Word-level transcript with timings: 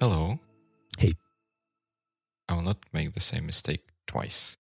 Hello. 0.00 0.38
Hey. 0.98 1.14
I 2.48 2.54
will 2.54 2.62
not 2.62 2.78
make 2.92 3.14
the 3.14 3.20
same 3.20 3.46
mistake 3.46 3.86
twice. 4.06 4.56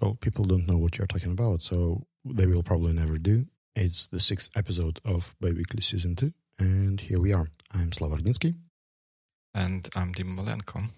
Well, 0.00 0.14
people 0.20 0.44
don't 0.44 0.66
know 0.66 0.76
what 0.76 0.98
you're 0.98 1.06
talking 1.06 1.32
about, 1.32 1.62
so 1.62 2.06
they 2.24 2.46
will 2.46 2.62
probably 2.62 2.92
never 2.92 3.18
do. 3.18 3.46
It's 3.74 4.06
the 4.06 4.20
sixth 4.20 4.50
episode 4.56 5.00
of 5.04 5.34
Biweekly 5.40 5.82
Season 5.82 6.16
2, 6.16 6.32
and 6.58 7.00
here 7.00 7.20
we 7.20 7.32
are. 7.32 7.48
I'm 7.72 7.92
Slava 7.92 8.16
Ardinsky. 8.16 8.56
And 9.54 9.88
I'm 9.94 10.12
Dima 10.12 10.36
Malenko. 10.36 10.90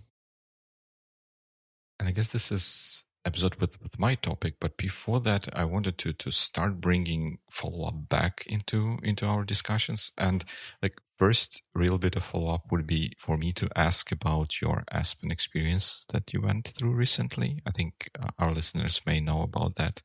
And 2.00 2.08
I 2.08 2.12
guess 2.12 2.28
this 2.28 2.50
is 2.50 3.04
episode 3.27 3.56
with, 3.56 3.80
with 3.82 3.98
my 3.98 4.14
topic, 4.14 4.54
but 4.58 4.78
before 4.78 5.20
that, 5.20 5.46
I 5.54 5.66
wanted 5.66 5.98
to 5.98 6.14
to 6.14 6.30
start 6.30 6.80
bringing 6.80 7.38
follow 7.50 7.86
up 7.86 8.08
back 8.08 8.42
into 8.46 8.98
into 9.02 9.27
our 9.27 9.45
discussions. 9.45 10.10
And 10.16 10.42
like 10.82 10.98
first 11.18 11.62
real 11.74 11.98
bit 11.98 12.16
of 12.16 12.24
follow 12.24 12.55
up 12.55 12.72
would 12.72 12.86
be 12.86 13.12
for 13.18 13.36
me 13.36 13.52
to 13.52 13.68
ask 13.77 14.10
about 14.10 14.62
your 14.62 14.84
Aspen 14.91 15.30
experience 15.30 16.06
that 16.08 16.32
you 16.32 16.41
went 16.41 16.68
through 16.68 16.94
recently. 16.94 17.60
I 17.66 17.70
think 17.70 18.08
uh, 18.19 18.30
our 18.38 18.52
listeners 18.52 19.02
may 19.05 19.20
know 19.20 19.42
about 19.42 19.74
that. 19.77 20.02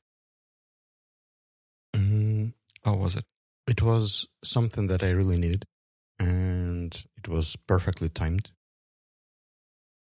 Mm, 1.96 2.54
How 2.84 2.96
was 2.96 3.16
it? 3.16 3.26
it 3.68 3.82
was 3.82 4.28
something 4.44 4.88
that 4.88 5.02
I 5.02 5.12
really 5.12 5.38
needed, 5.38 5.66
and 6.20 6.94
it 7.18 7.30
was 7.30 7.56
perfectly 7.56 8.10
timed. 8.10 8.52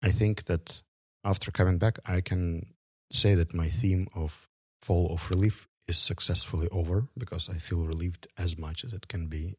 I 0.04 0.12
think 0.12 0.46
that 0.46 0.84
after 1.24 1.52
coming 1.52 1.78
back, 1.78 2.00
I 2.06 2.22
can 2.22 2.74
say 3.12 3.36
that 3.36 3.54
my 3.54 3.70
theme 3.70 4.08
of 4.16 4.48
fall 4.82 5.12
of 5.12 5.30
relief 5.30 5.68
is 5.88 5.98
successfully 5.98 6.68
over 6.72 7.08
because 7.18 7.50
I 7.50 7.58
feel 7.58 7.80
relieved 7.80 8.28
as 8.38 8.58
much 8.58 8.84
as 8.84 8.94
it 8.94 9.08
can 9.08 9.28
be 9.28 9.56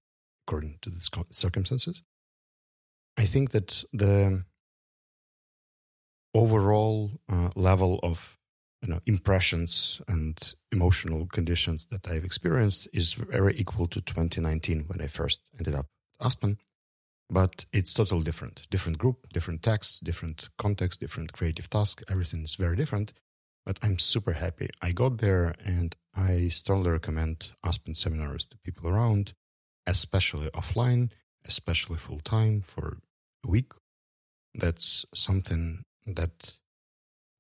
according 0.47 0.78
to 0.83 0.91
the 0.91 1.25
circumstances. 1.30 2.02
I 3.17 3.27
think 3.27 3.50
that 3.50 3.84
the 3.92 4.44
overall 6.34 7.11
uh, 7.28 7.50
level 7.56 7.98
of 8.02 8.39
you 8.83 8.89
know 8.89 9.00
impressions 9.06 10.00
and 10.08 10.55
emotional 10.72 11.27
conditions 11.27 11.86
that 11.91 12.08
I've 12.08 12.24
experienced 12.24 12.89
is 12.92 13.12
very 13.12 13.55
equal 13.58 13.89
to 13.89 14.00
2019 14.00 14.84
when 14.86 15.00
I 15.00 15.06
first 15.06 15.42
ended 15.58 15.74
up 15.74 15.86
at 16.20 16.27
Aspen, 16.27 16.58
but 17.31 17.64
it's 17.73 17.95
totally 17.95 18.25
different. 18.25 18.67
Different 18.70 18.98
group, 18.98 19.28
different 19.33 19.62
texts, 19.62 20.00
different 20.00 20.48
context, 20.59 21.00
different 21.00 21.33
creative 21.33 21.70
task. 21.70 22.03
Everything 22.09 22.42
is 22.42 22.56
very 22.56 22.77
different. 22.77 23.12
But 23.64 23.78
I'm 23.83 23.98
super 23.98 24.33
happy. 24.33 24.69
I 24.83 24.92
got 24.92 25.19
there, 25.19 25.55
and 25.64 25.95
I 26.14 26.48
strongly 26.48 26.91
recommend 26.91 27.53
Aspen 27.62 27.95
seminars 27.95 28.47
to 28.47 28.58
people 28.58 28.89
around, 28.89 29.34
especially 29.86 30.48
offline, 30.51 31.11
especially 31.47 31.98
full 31.98 32.20
time 32.20 32.62
for 32.62 32.98
a 33.45 33.51
week. 33.51 33.73
That's 34.55 35.05
something 35.14 35.83
that 36.06 36.56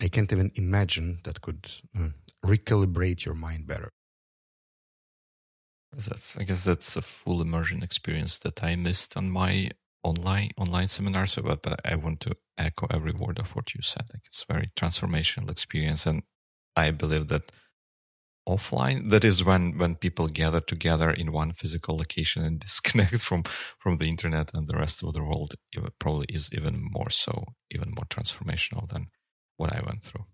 I 0.00 0.08
can't 0.08 0.32
even 0.32 0.52
imagine 0.54 1.20
that 1.24 1.40
could 1.40 1.68
uh, 1.98 2.10
recalibrate 2.44 3.24
your 3.24 3.34
mind 3.34 3.66
better. 3.66 3.90
That's 5.92 6.36
I 6.36 6.44
guess 6.44 6.64
that's 6.64 6.96
a 6.96 7.02
full 7.02 7.42
immersion 7.42 7.82
experience 7.82 8.38
that 8.38 8.62
I 8.62 8.76
missed 8.76 9.16
on 9.16 9.30
my 9.30 9.70
online 10.02 10.50
online 10.56 10.88
seminar. 10.88 11.26
So, 11.26 11.42
but, 11.42 11.62
but 11.62 11.80
I 11.84 11.96
want 11.96 12.20
to 12.20 12.36
echo 12.58 12.86
every 12.90 13.12
word 13.12 13.38
of 13.38 13.54
what 13.56 13.74
you 13.74 13.82
said. 13.82 14.04
Like 14.12 14.22
it's 14.26 14.44
very 14.44 14.68
transformational 14.76 15.50
experience, 15.50 16.06
and 16.06 16.22
I 16.76 16.90
believe 16.92 17.28
that 17.28 17.50
offline 18.48 19.10
that 19.10 19.24
is 19.24 19.44
when 19.44 19.76
when 19.78 19.94
people 19.94 20.26
gather 20.28 20.60
together 20.60 21.10
in 21.10 21.32
one 21.32 21.52
physical 21.52 21.96
location 21.96 22.44
and 22.44 22.60
disconnect 22.66 23.20
from 23.20 23.42
from 23.78 23.98
the 23.98 24.08
internet 24.08 24.50
and 24.54 24.68
the 24.68 24.76
rest 24.76 25.02
of 25.02 25.12
the 25.14 25.22
world. 25.22 25.54
It 25.72 25.98
probably 25.98 26.26
is 26.30 26.50
even 26.52 26.88
more 26.92 27.10
so, 27.10 27.46
even 27.70 27.90
more 27.90 28.06
transformational 28.06 28.88
than 28.88 29.08
what 29.56 29.72
I 29.72 29.82
went 29.84 30.02
through. 30.02 30.26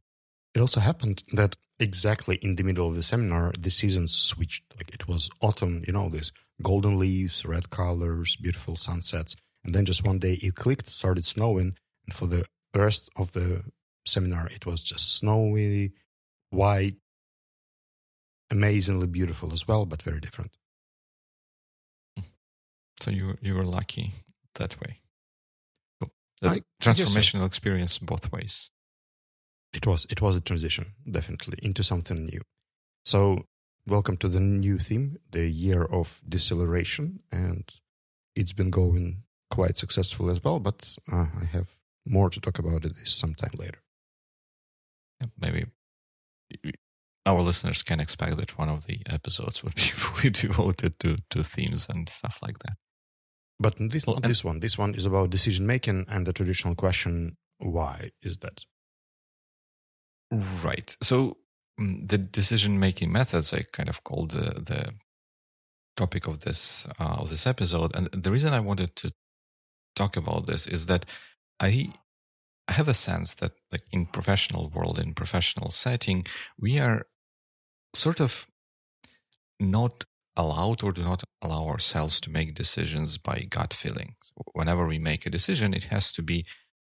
It 0.56 0.60
also 0.60 0.80
happened 0.80 1.22
that 1.34 1.54
exactly 1.78 2.36
in 2.36 2.56
the 2.56 2.62
middle 2.62 2.88
of 2.88 2.94
the 2.94 3.02
seminar, 3.02 3.52
the 3.60 3.68
seasons 3.70 4.12
switched. 4.16 4.64
Like 4.78 4.88
it 4.94 5.06
was 5.06 5.28
autumn, 5.42 5.84
you 5.86 5.92
know, 5.92 6.08
these 6.08 6.32
golden 6.62 6.98
leaves, 6.98 7.44
red 7.44 7.68
colors, 7.68 8.36
beautiful 8.36 8.74
sunsets. 8.74 9.36
And 9.64 9.74
then 9.74 9.84
just 9.84 10.06
one 10.06 10.18
day 10.18 10.38
it 10.42 10.54
clicked, 10.54 10.88
started 10.88 11.26
snowing. 11.26 11.76
And 12.06 12.14
for 12.14 12.26
the 12.26 12.46
rest 12.74 13.10
of 13.16 13.32
the 13.32 13.64
seminar, 14.06 14.46
it 14.46 14.64
was 14.64 14.82
just 14.82 15.14
snowy, 15.16 15.92
white, 16.48 16.96
amazingly 18.50 19.08
beautiful 19.08 19.52
as 19.52 19.68
well, 19.68 19.84
but 19.84 20.00
very 20.00 20.20
different. 20.20 20.52
So 23.00 23.10
you 23.10 23.36
you 23.42 23.54
were 23.54 23.64
lucky 23.66 24.12
that 24.54 24.80
way. 24.80 25.00
Cool. 26.00 26.12
The 26.40 26.48
I- 26.48 26.52
I 26.52 26.54
guess 26.80 26.96
so. 26.96 27.04
transformational 27.04 27.44
experience 27.44 27.98
both 27.98 28.32
ways. 28.32 28.70
It 29.72 29.86
was 29.86 30.06
it 30.10 30.20
was 30.20 30.36
a 30.36 30.40
transition, 30.40 30.92
definitely, 31.10 31.58
into 31.62 31.82
something 31.82 32.24
new. 32.24 32.40
So 33.04 33.46
welcome 33.86 34.16
to 34.18 34.28
the 34.28 34.40
new 34.40 34.78
theme, 34.78 35.18
the 35.30 35.48
year 35.48 35.84
of 35.84 36.20
deceleration, 36.28 37.20
and 37.30 37.68
it's 38.34 38.52
been 38.52 38.70
going 38.70 39.22
quite 39.50 39.76
successful 39.76 40.30
as 40.30 40.42
well. 40.42 40.60
But 40.60 40.96
uh, 41.12 41.26
I 41.40 41.44
have 41.44 41.76
more 42.06 42.30
to 42.30 42.40
talk 42.40 42.58
about 42.58 42.84
it 42.84 42.96
sometime 43.04 43.52
later. 43.58 43.82
Maybe 45.38 45.66
our 47.24 47.42
listeners 47.42 47.82
can 47.82 48.00
expect 48.00 48.36
that 48.36 48.56
one 48.58 48.68
of 48.68 48.86
the 48.86 49.00
episodes 49.06 49.62
would 49.62 49.74
be 49.74 49.82
fully 49.82 50.30
devoted 50.30 50.98
to 51.00 51.18
to 51.30 51.42
themes 51.42 51.86
and 51.88 52.08
stuff 52.08 52.38
like 52.42 52.58
that. 52.60 52.76
But 53.58 53.74
this 53.78 54.06
Well, 54.06 54.16
not 54.16 54.28
this 54.28 54.44
one. 54.44 54.60
This 54.60 54.78
one 54.78 54.94
is 54.94 55.06
about 55.06 55.30
decision 55.30 55.66
making 55.66 56.06
and 56.08 56.26
the 56.26 56.32
traditional 56.32 56.74
question: 56.74 57.36
Why 57.58 58.10
is 58.22 58.38
that? 58.38 58.64
Right. 60.30 60.96
So 61.02 61.36
mm, 61.80 62.08
the 62.08 62.18
decision 62.18 62.78
making 62.78 63.12
methods 63.12 63.52
I 63.52 63.62
kind 63.72 63.88
of 63.88 64.02
called 64.04 64.32
the 64.32 64.60
the 64.60 64.94
topic 65.96 66.26
of 66.26 66.40
this 66.40 66.86
uh, 66.98 67.16
of 67.18 67.30
this 67.30 67.46
episode, 67.46 67.94
and 67.94 68.08
the 68.12 68.32
reason 68.32 68.52
I 68.52 68.60
wanted 68.60 68.96
to 68.96 69.12
talk 69.94 70.16
about 70.16 70.46
this 70.46 70.66
is 70.66 70.86
that 70.86 71.06
I 71.60 71.92
have 72.68 72.88
a 72.88 72.94
sense 72.94 73.34
that 73.34 73.52
like 73.72 73.84
in 73.92 74.06
professional 74.06 74.70
world 74.70 74.98
in 74.98 75.14
professional 75.14 75.70
setting 75.70 76.26
we 76.58 76.78
are 76.78 77.06
sort 77.94 78.20
of 78.20 78.46
not 79.60 80.04
allowed 80.36 80.82
or 80.82 80.92
do 80.92 81.02
not 81.02 81.22
allow 81.42 81.66
ourselves 81.66 82.20
to 82.20 82.30
make 82.30 82.54
decisions 82.54 83.18
by 83.18 83.46
gut 83.48 83.72
feeling. 83.72 84.16
Whenever 84.52 84.86
we 84.86 84.98
make 84.98 85.24
a 85.26 85.30
decision, 85.30 85.72
it 85.72 85.84
has 85.84 86.12
to 86.12 86.22
be 86.22 86.44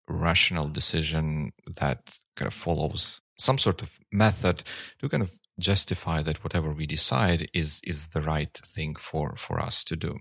rational 0.09 0.69
decision 0.69 1.53
that 1.77 2.19
kind 2.37 2.47
of 2.47 2.55
follows 2.55 3.21
some 3.39 3.59
sort 3.59 3.83
of 3.83 3.99
method 4.13 4.65
to 4.99 5.09
kind 5.09 5.23
of 5.23 5.33
justify 5.59 6.23
that 6.23 6.43
whatever 6.45 6.73
we 6.73 6.87
decide 6.87 7.49
is 7.55 7.81
is 7.85 8.09
the 8.09 8.23
right 8.23 8.59
thing 8.65 8.95
for 8.95 9.37
for 9.37 9.61
us 9.61 9.85
to 9.85 9.97
do. 9.97 10.19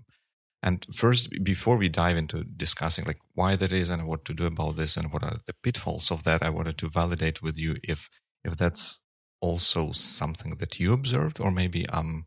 And 0.62 0.86
first, 0.94 1.28
before 1.42 1.76
we 1.76 1.90
dive 1.90 2.16
into 2.16 2.42
discussing 2.42 3.04
like 3.04 3.20
why 3.34 3.54
that 3.56 3.72
is 3.72 3.90
and 3.90 4.06
what 4.06 4.24
to 4.24 4.32
do 4.32 4.46
about 4.46 4.76
this 4.76 4.96
and 4.96 5.12
what 5.12 5.22
are 5.22 5.36
the 5.46 5.52
pitfalls 5.62 6.10
of 6.10 6.22
that, 6.24 6.42
I 6.42 6.48
wanted 6.50 6.78
to 6.78 6.88
validate 6.88 7.42
with 7.42 7.58
you 7.58 7.76
if 7.82 8.08
if 8.44 8.56
that's 8.56 8.98
also 9.40 9.92
something 9.92 10.56
that 10.60 10.80
you 10.80 10.94
observed, 10.94 11.38
or 11.40 11.50
maybe 11.50 11.84
I'm 11.90 12.24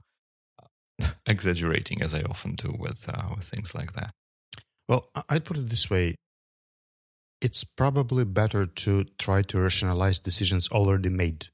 exaggerating 1.26 2.02
as 2.02 2.14
I 2.14 2.22
often 2.22 2.56
do 2.56 2.76
with 2.78 3.10
uh, 3.12 3.30
with 3.36 3.46
things 3.46 3.74
like 3.74 3.94
that. 3.94 4.12
Well, 4.88 5.10
I'd 5.30 5.46
put 5.46 5.58
it 5.58 5.70
this 5.70 5.90
way. 5.90 6.16
It's 7.42 7.64
probably 7.64 8.26
better 8.26 8.66
to 8.66 9.04
try 9.20 9.44
to 9.44 9.60
rationalize 9.60 10.20
decisions 10.20 10.68
already 10.70 11.10
made. 11.10 11.48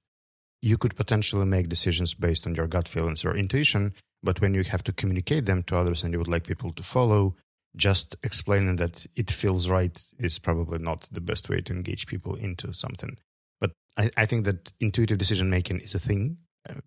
You 0.61 0.77
could 0.77 0.95
potentially 0.95 1.45
make 1.45 1.67
decisions 1.67 2.13
based 2.13 2.47
on 2.47 2.55
your 2.55 2.67
gut 2.67 2.87
feelings 2.87 3.25
or 3.25 3.35
intuition, 3.35 3.93
but 4.21 4.39
when 4.39 4.53
you 4.53 4.63
have 4.63 4.83
to 4.85 4.93
communicate 4.93 5.45
them 5.45 5.63
to 5.63 5.77
others 5.77 6.03
and 6.03 6.13
you 6.13 6.19
would 6.19 6.29
like 6.29 6.47
people 6.47 6.71
to 6.71 6.83
follow, 6.83 7.35
just 7.75 8.15
explaining 8.23 8.77
that 8.77 9.05
it 9.15 9.29
feels 9.29 9.69
right 9.69 10.01
is 10.19 10.39
probably 10.39 10.79
not 10.79 11.09
the 11.11 11.19
best 11.19 11.49
way 11.49 11.59
to 11.59 11.73
engage 11.73 12.07
people 12.07 12.35
into 12.35 12.71
something. 12.71 13.17
But 13.59 13.71
I, 13.97 14.09
I 14.15 14.25
think 14.25 14.45
that 14.45 14.71
intuitive 14.79 15.17
decision 15.17 15.49
making 15.49 15.81
is 15.81 15.95
a 15.95 15.99
thing. 15.99 16.37
Uh, 16.69 16.81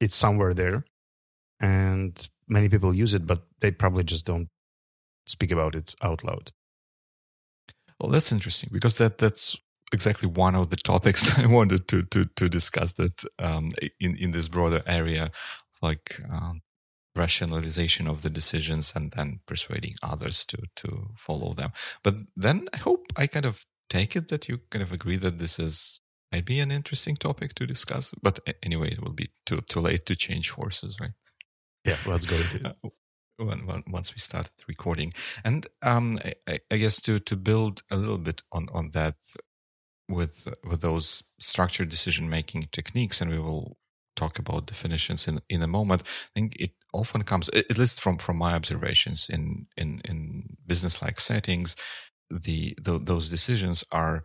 It's 0.00 0.14
somewhere 0.16 0.54
there, 0.54 0.84
and 1.58 2.14
many 2.46 2.68
people 2.68 2.94
use 2.94 3.14
it, 3.16 3.26
but 3.26 3.42
they 3.60 3.72
probably 3.72 4.04
just 4.04 4.24
don't 4.26 4.46
speak 5.26 5.50
about 5.50 5.74
it 5.74 5.96
out 6.00 6.22
loud. 6.22 6.52
Well, 8.00 8.10
that's 8.10 8.32
interesting 8.32 8.70
because 8.72 8.98
that 8.98 9.18
that's 9.18 9.56
exactly 9.92 10.28
one 10.28 10.54
of 10.54 10.70
the 10.70 10.76
topics 10.76 11.36
I 11.38 11.46
wanted 11.46 11.88
to 11.88 12.02
to 12.04 12.26
to 12.36 12.48
discuss 12.48 12.92
that 12.94 13.24
um, 13.38 13.70
in 14.00 14.16
in 14.16 14.30
this 14.30 14.48
broader 14.48 14.82
area, 14.86 15.30
like 15.82 16.20
um, 16.30 16.62
rationalization 17.16 18.06
of 18.06 18.22
the 18.22 18.30
decisions 18.30 18.92
and 18.94 19.10
then 19.12 19.40
persuading 19.46 19.94
others 20.02 20.44
to 20.46 20.58
to 20.76 21.10
follow 21.16 21.52
them. 21.54 21.72
But 22.02 22.14
then 22.36 22.68
I 22.72 22.78
hope 22.78 23.06
I 23.16 23.26
kind 23.26 23.46
of 23.46 23.64
take 23.90 24.14
it 24.14 24.28
that 24.28 24.48
you 24.48 24.60
kind 24.70 24.82
of 24.82 24.92
agree 24.92 25.16
that 25.16 25.38
this 25.38 25.58
is 25.58 26.00
might 26.30 26.44
be 26.44 26.60
an 26.60 26.70
interesting 26.70 27.16
topic 27.16 27.54
to 27.54 27.66
discuss. 27.66 28.14
But 28.22 28.40
anyway, 28.62 28.92
it 28.92 29.02
will 29.02 29.14
be 29.14 29.30
too 29.46 29.58
too 29.68 29.80
late 29.80 30.06
to 30.06 30.16
change 30.16 30.50
horses, 30.50 30.98
right? 31.00 31.14
Yeah, 31.84 31.96
let's 32.06 32.26
go 32.26 32.36
into 32.36 32.68
it. 32.68 32.92
When, 33.38 33.84
once 33.88 34.12
we 34.14 34.18
started 34.18 34.50
recording, 34.66 35.12
and 35.44 35.64
um, 35.82 36.16
I, 36.48 36.58
I, 36.72 36.76
guess 36.76 37.00
to 37.02 37.20
to 37.20 37.36
build 37.36 37.82
a 37.88 37.96
little 37.96 38.18
bit 38.18 38.42
on 38.50 38.66
on 38.72 38.90
that 38.94 39.14
with 40.08 40.48
with 40.64 40.80
those 40.80 41.22
structured 41.38 41.88
decision 41.88 42.28
making 42.28 42.68
techniques, 42.72 43.20
and 43.20 43.30
we 43.30 43.38
will 43.38 43.76
talk 44.16 44.40
about 44.40 44.66
definitions 44.66 45.28
in 45.28 45.40
in 45.48 45.62
a 45.62 45.68
moment. 45.68 46.02
I 46.02 46.30
think 46.34 46.56
it 46.58 46.72
often 46.92 47.22
comes, 47.22 47.48
at 47.50 47.78
least 47.78 48.00
from 48.00 48.18
from 48.18 48.38
my 48.38 48.54
observations 48.54 49.28
in 49.30 49.68
in 49.76 50.00
in 50.04 50.56
business 50.66 51.00
like 51.00 51.20
settings, 51.20 51.76
the, 52.30 52.76
the 52.82 52.98
those 52.98 53.28
decisions 53.28 53.84
are 53.92 54.24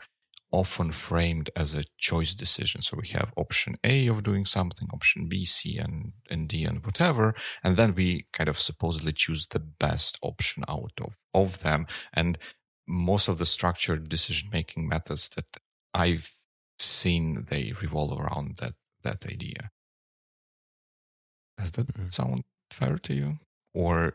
often 0.54 0.92
framed 0.92 1.50
as 1.56 1.74
a 1.74 1.84
choice 1.98 2.36
decision. 2.36 2.82
So 2.82 2.96
we 3.02 3.08
have 3.10 3.34
option 3.36 3.76
A 3.84 4.08
of 4.08 4.22
doing 4.22 4.46
something, 4.46 4.88
option 4.94 5.28
B, 5.28 5.46
C, 5.46 5.78
and, 5.78 6.14
and 6.30 6.48
D, 6.48 6.64
and 6.64 6.86
whatever. 6.86 7.34
And 7.64 7.76
then 7.76 7.96
we 7.96 8.28
kind 8.32 8.48
of 8.48 8.60
supposedly 8.60 9.14
choose 9.14 9.48
the 9.48 9.60
best 9.60 10.20
option 10.22 10.64
out 10.70 10.94
of, 11.02 11.18
of 11.34 11.64
them. 11.64 11.88
And 12.14 12.38
most 12.88 13.28
of 13.28 13.40
the 13.40 13.48
structured 13.48 14.08
decision 14.08 14.50
making 14.54 14.88
methods 14.88 15.28
that 15.30 15.46
I've 15.92 16.32
seen, 16.78 17.46
they 17.50 17.74
revolve 17.82 18.20
around 18.20 18.58
that, 18.62 18.74
that 19.04 19.26
idea. 19.26 19.72
Does 21.58 21.72
that 21.72 21.88
mm-hmm. 21.88 22.10
sound 22.10 22.44
fair 22.70 23.00
to 23.00 23.14
you? 23.14 23.40
Or 23.74 24.14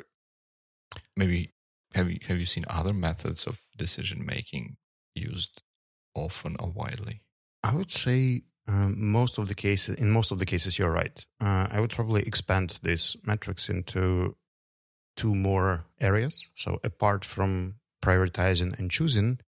maybe 1.17 1.53
have 1.95 2.09
you, 2.09 2.21
have 2.29 2.39
you 2.39 2.47
seen 2.47 2.65
other 2.69 2.93
methods 2.95 3.45
of 3.49 3.63
decision 3.77 4.25
making 4.25 4.77
used 5.17 5.63
often 6.19 6.57
or 6.61 6.71
widely? 6.71 7.23
I 7.63 7.75
would 7.75 7.91
say 7.91 8.43
um, 8.67 9.11
most 9.11 9.39
of 9.39 9.49
the 9.49 9.55
cases, 9.55 9.97
in 9.97 10.11
most 10.11 10.31
of 10.31 10.39
the 10.39 10.47
cases, 10.47 10.79
you're 10.79 10.91
right. 10.91 11.25
Uh, 11.41 11.69
I 11.71 11.81
would 11.81 11.91
probably 11.91 12.23
expand 12.23 12.79
these 12.83 13.17
metrics 13.25 13.69
into 13.69 14.37
two 15.17 15.35
more 15.35 15.87
areas. 16.01 16.47
So 16.55 16.79
apart 16.85 17.25
from 17.25 17.77
prioritizing 18.03 18.79
and 18.79 18.91
choosing, 18.91 19.41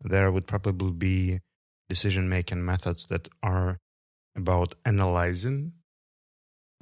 there 0.00 0.30
would 0.30 0.46
probably 0.46 0.92
be 0.92 1.40
decision 1.88 2.28
making 2.28 2.64
methods 2.64 3.06
that 3.06 3.28
are 3.42 3.78
about 4.36 4.74
analyzing 4.84 5.72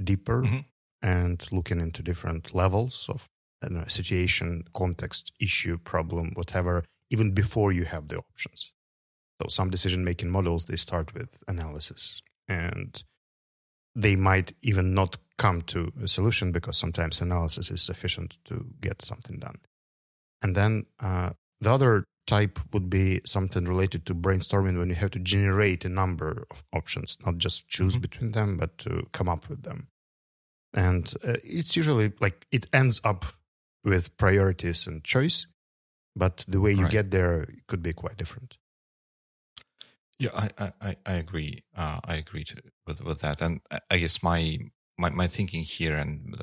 deeper 0.03 0.43
mm-hmm. 0.43 0.59
and 1.01 1.47
looking 1.53 1.81
into 1.81 2.03
different 2.03 2.55
levels 2.55 3.07
of 3.09 3.29
know, 3.71 3.85
situation, 3.87 4.65
context, 4.75 5.33
issue, 5.41 5.79
problem, 5.79 6.33
whatever, 6.35 6.85
even 7.11 7.33
before 7.33 7.73
you 7.73 7.85
have 7.85 8.09
the 8.09 8.19
options. 8.19 8.73
So 9.41 9.49
some 9.49 9.71
decision 9.71 10.05
making 10.05 10.31
models 10.31 10.67
they 10.67 10.77
start 10.77 11.15
with 11.15 11.43
analysis 11.49 12.23
and 12.49 13.03
they 13.97 14.17
might 14.17 14.55
even 14.63 14.95
not 14.95 15.17
come 15.39 15.63
to 15.63 15.93
a 16.03 16.09
solution 16.09 16.53
because 16.53 16.77
sometimes 16.77 17.21
analysis 17.21 17.71
is 17.71 17.83
sufficient 17.83 18.37
to 18.45 18.67
get 18.81 19.03
something 19.03 19.39
done. 19.39 19.59
And 20.43 20.55
then 20.55 20.87
uh, 21.01 21.31
the 21.61 21.73
other 21.73 22.05
type 22.27 22.59
would 22.73 22.89
be 22.89 23.21
something 23.25 23.65
related 23.65 24.07
to 24.07 24.15
brainstorming 24.15 24.79
when 24.79 24.89
you 24.89 24.95
have 24.95 25.11
to 25.13 25.19
generate 25.19 25.85
a 25.85 25.89
number 25.89 26.47
of 26.51 26.65
options, 26.73 27.19
not 27.25 27.39
just 27.39 27.69
choose 27.69 27.95
mm-hmm. 27.95 28.03
between 28.03 28.33
them, 28.33 28.57
but 28.57 28.79
to 28.79 29.07
come 29.13 29.29
up 29.29 29.49
with 29.49 29.63
them. 29.63 29.89
And 30.73 31.13
uh, 31.27 31.37
it's 31.45 31.77
usually 31.77 32.13
like 32.21 32.47
it 32.51 32.67
ends 32.73 33.01
up 33.05 33.25
with 33.85 34.17
priorities 34.17 34.87
and 34.87 35.05
choice, 35.05 35.47
but 36.17 36.45
the 36.49 36.61
way 36.61 36.73
you 36.73 36.85
right. 36.85 36.91
get 36.91 37.11
there 37.11 37.47
could 37.69 37.83
be 37.83 37.93
quite 37.93 38.17
different. 38.17 38.57
Yeah, 40.19 40.31
I 40.59 40.73
I, 40.81 40.97
I 41.05 41.13
agree. 41.15 41.65
Uh, 41.77 42.01
I 42.05 42.17
agree 42.17 42.45
to, 42.45 42.57
with 42.87 43.03
with 43.03 43.21
that, 43.21 43.41
and 43.41 43.61
I 43.91 43.99
guess 43.99 44.23
my 44.23 44.59
my, 44.99 45.11
my 45.11 45.27
thinking 45.27 45.63
here 45.63 45.97
and 45.97 46.37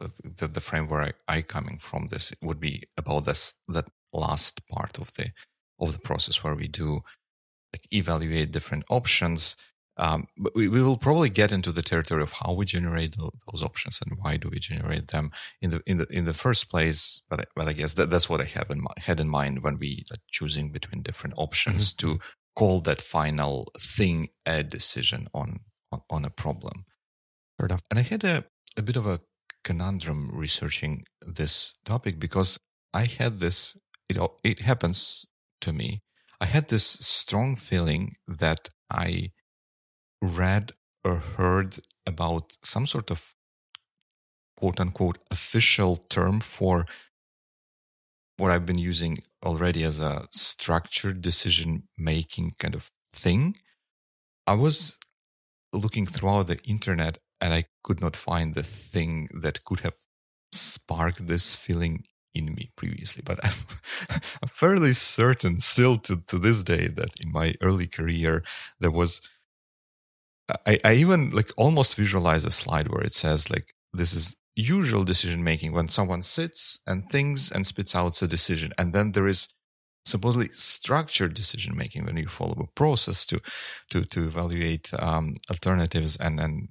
the, 0.00 0.10
the, 0.22 0.48
the 0.48 0.60
framework 0.60 1.16
I, 1.26 1.38
I 1.38 1.42
coming 1.42 1.78
from 1.78 2.08
this 2.08 2.32
would 2.42 2.60
be 2.60 2.84
about 2.96 3.24
this 3.24 3.54
that 3.68 3.86
last 4.12 4.66
part 4.68 4.98
of 4.98 5.12
the 5.14 5.30
of 5.80 5.92
the 5.92 5.98
process 5.98 6.42
where 6.42 6.54
we 6.54 6.68
do 6.68 7.00
like 7.72 7.86
evaluate 7.92 8.52
different 8.52 8.84
options. 8.88 9.56
Um, 9.98 10.26
but 10.36 10.54
we, 10.54 10.68
we 10.68 10.82
will 10.82 10.98
probably 10.98 11.30
get 11.30 11.52
into 11.52 11.72
the 11.72 11.80
territory 11.80 12.22
of 12.22 12.32
how 12.32 12.52
we 12.52 12.66
generate 12.66 13.16
those 13.16 13.62
options 13.62 13.98
and 14.04 14.18
why 14.20 14.36
do 14.36 14.50
we 14.50 14.58
generate 14.58 15.08
them 15.08 15.30
in 15.62 15.70
the 15.70 15.82
in 15.86 15.96
the 15.96 16.06
in 16.10 16.26
the 16.26 16.34
first 16.34 16.68
place. 16.68 17.22
But 17.30 17.40
I, 17.40 17.44
but 17.54 17.68
I 17.68 17.72
guess 17.72 17.94
that, 17.94 18.10
that's 18.10 18.28
what 18.28 18.42
I 18.42 18.44
have 18.44 18.70
in 18.70 18.82
my, 18.82 18.90
had 18.98 19.20
in 19.20 19.28
mind 19.28 19.62
when 19.62 19.78
we 19.78 20.04
are 20.10 20.18
choosing 20.30 20.70
between 20.70 21.02
different 21.02 21.34
options 21.38 21.94
mm-hmm. 21.94 22.18
to 22.18 22.20
call 22.56 22.80
that 22.80 23.00
final 23.00 23.70
thing 23.78 24.28
a 24.46 24.62
decision 24.62 25.28
on 25.32 25.60
on, 25.92 26.00
on 26.10 26.24
a 26.24 26.30
problem. 26.30 26.84
Fair 27.58 27.66
enough. 27.66 27.82
And 27.90 27.98
I 27.98 28.02
had 28.02 28.24
a, 28.24 28.44
a 28.76 28.82
bit 28.82 28.96
of 28.96 29.06
a 29.06 29.20
conundrum 29.62 30.30
researching 30.32 31.04
this 31.20 31.74
topic 31.84 32.18
because 32.18 32.58
I 32.92 33.04
had 33.04 33.40
this 33.40 33.76
it 34.08 34.18
it 34.42 34.60
happens 34.60 35.26
to 35.60 35.72
me. 35.72 36.02
I 36.40 36.46
had 36.46 36.68
this 36.68 36.84
strong 36.84 37.56
feeling 37.56 38.16
that 38.28 38.70
I 38.90 39.32
read 40.22 40.72
or 41.04 41.16
heard 41.16 41.78
about 42.06 42.56
some 42.62 42.86
sort 42.86 43.10
of 43.10 43.34
quote 44.56 44.80
unquote 44.80 45.18
official 45.30 45.96
term 45.96 46.40
for 46.40 46.86
what 48.36 48.50
I've 48.50 48.66
been 48.66 48.78
using 48.78 49.18
already 49.44 49.82
as 49.82 50.00
a 50.00 50.26
structured 50.30 51.22
decision 51.22 51.84
making 51.96 52.52
kind 52.58 52.74
of 52.74 52.90
thing. 53.12 53.56
I 54.46 54.54
was 54.54 54.98
looking 55.72 56.06
throughout 56.06 56.46
the 56.46 56.58
internet 56.64 57.18
and 57.40 57.52
I 57.52 57.64
could 57.82 58.00
not 58.00 58.16
find 58.16 58.54
the 58.54 58.62
thing 58.62 59.28
that 59.40 59.64
could 59.64 59.80
have 59.80 59.94
sparked 60.52 61.26
this 61.26 61.54
feeling 61.54 62.04
in 62.34 62.54
me 62.54 62.70
previously. 62.76 63.22
But 63.24 63.44
I'm, 63.44 63.54
I'm 64.42 64.48
fairly 64.48 64.92
certain 64.92 65.58
still 65.60 65.98
to, 65.98 66.22
to 66.28 66.38
this 66.38 66.62
day 66.62 66.88
that 66.88 67.10
in 67.20 67.32
my 67.32 67.54
early 67.62 67.86
career, 67.86 68.44
there 68.80 68.90
was, 68.90 69.20
I, 70.66 70.78
I 70.84 70.94
even 70.94 71.30
like 71.30 71.50
almost 71.56 71.96
visualize 71.96 72.44
a 72.44 72.50
slide 72.50 72.88
where 72.88 73.02
it 73.02 73.14
says 73.14 73.50
like, 73.50 73.74
this 73.92 74.12
is 74.12 74.36
usual 74.56 75.04
decision 75.04 75.44
making 75.44 75.72
when 75.72 75.88
someone 75.88 76.22
sits 76.22 76.80
and 76.86 77.08
thinks 77.10 77.50
and 77.50 77.66
spits 77.66 77.94
out 77.94 78.20
a 78.22 78.26
decision. 78.26 78.72
And 78.78 78.92
then 78.92 79.12
there 79.12 79.28
is 79.28 79.48
supposedly 80.06 80.48
structured 80.52 81.34
decision 81.34 81.76
making 81.76 82.06
when 82.06 82.16
you 82.16 82.28
follow 82.28 82.56
a 82.60 82.66
process 82.74 83.26
to 83.26 83.40
to 83.90 84.04
to 84.04 84.24
evaluate 84.24 84.92
um, 84.98 85.34
alternatives 85.50 86.16
and 86.16 86.40
and 86.40 86.68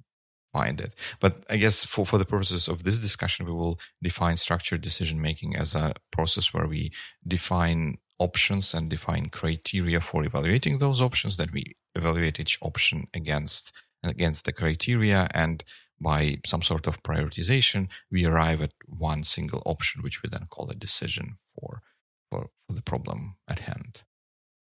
find 0.52 0.80
it. 0.80 0.94
But 1.20 1.44
I 1.48 1.56
guess 1.56 1.84
for 1.84 2.04
for 2.04 2.18
the 2.18 2.24
purposes 2.24 2.66
of 2.68 2.82
this 2.82 2.98
discussion, 2.98 3.46
we 3.46 3.52
will 3.52 3.78
define 4.02 4.36
structured 4.36 4.80
decision 4.80 5.20
making 5.20 5.56
as 5.56 5.74
a 5.74 5.94
process 6.10 6.52
where 6.52 6.66
we 6.66 6.92
define 7.26 7.98
options 8.18 8.72
and 8.72 8.88
define 8.88 9.28
criteria 9.28 10.00
for 10.00 10.24
evaluating 10.24 10.78
those 10.78 11.00
options. 11.00 11.36
That 11.36 11.52
we 11.52 11.74
evaluate 11.94 12.40
each 12.40 12.58
option 12.62 13.06
against 13.14 13.72
against 14.02 14.44
the 14.44 14.52
criteria 14.52 15.28
and 15.34 15.62
by 16.00 16.38
some 16.44 16.62
sort 16.62 16.86
of 16.86 17.02
prioritization, 17.02 17.88
we 18.10 18.24
arrive 18.24 18.60
at 18.60 18.72
one 18.86 19.24
single 19.24 19.62
option, 19.64 20.02
which 20.02 20.22
we 20.22 20.28
then 20.28 20.46
call 20.50 20.68
a 20.70 20.74
decision 20.74 21.34
for 21.54 21.82
for, 22.30 22.48
for 22.66 22.74
the 22.74 22.82
problem 22.82 23.36
at 23.48 23.60
hand. 23.60 24.02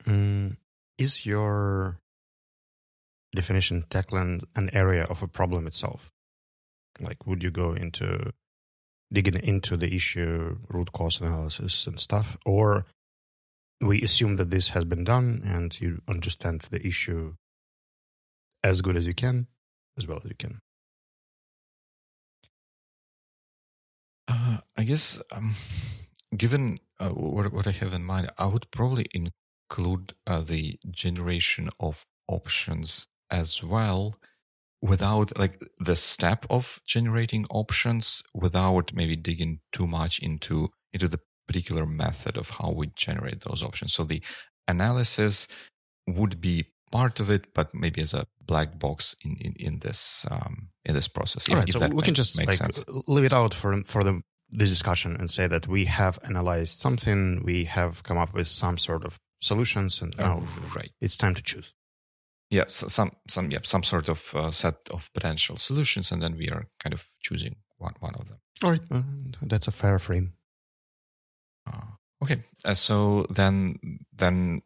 Mm, 0.07 0.57
is 0.99 1.25
your 1.25 1.99
definition 3.35 3.85
tackling 3.91 4.43
an 4.55 4.71
area 4.73 5.05
of 5.05 5.23
a 5.23 5.29
problem 5.29 5.67
itself? 5.67 6.13
Like, 7.01 7.27
would 7.27 7.43
you 7.43 7.51
go 7.51 7.73
into 7.73 8.33
digging 9.13 9.43
into 9.43 9.77
the 9.77 9.95
issue, 9.95 10.59
root 10.69 10.93
cause 10.93 11.21
analysis, 11.21 11.87
and 11.87 11.99
stuff, 11.99 12.37
or 12.45 12.87
we 13.81 14.03
assume 14.03 14.37
that 14.37 14.51
this 14.51 14.71
has 14.71 14.85
been 14.85 15.05
done 15.05 15.43
and 15.45 15.81
you 15.81 16.01
understand 16.09 16.63
the 16.71 16.87
issue 16.87 17.35
as 18.63 18.81
good 18.81 18.97
as 18.97 19.07
you 19.07 19.15
can, 19.15 19.47
as 19.99 20.07
well 20.07 20.19
as 20.19 20.25
you 20.25 20.37
can? 20.39 20.61
Uh, 24.27 24.59
I 24.77 24.85
guess, 24.85 25.23
um, 25.33 25.55
given 26.37 26.79
uh, 26.99 27.11
what, 27.11 27.53
what 27.53 27.67
I 27.67 27.73
have 27.73 27.93
in 27.93 28.05
mind, 28.05 28.31
I 28.39 28.47
would 28.47 28.71
probably 28.71 29.07
include 29.13 30.15
uh, 30.27 30.41
the 30.41 30.79
generation 30.91 31.69
of 31.81 32.07
options 32.29 33.07
as 33.31 33.63
well 33.63 34.15
without 34.83 35.37
like 35.39 35.61
the 35.81 35.97
step 35.97 36.47
of 36.51 36.81
generating 36.87 37.47
options 37.51 38.23
without 38.35 38.93
maybe 38.95 39.17
digging 39.17 39.61
too 39.73 39.87
much 39.87 40.19
into 40.21 40.69
into 40.93 41.09
the 41.09 41.21
particular 41.47 41.87
method 41.87 42.37
of 42.37 42.51
how 42.51 42.71
we 42.73 42.89
generate 42.97 43.41
those 43.43 43.63
options. 43.63 43.95
So 43.95 44.05
the 44.05 44.23
analysis 44.69 45.49
would 46.07 46.41
be 46.41 46.67
part 46.91 47.21
of 47.21 47.31
it 47.31 47.53
but 47.55 47.75
maybe 47.75 48.01
as 48.01 48.15
a 48.15 48.27
black 48.47 48.79
box 48.79 49.17
in 49.25 49.37
in, 49.41 49.55
in 49.59 49.79
this 49.81 50.27
um, 50.31 50.69
in 50.85 50.95
this 50.95 51.09
process 51.09 51.49
all 51.49 51.55
if, 51.55 51.59
right 51.59 51.69
if 51.69 51.81
so 51.81 51.89
we 51.89 52.03
can 52.03 52.15
just 52.15 52.37
like 52.39 52.53
sense. 52.53 52.83
leave 53.07 53.25
it 53.25 53.33
out 53.33 53.55
for 53.55 53.83
for 53.85 54.05
the 54.05 54.23
this 54.55 54.71
discussion 54.71 55.17
and 55.17 55.31
say 55.31 55.47
that 55.47 55.67
we 55.67 55.85
have 55.87 56.19
analyzed 56.23 56.79
something, 56.79 57.43
we 57.45 57.65
have 57.65 58.03
come 58.03 58.17
up 58.17 58.33
with 58.33 58.49
some 58.49 58.79
sort 58.79 59.05
of 59.05 59.19
solutions, 59.41 60.01
and 60.01 60.17
now 60.17 60.43
oh, 60.43 60.73
right. 60.75 60.93
it's 61.01 61.17
time 61.17 61.35
to 61.35 61.43
choose. 61.43 61.73
yeah, 62.51 62.65
some 62.69 63.11
some 63.29 63.51
yeah, 63.51 63.59
some 63.63 63.83
sort 63.83 64.09
of 64.09 64.35
uh, 64.35 64.51
set 64.51 64.77
of 64.91 65.13
potential 65.13 65.57
solutions, 65.57 66.13
and 66.13 66.23
then 66.23 66.37
we 66.37 66.49
are 66.49 66.67
kind 66.79 66.95
of 66.95 67.05
choosing 67.21 67.57
one 67.79 67.95
one 68.01 68.15
of 68.15 68.29
them. 68.29 68.39
All 68.63 68.71
right, 68.71 68.83
uh, 68.91 69.03
that's 69.43 69.67
a 69.67 69.73
fair 69.73 69.99
frame. 69.99 70.35
Uh, 71.67 71.97
okay, 72.23 72.45
uh, 72.65 72.75
so 72.75 73.27
then 73.29 73.79
then 74.13 74.63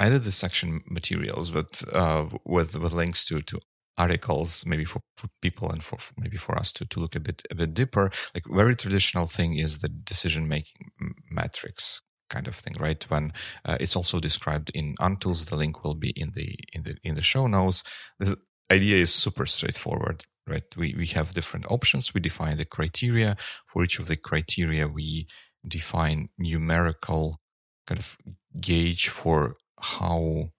I 0.00 0.08
this 0.08 0.36
section 0.36 0.80
materials, 0.88 1.50
but 1.50 1.82
uh, 1.92 2.26
with 2.44 2.74
with 2.76 2.92
links 2.92 3.24
to 3.26 3.42
to 3.42 3.60
articles, 3.98 4.64
maybe 4.66 4.86
for, 4.86 5.00
for 5.18 5.28
people 5.42 5.70
and 5.70 5.84
for, 5.84 5.98
for, 5.98 6.14
maybe 6.16 6.38
for 6.38 6.56
us 6.56 6.72
to, 6.72 6.86
to 6.86 7.00
look 7.00 7.14
a 7.14 7.20
bit 7.20 7.42
a 7.50 7.54
bit 7.54 7.74
deeper. 7.74 8.10
Like 8.34 8.44
very 8.48 8.74
traditional 8.74 9.26
thing 9.26 9.56
is 9.56 9.80
the 9.80 9.88
decision 9.88 10.48
making 10.48 10.90
matrix 11.30 12.00
kind 12.30 12.48
of 12.48 12.56
thing, 12.56 12.76
right? 12.78 13.02
When 13.10 13.32
uh, 13.64 13.76
it's 13.78 13.96
also 13.96 14.18
described 14.20 14.70
in 14.74 14.94
Untools, 15.00 15.46
the 15.46 15.56
link 15.56 15.84
will 15.84 15.96
be 15.96 16.12
in 16.16 16.30
the 16.34 16.56
in 16.72 16.82
the 16.84 16.96
in 17.04 17.14
the 17.14 17.22
show 17.22 17.46
notes. 17.46 17.84
The 18.18 18.38
idea 18.70 18.96
is 18.96 19.12
super 19.12 19.44
straightforward, 19.44 20.24
right? 20.48 20.64
We 20.76 20.94
we 20.96 21.06
have 21.08 21.34
different 21.34 21.66
options. 21.68 22.14
We 22.14 22.20
define 22.20 22.56
the 22.56 22.64
criteria 22.64 23.36
for 23.66 23.84
each 23.84 23.98
of 23.98 24.06
the 24.06 24.16
criteria. 24.16 24.88
We 24.88 25.26
define 25.68 26.30
numerical 26.38 27.40
kind 27.86 27.98
of 27.98 28.16
gauge 28.60 29.08
for 29.08 29.56
how 29.80 30.50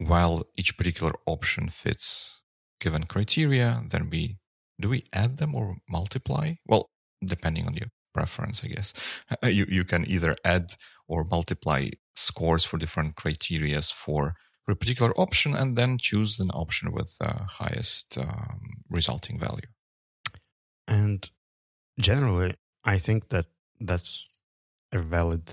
well 0.00 0.44
each 0.56 0.76
particular 0.76 1.12
option 1.26 1.68
fits 1.68 2.40
given 2.80 3.04
criteria, 3.04 3.82
then 3.90 4.10
we 4.10 4.38
do 4.80 4.88
we 4.88 5.04
add 5.12 5.36
them 5.36 5.54
or 5.54 5.76
multiply? 5.88 6.54
Well, 6.66 6.90
depending 7.24 7.66
on 7.66 7.74
your 7.74 7.88
preference, 8.12 8.64
I 8.64 8.68
guess. 8.68 8.94
You 9.42 9.66
you 9.68 9.84
can 9.84 10.04
either 10.08 10.34
add 10.44 10.74
or 11.08 11.24
multiply 11.24 11.90
scores 12.14 12.64
for 12.64 12.78
different 12.78 13.16
criterias 13.16 13.92
for 13.92 14.34
a 14.68 14.74
particular 14.76 15.12
option, 15.18 15.54
and 15.54 15.76
then 15.76 15.98
choose 15.98 16.38
an 16.38 16.50
option 16.50 16.92
with 16.92 17.16
the 17.18 17.32
highest 17.60 18.16
um, 18.18 18.60
resulting 18.88 19.38
value. 19.38 19.70
And 20.86 21.28
generally, 21.98 22.54
I 22.84 22.98
think 22.98 23.28
that 23.28 23.46
that's 23.80 24.38
a 24.92 25.00
valid 25.00 25.44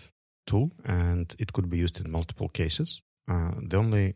tool, 0.46 0.72
and 0.86 1.36
it 1.40 1.54
could 1.54 1.70
be 1.70 1.78
used 1.78 2.00
in 2.00 2.12
multiple 2.12 2.50
cases. 2.50 3.02
Uh, 3.30 3.52
the 3.62 3.78
only 3.78 4.16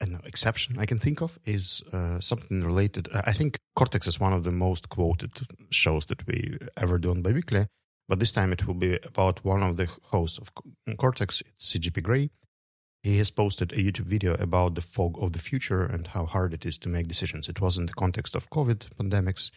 an 0.00 0.20
exception 0.24 0.78
I 0.78 0.86
can 0.86 0.98
think 0.98 1.20
of 1.20 1.38
is 1.44 1.82
uh, 1.92 2.20
something 2.20 2.62
related. 2.62 3.08
I 3.12 3.32
think 3.32 3.58
Cortex 3.74 4.06
is 4.06 4.20
one 4.20 4.32
of 4.32 4.44
the 4.44 4.52
most 4.52 4.88
quoted 4.88 5.32
shows 5.70 6.06
that 6.06 6.26
we 6.26 6.58
ever 6.76 6.98
do 6.98 7.10
on 7.10 7.22
Biweekly, 7.22 7.66
but 8.08 8.20
this 8.20 8.32
time 8.32 8.52
it 8.52 8.66
will 8.66 8.74
be 8.74 8.98
about 9.04 9.44
one 9.44 9.62
of 9.62 9.76
the 9.76 9.90
hosts 10.10 10.38
of 10.38 10.52
Cortex. 10.96 11.42
It's 11.46 11.72
CGP 11.72 12.02
Grey. 12.02 12.30
He 13.02 13.18
has 13.18 13.30
posted 13.30 13.72
a 13.72 13.76
YouTube 13.76 14.06
video 14.06 14.34
about 14.34 14.74
the 14.74 14.80
fog 14.80 15.16
of 15.20 15.32
the 15.32 15.38
future 15.38 15.84
and 15.84 16.08
how 16.08 16.26
hard 16.26 16.52
it 16.52 16.66
is 16.66 16.76
to 16.78 16.88
make 16.88 17.08
decisions. 17.08 17.48
It 17.48 17.60
was 17.60 17.78
in 17.78 17.86
the 17.86 17.94
context 17.94 18.34
of 18.34 18.50
COVID 18.50 18.88
pandemics, 18.98 19.50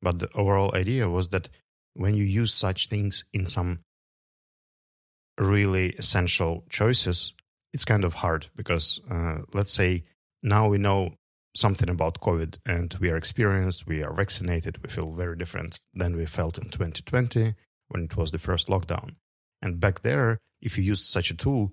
but 0.00 0.18
the 0.18 0.30
overall 0.34 0.74
idea 0.74 1.08
was 1.08 1.28
that 1.30 1.48
when 1.94 2.14
you 2.14 2.24
use 2.24 2.54
such 2.54 2.88
things 2.88 3.24
in 3.32 3.46
some 3.46 3.78
really 5.40 5.90
essential 5.92 6.64
choices, 6.68 7.34
it's 7.72 7.84
kind 7.84 8.04
of 8.04 8.14
hard 8.14 8.46
because 8.56 9.00
uh, 9.10 9.38
let's 9.52 9.72
say 9.72 10.04
now 10.42 10.68
we 10.68 10.78
know 10.78 11.14
something 11.54 11.88
about 11.88 12.20
COVID 12.20 12.58
and 12.66 12.94
we 13.00 13.10
are 13.10 13.16
experienced, 13.16 13.86
we 13.86 14.02
are 14.02 14.12
vaccinated, 14.12 14.82
we 14.82 14.90
feel 14.90 15.12
very 15.12 15.36
different 15.36 15.80
than 15.94 16.16
we 16.16 16.26
felt 16.26 16.58
in 16.58 16.64
2020 16.64 17.54
when 17.88 18.04
it 18.04 18.16
was 18.16 18.30
the 18.30 18.38
first 18.38 18.68
lockdown. 18.68 19.16
And 19.62 19.80
back 19.80 20.02
there, 20.02 20.38
if 20.60 20.78
you 20.78 20.84
used 20.84 21.04
such 21.04 21.30
a 21.30 21.36
tool, 21.36 21.72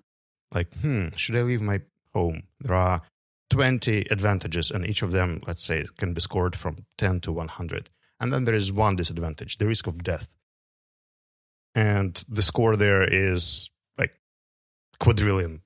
like, 0.53 0.73
hmm, 0.75 1.09
should 1.15 1.35
I 1.35 1.41
leave 1.41 1.61
my 1.61 1.81
home? 2.13 2.43
There 2.59 2.75
are 2.75 3.01
20 3.49 4.07
advantages, 4.11 4.71
and 4.71 4.85
each 4.85 5.01
of 5.01 5.11
them, 5.11 5.41
let's 5.45 5.63
say, 5.63 5.85
can 5.97 6.13
be 6.13 6.21
scored 6.21 6.55
from 6.55 6.85
10 6.97 7.21
to 7.21 7.31
100. 7.31 7.89
And 8.19 8.33
then 8.33 8.45
there 8.45 8.55
is 8.55 8.71
one 8.71 8.95
disadvantage 8.95 9.57
the 9.57 9.67
risk 9.67 9.87
of 9.87 10.03
death. 10.03 10.35
And 11.77 12.15
the 12.27 12.41
score 12.41 12.75
there 12.75 13.03
is 13.03 13.69
like 13.99 14.19
quadrillion 14.99 15.61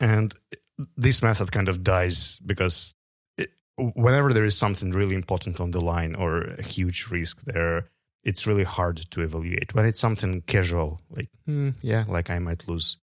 and 0.00 0.34
this 0.96 1.22
method 1.22 1.52
kind 1.52 1.68
of 1.68 1.82
dies 1.82 2.38
because 2.44 2.94
it, 3.36 3.50
whenever 3.76 4.32
there 4.32 4.44
is 4.44 4.56
something 4.56 4.90
really 4.92 5.14
important 5.14 5.60
on 5.60 5.72
the 5.72 5.80
line 5.80 6.14
or 6.14 6.42
a 6.42 6.62
huge 6.62 7.08
risk 7.10 7.42
there, 7.42 7.90
it's 8.24 8.46
really 8.46 8.64
hard 8.64 8.96
to 9.10 9.22
evaluate. 9.22 9.74
When 9.74 9.84
it's 9.84 10.00
something 10.00 10.42
casual, 10.42 11.00
like, 11.10 11.28
hmm, 11.46 11.70
yeah, 11.82 12.04
like 12.08 12.30
I 12.30 12.38
might 12.38 12.68
lose 12.68 12.96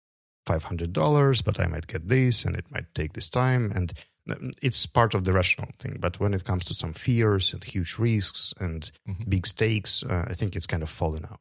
$500, 0.47 1.45
but 1.45 1.61
I 1.61 1.67
might 1.67 1.87
get 1.87 2.09
this 2.09 2.45
and 2.45 2.57
it 2.57 2.67
might 2.71 2.95
take 2.95 3.12
this 3.12 3.31
time. 3.31 3.73
And 3.75 3.93
um, 4.31 4.53
it's 4.62 4.87
part 4.87 5.15
of 5.15 5.25
the 5.25 5.33
rational 5.33 5.69
thing. 5.79 5.97
But 5.99 6.21
when 6.21 6.35
it 6.35 6.45
comes 6.45 6.65
to 6.67 6.75
some 6.75 6.93
fears 6.93 7.53
and 7.53 7.62
huge 7.62 7.99
risks 7.99 8.53
and 8.61 8.91
mm-hmm. 9.09 9.25
big 9.29 9.47
stakes, 9.47 10.03
uh, 10.03 10.27
I 10.29 10.35
think 10.35 10.57
it's 10.57 10.67
kind 10.67 10.83
of 10.83 10.91
fallen 10.91 11.25
out. 11.25 11.41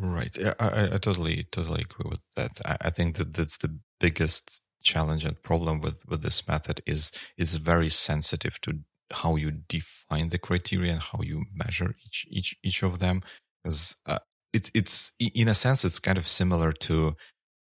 Right. 0.00 0.36
I, 0.60 0.84
I 0.84 0.98
totally, 0.98 1.44
totally 1.50 1.82
agree 1.82 2.08
with 2.08 2.20
that. 2.36 2.60
I, 2.64 2.76
I 2.82 2.90
think 2.90 3.16
that 3.16 3.34
that's 3.34 3.56
the 3.56 3.78
biggest 3.98 4.62
challenge 4.82 5.24
and 5.24 5.42
problem 5.42 5.80
with, 5.80 6.06
with 6.06 6.22
this 6.22 6.46
method 6.46 6.80
is 6.86 7.10
it's 7.36 7.54
very 7.56 7.90
sensitive 7.90 8.60
to 8.60 8.80
how 9.12 9.34
you 9.36 9.50
define 9.50 10.28
the 10.28 10.38
criteria 10.38 10.92
and 10.92 11.00
how 11.02 11.20
you 11.22 11.44
measure 11.52 11.96
each 12.06 12.26
each 12.30 12.56
each 12.62 12.82
of 12.84 13.00
them. 13.00 13.22
Because 13.64 13.96
uh, 14.06 14.20
it, 14.52 14.70
it's 14.72 15.12
in 15.18 15.48
a 15.48 15.54
sense 15.54 15.84
it's 15.84 15.98
kind 15.98 16.18
of 16.18 16.28
similar 16.28 16.72
to 16.72 17.16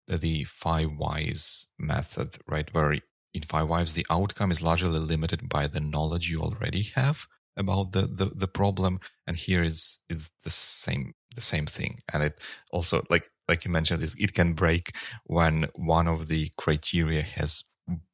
the 0.09 0.45
five 0.45 0.91
whys 0.97 1.67
method, 1.79 2.39
right? 2.47 2.73
Where 2.73 2.93
in 3.35 3.43
five 3.43 3.69
whys 3.69 3.93
the 3.95 4.07
outcome 4.11 4.53
is 4.53 4.63
largely 4.63 4.99
limited 4.99 5.49
by 5.49 5.67
the 5.67 5.81
knowledge 5.81 6.31
you 6.31 6.41
already 6.41 6.83
have 6.95 7.27
about 7.57 7.93
the, 7.93 8.03
the, 8.03 8.27
the 8.35 8.49
problem. 8.49 9.01
And 9.27 9.37
here 9.37 9.63
is 9.63 9.99
is 10.09 10.31
the 10.45 10.51
same 10.51 11.15
the 11.37 11.41
same 11.41 11.67
thing. 11.67 12.01
And 12.13 12.25
it 12.25 12.41
also 12.73 13.05
like 13.11 13.31
like 13.49 13.65
you 13.65 13.71
mentioned, 13.71 14.03
it, 14.03 14.15
it 14.19 14.35
can 14.35 14.55
break 14.55 14.97
when 15.25 15.69
one 15.75 16.09
of 16.09 16.27
the 16.27 16.51
criteria 16.57 17.23
has 17.23 17.63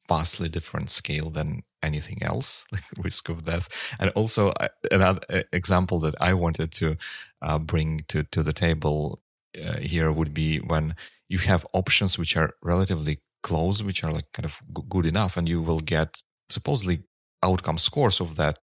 vastly 0.07 0.49
different 0.49 0.89
scale 0.91 1.29
than 1.31 1.63
anything 1.81 2.21
else, 2.21 2.65
like 2.71 2.83
risk 2.97 3.29
of 3.29 3.45
death. 3.45 3.67
And 3.99 4.11
also 4.11 4.49
uh, 4.49 4.67
another 4.91 5.21
uh, 5.29 5.41
example 5.51 5.99
that 6.01 6.15
I 6.21 6.33
wanted 6.33 6.71
to 6.73 6.97
uh, 7.41 7.59
bring 7.59 8.01
to 8.09 8.23
to 8.23 8.43
the 8.43 8.53
table 8.53 9.21
uh, 9.63 9.77
here 9.79 10.11
would 10.11 10.33
be 10.33 10.57
when 10.57 10.95
you 11.29 11.39
have 11.39 11.65
options 11.73 12.17
which 12.17 12.37
are 12.37 12.51
relatively 12.61 13.19
close, 13.41 13.83
which 13.83 14.03
are 14.03 14.11
like 14.11 14.31
kind 14.33 14.45
of 14.45 14.59
good 14.89 15.05
enough, 15.05 15.37
and 15.37 15.49
you 15.49 15.61
will 15.61 15.81
get 15.81 16.21
supposedly 16.49 17.03
outcome 17.43 17.77
scores 17.77 18.21
of 18.21 18.35
that 18.37 18.59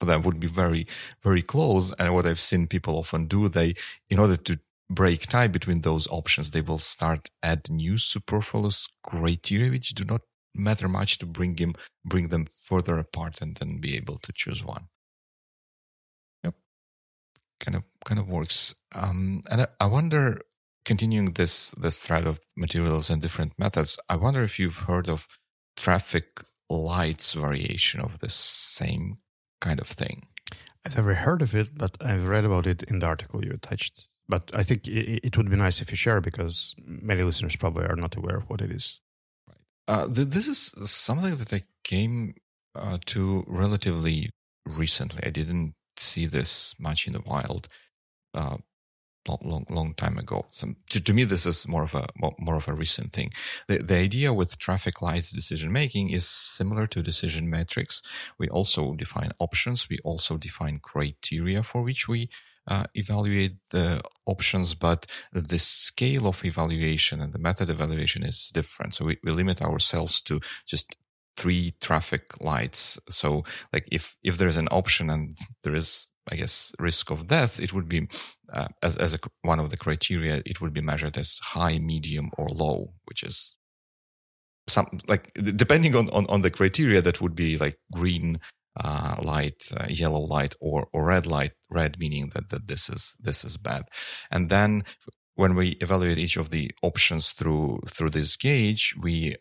that 0.00 0.24
would 0.24 0.40
be 0.40 0.46
very, 0.46 0.86
very 1.22 1.42
close. 1.42 1.92
And 1.98 2.14
what 2.14 2.26
I've 2.26 2.40
seen 2.40 2.66
people 2.66 2.98
often 2.98 3.26
do, 3.26 3.48
they, 3.48 3.74
in 4.08 4.18
order 4.18 4.36
to 4.36 4.58
break 4.90 5.26
tie 5.26 5.48
between 5.48 5.82
those 5.82 6.06
options, 6.08 6.50
they 6.50 6.60
will 6.60 6.78
start 6.78 7.30
add 7.42 7.68
new 7.68 7.98
superfluous 7.98 8.88
criteria 9.02 9.70
which 9.70 9.90
do 9.90 10.04
not 10.04 10.22
matter 10.54 10.88
much 10.88 11.18
to 11.18 11.26
bring 11.26 11.56
him, 11.56 11.74
bring 12.04 12.28
them 12.28 12.46
further 12.46 12.98
apart 12.98 13.40
and 13.42 13.56
then 13.56 13.80
be 13.80 13.96
able 13.96 14.18
to 14.18 14.32
choose 14.32 14.64
one. 14.64 14.88
Yep. 16.44 16.54
Kind 17.60 17.76
of, 17.76 17.82
kind 18.04 18.18
of 18.18 18.28
works. 18.28 18.74
Um, 18.94 19.42
and 19.50 19.62
I, 19.62 19.66
I 19.80 19.86
wonder, 19.86 20.40
continuing 20.84 21.32
this, 21.32 21.70
this 21.72 21.98
thread 21.98 22.26
of 22.26 22.40
materials 22.56 23.10
and 23.10 23.20
different 23.20 23.52
methods, 23.58 23.98
I 24.08 24.16
wonder 24.16 24.42
if 24.42 24.58
you've 24.58 24.86
heard 24.86 25.08
of 25.08 25.26
traffic 25.76 26.42
lights 26.70 27.34
variation 27.34 28.00
of 28.00 28.18
the 28.18 28.28
same 28.28 29.18
kind 29.60 29.80
of 29.80 29.88
thing. 29.88 30.26
I've 30.84 30.96
never 30.96 31.14
heard 31.14 31.42
of 31.42 31.54
it, 31.54 31.76
but 31.76 31.96
I've 32.00 32.26
read 32.26 32.44
about 32.44 32.66
it 32.66 32.82
in 32.84 33.00
the 33.00 33.06
article 33.06 33.44
you 33.44 33.52
attached. 33.52 34.08
But 34.28 34.50
I 34.54 34.62
think 34.62 34.86
it, 34.86 35.36
would 35.36 35.50
be 35.50 35.56
nice 35.56 35.80
if 35.80 35.90
you 35.90 35.96
share 35.96 36.20
because 36.20 36.74
many 36.78 37.22
listeners 37.22 37.56
probably 37.56 37.84
are 37.86 37.96
not 37.96 38.16
aware 38.16 38.36
of 38.36 38.48
what 38.50 38.60
it 38.60 38.70
is. 38.70 39.00
Right. 39.48 39.58
Uh, 39.88 40.06
this 40.08 40.46
is 40.46 40.72
something 40.90 41.36
that 41.36 41.52
I 41.52 41.64
came 41.82 42.34
uh, 42.74 42.98
to 43.06 43.44
relatively 43.46 44.30
recently. 44.66 45.20
I 45.24 45.30
didn't 45.30 45.74
see 45.96 46.26
this 46.26 46.74
much 46.78 47.06
in 47.06 47.14
the 47.14 47.22
wild. 47.22 47.68
Uh, 48.34 48.58
long, 49.28 49.38
long, 49.42 49.64
long 49.70 49.94
time 49.94 50.18
ago. 50.18 50.46
So 50.52 50.74
to, 50.90 51.00
to 51.00 51.12
me, 51.12 51.24
this 51.24 51.46
is 51.46 51.66
more 51.68 51.82
of 51.82 51.94
a 51.94 52.06
more 52.38 52.56
of 52.56 52.68
a 52.68 52.72
recent 52.74 53.12
thing. 53.12 53.30
The, 53.66 53.78
the 53.78 53.96
idea 53.96 54.32
with 54.32 54.58
traffic 54.58 55.02
lights 55.02 55.30
decision 55.30 55.72
making 55.72 56.10
is 56.10 56.26
similar 56.26 56.86
to 56.88 57.02
decision 57.02 57.50
matrix. 57.50 58.02
We 58.38 58.48
also 58.48 58.94
define 58.94 59.32
options. 59.38 59.88
We 59.88 59.98
also 60.04 60.36
define 60.36 60.80
criteria 60.80 61.62
for 61.62 61.82
which 61.82 62.08
we 62.08 62.28
uh, 62.66 62.84
evaluate 62.94 63.56
the 63.70 64.02
options, 64.26 64.74
but 64.74 65.06
the 65.32 65.58
scale 65.58 66.26
of 66.26 66.44
evaluation 66.44 67.20
and 67.20 67.32
the 67.32 67.38
method 67.38 67.70
evaluation 67.70 68.22
is 68.22 68.50
different. 68.52 68.94
So 68.94 69.06
we, 69.06 69.18
we 69.24 69.32
limit 69.32 69.62
ourselves 69.62 70.20
to 70.22 70.40
just 70.66 70.96
three 71.38 71.74
traffic 71.80 72.40
lights. 72.42 72.98
So 73.08 73.44
like 73.72 73.88
if 73.90 74.16
if 74.22 74.36
there's 74.36 74.56
an 74.56 74.68
option 74.70 75.08
and 75.08 75.36
there 75.62 75.74
is 75.74 76.08
I 76.30 76.36
guess, 76.36 76.72
risk 76.78 77.10
of 77.10 77.26
death, 77.28 77.60
it 77.60 77.72
would 77.72 77.88
be 77.88 78.08
uh, 78.52 78.68
as 78.82 78.96
as 78.96 79.14
a, 79.14 79.18
one 79.42 79.60
of 79.60 79.70
the 79.70 79.76
criteria. 79.76 80.42
It 80.46 80.60
would 80.60 80.72
be 80.72 80.80
measured 80.80 81.16
as 81.16 81.38
high, 81.42 81.78
medium, 81.78 82.30
or 82.38 82.48
low, 82.48 82.92
which 83.06 83.22
is 83.22 83.52
some 84.68 84.88
like 85.06 85.32
depending 85.34 85.96
on 85.96 86.06
on, 86.12 86.26
on 86.28 86.42
the 86.42 86.50
criteria 86.50 87.02
that 87.02 87.20
would 87.20 87.34
be 87.34 87.56
like 87.56 87.78
green 87.92 88.38
uh, 88.80 89.16
light, 89.22 89.62
uh, 89.76 89.86
yellow 89.88 90.20
light, 90.20 90.54
or 90.60 90.86
or 90.92 91.04
red 91.04 91.26
light. 91.26 91.52
Red 91.70 91.98
meaning 91.98 92.30
that 92.34 92.50
that 92.50 92.66
this 92.66 92.88
is 92.88 93.14
this 93.18 93.44
is 93.44 93.56
bad, 93.56 93.84
and 94.30 94.50
then 94.50 94.84
when 95.34 95.54
we 95.54 95.76
evaluate 95.80 96.18
each 96.18 96.36
of 96.36 96.50
the 96.50 96.70
options 96.82 97.30
through 97.30 97.80
through 97.88 98.10
this 98.10 98.36
gauge, 98.36 98.94
we 99.00 99.36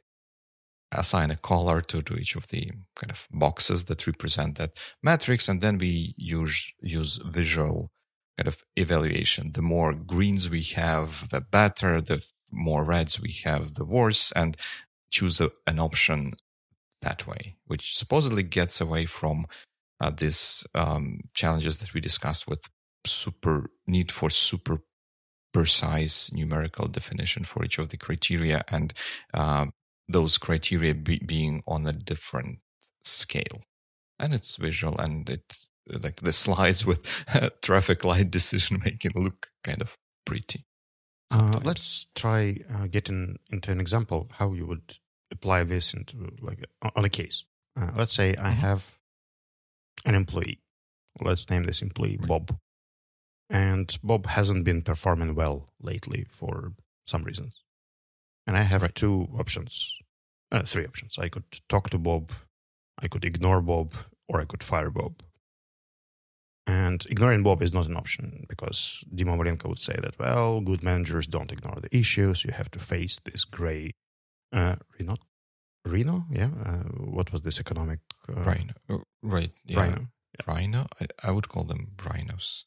assign 0.91 1.31
a 1.31 1.37
color 1.37 1.81
to, 1.81 2.01
to 2.01 2.15
each 2.15 2.35
of 2.35 2.47
the 2.47 2.71
kind 2.95 3.11
of 3.11 3.27
boxes 3.31 3.85
that 3.85 4.07
represent 4.07 4.57
that 4.57 4.77
matrix, 5.03 5.49
and 5.49 5.61
then 5.61 5.77
we 5.77 6.13
use 6.17 6.71
use 6.81 7.19
visual 7.25 7.91
kind 8.37 8.47
of 8.47 8.63
evaluation. 8.75 9.51
The 9.53 9.61
more 9.61 9.93
greens 9.93 10.49
we 10.49 10.61
have, 10.75 11.29
the 11.29 11.41
better. 11.41 12.01
The 12.01 12.23
more 12.51 12.83
reds 12.83 13.19
we 13.19 13.35
have, 13.43 13.73
the 13.73 13.85
worse. 13.85 14.31
And 14.33 14.55
choose 15.09 15.41
a, 15.41 15.51
an 15.65 15.79
option 15.79 16.33
that 17.01 17.27
way, 17.27 17.55
which 17.65 17.97
supposedly 17.97 18.43
gets 18.43 18.81
away 18.81 19.05
from 19.05 19.47
uh, 19.99 20.11
these 20.11 20.65
um, 20.75 21.21
challenges 21.33 21.77
that 21.77 21.93
we 21.93 22.01
discussed 22.01 22.47
with 22.47 22.69
super 23.05 23.69
need 23.87 24.11
for 24.11 24.29
super 24.29 24.79
precise 25.53 26.31
numerical 26.31 26.87
definition 26.87 27.43
for 27.43 27.63
each 27.63 27.79
of 27.79 27.89
the 27.89 27.97
criteria 27.97 28.63
and 28.69 28.93
uh, 29.33 29.65
those 30.07 30.37
criteria 30.37 30.93
be, 30.93 31.19
being 31.19 31.63
on 31.67 31.85
a 31.87 31.93
different 31.93 32.59
scale 33.03 33.63
and 34.19 34.33
it's 34.33 34.55
visual 34.55 34.97
and 34.97 35.29
it 35.29 35.65
like 36.01 36.17
the 36.17 36.33
slides 36.33 36.85
with 36.85 37.05
traffic 37.61 38.03
light 38.03 38.29
decision 38.31 38.81
making 38.83 39.11
look 39.15 39.47
kind 39.63 39.81
of 39.81 39.97
pretty 40.25 40.65
uh, 41.31 41.59
let's 41.63 42.07
try 42.15 42.57
uh, 42.73 42.87
getting 42.87 43.37
into 43.51 43.71
an 43.71 43.81
example 43.81 44.29
how 44.31 44.53
you 44.53 44.65
would 44.65 44.97
apply 45.31 45.63
this 45.63 45.93
into 45.93 46.15
like 46.41 46.65
on 46.95 47.05
a 47.05 47.09
case. 47.09 47.45
Uh, 47.79 47.91
let's 47.95 48.13
say 48.13 48.31
I 48.31 48.33
mm-hmm. 48.33 48.59
have 48.59 48.97
an 50.05 50.15
employee. 50.15 50.61
Let's 51.19 51.49
name 51.49 51.63
this 51.63 51.81
employee 51.81 52.17
Bob, 52.17 52.55
and 53.49 53.97
Bob 54.03 54.27
hasn't 54.27 54.63
been 54.63 54.81
performing 54.83 55.35
well 55.35 55.73
lately 55.81 56.25
for 56.29 56.73
some 57.05 57.23
reasons. 57.23 57.61
And 58.47 58.57
I 58.57 58.63
have 58.63 58.81
right. 58.81 58.95
two 58.95 59.27
options, 59.37 59.99
uh, 60.51 60.63
three 60.63 60.85
options. 60.85 61.17
I 61.19 61.29
could 61.29 61.43
talk 61.67 61.89
to 61.89 61.99
Bob, 61.99 62.31
I 62.97 63.07
could 63.07 63.25
ignore 63.25 63.61
Bob, 63.61 63.93
or 64.27 64.41
I 64.41 64.45
could 64.45 64.63
fire 64.63 64.89
Bob. 64.89 65.21
And 66.65 67.05
ignoring 67.09 67.43
Bob 67.43 67.61
is 67.61 67.73
not 67.73 67.87
an 67.87 67.95
option 67.95 68.45
because 68.49 69.03
Dima 69.13 69.37
Malenko 69.37 69.69
would 69.69 69.79
say 69.79 69.97
that, 70.01 70.17
well, 70.19 70.61
good 70.61 70.83
managers 70.83 71.27
don't 71.27 71.51
ignore 71.51 71.77
the 71.81 71.95
issues. 71.95 72.43
You 72.43 72.51
have 72.51 72.71
to 72.71 72.79
face 72.79 73.19
this 73.23 73.45
gray, 73.45 73.91
uh, 74.51 74.75
Reno. 74.97 75.15
Rhino, 75.85 76.25
yeah. 76.29 76.49
Uh, 76.65 76.83
what 76.97 77.31
was 77.31 77.41
this 77.43 77.59
economic? 77.59 77.99
Uh, 78.27 78.41
Rhino, 78.41 78.73
oh, 78.89 79.03
right? 79.21 79.51
Yeah. 79.65 79.79
Rhino. 79.79 80.07
Yeah. 80.37 80.53
Rhino. 80.53 80.87
I, 80.99 81.07
I, 81.23 81.31
would 81.31 81.47
call 81.47 81.63
them 81.63 81.91
rhinos. 82.03 82.65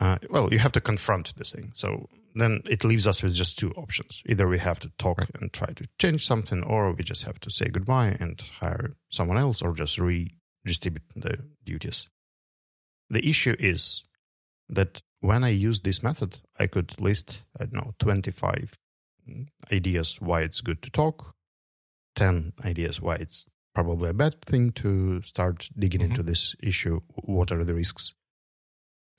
Uh, 0.00 0.18
well, 0.30 0.48
you 0.52 0.60
have 0.60 0.72
to 0.72 0.80
confront 0.80 1.34
this 1.36 1.52
thing. 1.52 1.72
So 1.74 2.08
then 2.40 2.62
it 2.68 2.84
leaves 2.84 3.06
us 3.06 3.22
with 3.22 3.34
just 3.34 3.58
two 3.58 3.72
options. 3.72 4.22
Either 4.26 4.48
we 4.48 4.58
have 4.58 4.78
to 4.80 4.90
talk 4.98 5.18
right. 5.18 5.30
and 5.40 5.52
try 5.52 5.72
to 5.72 5.86
change 5.98 6.26
something, 6.26 6.62
or 6.62 6.92
we 6.92 7.02
just 7.02 7.24
have 7.24 7.40
to 7.40 7.50
say 7.50 7.68
goodbye 7.68 8.16
and 8.20 8.40
hire 8.60 8.94
someone 9.10 9.38
else, 9.38 9.62
or 9.62 9.72
just 9.72 9.98
redistribute 9.98 11.02
the 11.16 11.38
duties. 11.64 12.08
The 13.10 13.26
issue 13.28 13.56
is 13.58 14.04
that 14.68 15.00
when 15.20 15.42
I 15.44 15.48
use 15.48 15.80
this 15.80 16.02
method, 16.02 16.38
I 16.58 16.66
could 16.66 17.00
list, 17.00 17.42
I 17.58 17.64
don't 17.64 17.74
know, 17.74 17.94
25 17.98 18.74
ideas 19.72 20.20
why 20.20 20.42
it's 20.42 20.60
good 20.60 20.82
to 20.82 20.90
talk, 20.90 21.34
10 22.16 22.52
ideas 22.64 23.00
why 23.00 23.16
it's 23.16 23.48
probably 23.74 24.10
a 24.10 24.14
bad 24.14 24.40
thing 24.42 24.72
to 24.72 25.22
start 25.22 25.68
digging 25.78 26.00
mm-hmm. 26.00 26.10
into 26.10 26.22
this 26.22 26.54
issue. 26.62 27.00
What 27.14 27.52
are 27.52 27.64
the 27.64 27.74
risks? 27.74 28.14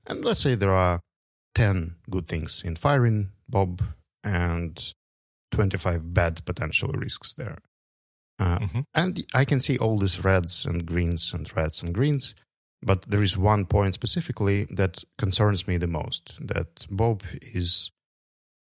And 0.06 0.24
let's 0.24 0.42
say 0.42 0.56
there 0.56 0.74
are 0.74 1.02
10 1.56 1.96
good 2.10 2.28
things 2.28 2.62
in 2.64 2.76
firing 2.76 3.32
Bob 3.48 3.82
and 4.24 4.94
25 5.52 6.14
bad 6.14 6.46
potential 6.46 6.90
risks 6.90 7.34
there. 7.34 7.58
Uh, 8.40 8.60
mm-hmm. 8.60 8.80
And 8.96 9.26
I 9.34 9.46
can 9.46 9.60
see 9.60 9.78
all 9.78 9.98
these 9.98 10.24
reds 10.24 10.66
and 10.66 10.86
greens 10.86 11.34
and 11.34 11.52
reds 11.56 11.84
and 11.84 11.94
greens. 11.94 12.36
But 12.82 13.04
there 13.10 13.24
is 13.24 13.38
one 13.38 13.66
point 13.66 13.94
specifically 13.94 14.66
that 14.72 15.04
concerns 15.18 15.68
me 15.68 15.78
the 15.78 15.88
most 15.88 16.40
that 16.48 16.88
Bob 16.90 17.24
is 17.42 17.92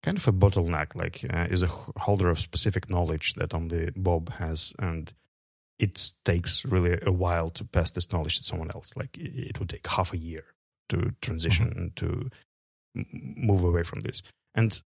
kind 0.04 0.18
of 0.18 0.28
a 0.28 0.32
bottleneck, 0.32 0.96
like 0.96 1.24
uh, 1.32 1.48
is 1.52 1.62
a 1.62 1.68
holder 1.68 2.30
of 2.30 2.40
specific 2.40 2.90
knowledge 2.90 3.36
that 3.36 3.54
only 3.54 3.92
Bob 3.96 4.32
has, 4.34 4.74
and 4.80 5.14
it 5.78 6.12
takes 6.26 6.66
really 6.66 6.98
a 7.06 7.12
while 7.12 7.52
to 7.52 7.64
pass 7.64 7.92
this 7.92 8.12
knowledge 8.12 8.38
to 8.38 8.44
someone 8.44 8.72
else. 8.72 8.92
Like 8.96 9.16
it 9.18 9.60
would 9.60 9.70
take 9.70 9.86
half 9.86 10.14
a 10.14 10.18
year 10.18 10.46
to 10.90 11.14
transition 11.22 11.94
mm-hmm. 11.98 12.08
to 12.08 12.30
move 13.12 13.64
away 13.64 13.84
from 13.84 14.02
this. 14.02 14.22
And 14.56 14.82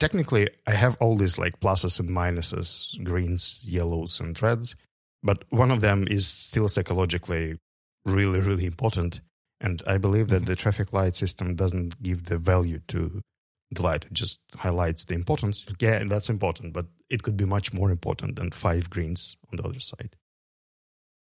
technically, 0.00 0.48
I 0.66 0.72
have 0.72 0.96
all 1.00 1.16
these 1.16 1.38
like 1.38 1.60
pluses 1.60 2.00
and 2.00 2.10
minuses, 2.10 3.02
greens, 3.04 3.62
yellows, 3.66 4.20
and 4.20 4.40
reds, 4.40 4.74
but 5.22 5.44
one 5.50 5.70
of 5.70 5.80
them 5.80 6.06
is 6.08 6.26
still 6.26 6.68
psychologically 6.68 7.58
really, 8.04 8.40
really 8.40 8.66
important. 8.66 9.20
And 9.60 9.82
I 9.86 9.98
believe 9.98 10.28
that 10.28 10.42
mm-hmm. 10.42 10.46
the 10.46 10.56
traffic 10.56 10.92
light 10.92 11.14
system 11.14 11.54
doesn't 11.54 12.02
give 12.02 12.26
the 12.26 12.36
value 12.36 12.80
to 12.88 13.22
the 13.70 13.82
light. 13.82 14.04
It 14.04 14.12
just 14.12 14.40
highlights 14.56 15.04
the 15.04 15.14
importance. 15.14 15.64
Yeah, 15.80 16.04
that's 16.04 16.30
important, 16.30 16.72
but 16.72 16.86
it 17.08 17.22
could 17.22 17.36
be 17.36 17.44
much 17.44 17.72
more 17.72 17.90
important 17.90 18.36
than 18.36 18.50
five 18.50 18.90
greens 18.90 19.36
on 19.50 19.56
the 19.56 19.62
other 19.64 19.80
side. 19.80 20.16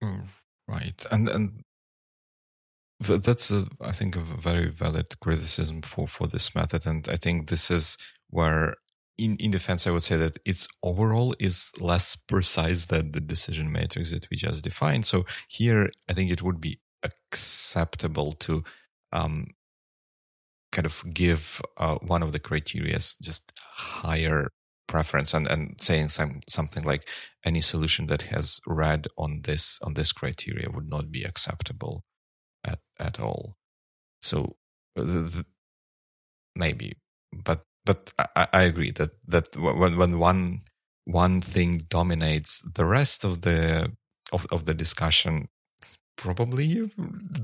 Mm, 0.03 0.27
right, 0.67 1.07
and 1.11 1.29
and 1.29 1.63
that's 3.03 3.51
a, 3.51 3.67
I 3.81 3.93
think 3.93 4.17
a 4.17 4.21
very 4.21 4.69
valid 4.71 5.19
criticism 5.21 5.83
for 5.83 6.07
for 6.09 6.27
this 6.27 6.55
method, 6.55 6.87
and 6.87 7.09
I 7.09 7.17
think 7.17 7.49
this 7.49 7.71
is 7.71 7.97
where. 8.29 8.77
In, 9.19 9.37
in 9.37 9.51
defense, 9.51 9.87
I 9.87 9.91
would 9.91 10.03
say 10.03 10.17
that 10.17 10.39
its 10.47 10.67
overall 10.83 11.35
is 11.39 11.71
less 11.79 12.17
precise 12.17 12.87
than 12.87 13.13
the 13.13 13.21
decision 13.21 13.71
matrix 13.71 14.11
that 14.11 14.29
we 14.31 14.39
just 14.39 14.65
defined. 14.65 15.05
So 15.05 15.27
here, 15.49 15.91
I 16.09 16.15
think 16.15 16.31
it 16.31 16.43
would 16.43 16.61
be 16.61 16.81
acceptable 17.03 18.33
to 18.33 18.65
um, 19.13 19.49
kind 20.73 20.87
of 20.87 21.05
give 21.13 21.61
uh, 21.77 21.97
one 21.97 22.23
of 22.23 22.33
the 22.33 22.41
criteria 22.41 22.99
just 23.21 23.53
higher 23.75 24.49
preference 24.89 25.35
and, 25.35 25.47
and 25.47 25.81
saying 25.81 26.09
some, 26.09 26.41
something 26.49 26.83
like 26.83 27.09
any 27.45 27.61
solution 27.61 28.07
that 28.07 28.23
has 28.23 28.61
red 28.67 29.07
on 29.17 29.43
this 29.45 29.79
on 29.83 29.95
this 29.95 30.13
criteria 30.13 30.69
would 30.71 30.89
not 30.89 31.13
be 31.13 31.23
acceptable 31.23 32.03
at 32.65 32.81
at 32.99 33.19
all 33.21 33.57
so 34.21 34.57
uh, 34.97 35.03
the, 35.03 35.21
the, 35.35 35.47
maybe 36.55 36.95
but 37.33 37.63
but 37.85 38.13
I, 38.37 38.47
I, 38.53 38.63
agree 38.63 38.93
that 38.93 39.11
that 39.27 39.57
when 39.57 39.97
when 39.97 40.19
one 40.19 40.63
one 41.05 41.41
thing 41.41 41.85
dominates 41.89 42.61
the 42.75 42.85
rest 42.85 43.25
of 43.25 43.43
the 43.43 43.93
of, 44.33 44.47
of 44.51 44.67
the 44.67 44.75
discussion 44.75 45.49
probably 46.17 46.91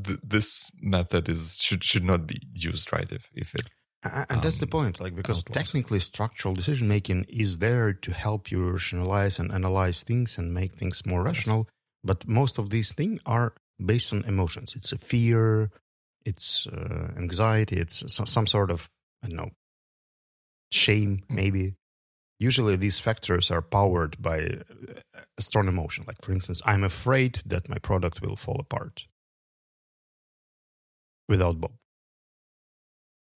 th- 0.04 0.20
this 0.22 0.70
method 0.80 1.28
is 1.28 1.58
should 1.60 1.82
should 1.82 2.04
not 2.04 2.26
be 2.26 2.40
used 2.52 2.92
right 2.92 3.10
if 3.10 3.28
if 3.34 3.54
it 3.54 3.68
and 4.04 4.26
um, 4.30 4.40
that's 4.40 4.60
the 4.60 4.66
um, 4.66 4.70
point 4.70 5.00
like 5.00 5.16
because 5.16 5.38
outlaws. 5.38 5.64
technically 5.64 5.98
structural 5.98 6.54
decision 6.54 6.86
making 6.86 7.24
is 7.28 7.58
there 7.58 7.92
to 7.92 8.12
help 8.12 8.50
you 8.50 8.70
rationalize 8.70 9.38
and 9.38 9.50
analyze 9.50 10.02
things 10.02 10.38
and 10.38 10.54
make 10.54 10.74
things 10.74 11.04
more 11.04 11.22
rational 11.22 11.58
yes. 11.60 11.66
but 12.04 12.28
most 12.28 12.58
of 12.58 12.70
these 12.70 12.92
things 12.92 13.20
are 13.26 13.54
based 13.84 14.12
on 14.12 14.24
emotions 14.24 14.74
it's 14.74 14.92
a 14.92 14.98
fear 14.98 15.70
it's 16.24 16.66
uh, 16.66 17.12
anxiety 17.16 17.76
it's 17.76 18.02
some 18.08 18.46
sort 18.46 18.70
of 18.70 18.90
i 19.22 19.28
don't 19.28 19.36
know 19.36 19.50
shame 20.70 21.22
mm. 21.30 21.34
maybe 21.34 21.74
usually 22.38 22.76
these 22.76 23.00
factors 23.00 23.50
are 23.50 23.62
powered 23.62 24.20
by 24.22 24.38
a 25.36 25.42
strong 25.42 25.68
emotion. 25.68 26.04
Like, 26.06 26.22
for 26.22 26.32
instance, 26.32 26.62
I'm 26.64 26.84
afraid 26.84 27.40
that 27.46 27.68
my 27.68 27.78
product 27.78 28.22
will 28.22 28.36
fall 28.36 28.58
apart 28.60 29.06
without 31.28 31.60
Bob. 31.60 31.72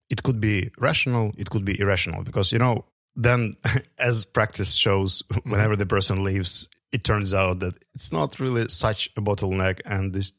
It 0.08 0.22
could 0.22 0.40
be 0.40 0.70
rational, 0.78 1.32
it 1.38 1.50
could 1.50 1.64
be 1.64 1.80
irrational, 1.80 2.22
because, 2.22 2.52
you 2.52 2.58
know, 2.58 2.84
then 3.16 3.56
as 3.98 4.24
practice 4.24 4.74
shows, 4.74 5.22
mm-hmm. 5.22 5.50
whenever 5.50 5.76
the 5.76 5.86
person 5.86 6.22
leaves, 6.22 6.68
it 6.92 7.04
turns 7.04 7.32
out 7.32 7.60
that 7.60 7.74
it's 7.94 8.12
not 8.12 8.38
really 8.38 8.68
such 8.68 9.10
a 9.16 9.20
bottleneck 9.20 9.80
and 9.84 10.12
this 10.12 10.32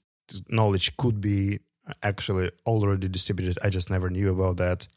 knowledge 0.49 0.95
could 0.97 1.19
be 1.19 1.59
actually 2.01 2.51
already 2.65 3.07
distributed. 3.07 3.59
I 3.63 3.69
just 3.69 3.89
never 3.89 4.09
knew 4.09 4.31
about 4.31 4.57
that 4.57 4.87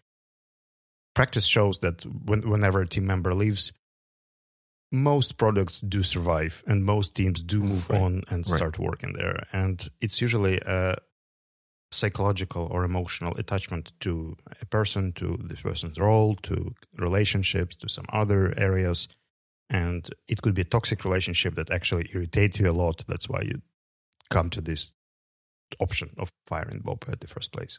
practice 1.14 1.46
shows 1.46 1.78
that 1.80 2.04
when, 2.04 2.48
whenever 2.48 2.80
a 2.80 2.86
team 2.86 3.06
member 3.06 3.34
leaves, 3.34 3.72
most 4.92 5.36
products 5.36 5.80
do 5.80 6.02
survive 6.02 6.62
and 6.66 6.84
most 6.84 7.16
teams 7.16 7.42
do 7.42 7.60
move 7.60 7.88
right. 7.90 8.00
on 8.00 8.22
and 8.28 8.46
start 8.46 8.78
right. 8.78 8.86
working 8.86 9.14
there. 9.14 9.46
And 9.52 9.84
it's 10.00 10.20
usually 10.20 10.58
a 10.58 10.96
psychological 11.90 12.68
or 12.70 12.84
emotional 12.84 13.36
attachment 13.36 13.92
to 14.00 14.36
a 14.60 14.66
person, 14.66 15.12
to 15.14 15.38
this 15.42 15.60
person's 15.60 15.98
role, 15.98 16.36
to 16.42 16.74
relationships, 16.96 17.74
to 17.76 17.88
some 17.88 18.04
other 18.12 18.54
areas. 18.56 19.08
And 19.68 20.08
it 20.28 20.42
could 20.42 20.54
be 20.54 20.62
a 20.62 20.66
toxic 20.66 21.04
relationship 21.04 21.56
that 21.56 21.70
actually 21.70 22.08
irritates 22.14 22.60
you 22.60 22.70
a 22.70 22.72
lot. 22.72 23.04
That's 23.08 23.28
why 23.28 23.42
you 23.42 23.62
come 24.30 24.50
to 24.50 24.60
this 24.60 24.94
option 25.80 26.10
of 26.18 26.30
firing 26.46 26.80
Bob 26.84 27.04
at 27.08 27.20
the 27.20 27.26
first 27.26 27.52
place. 27.52 27.78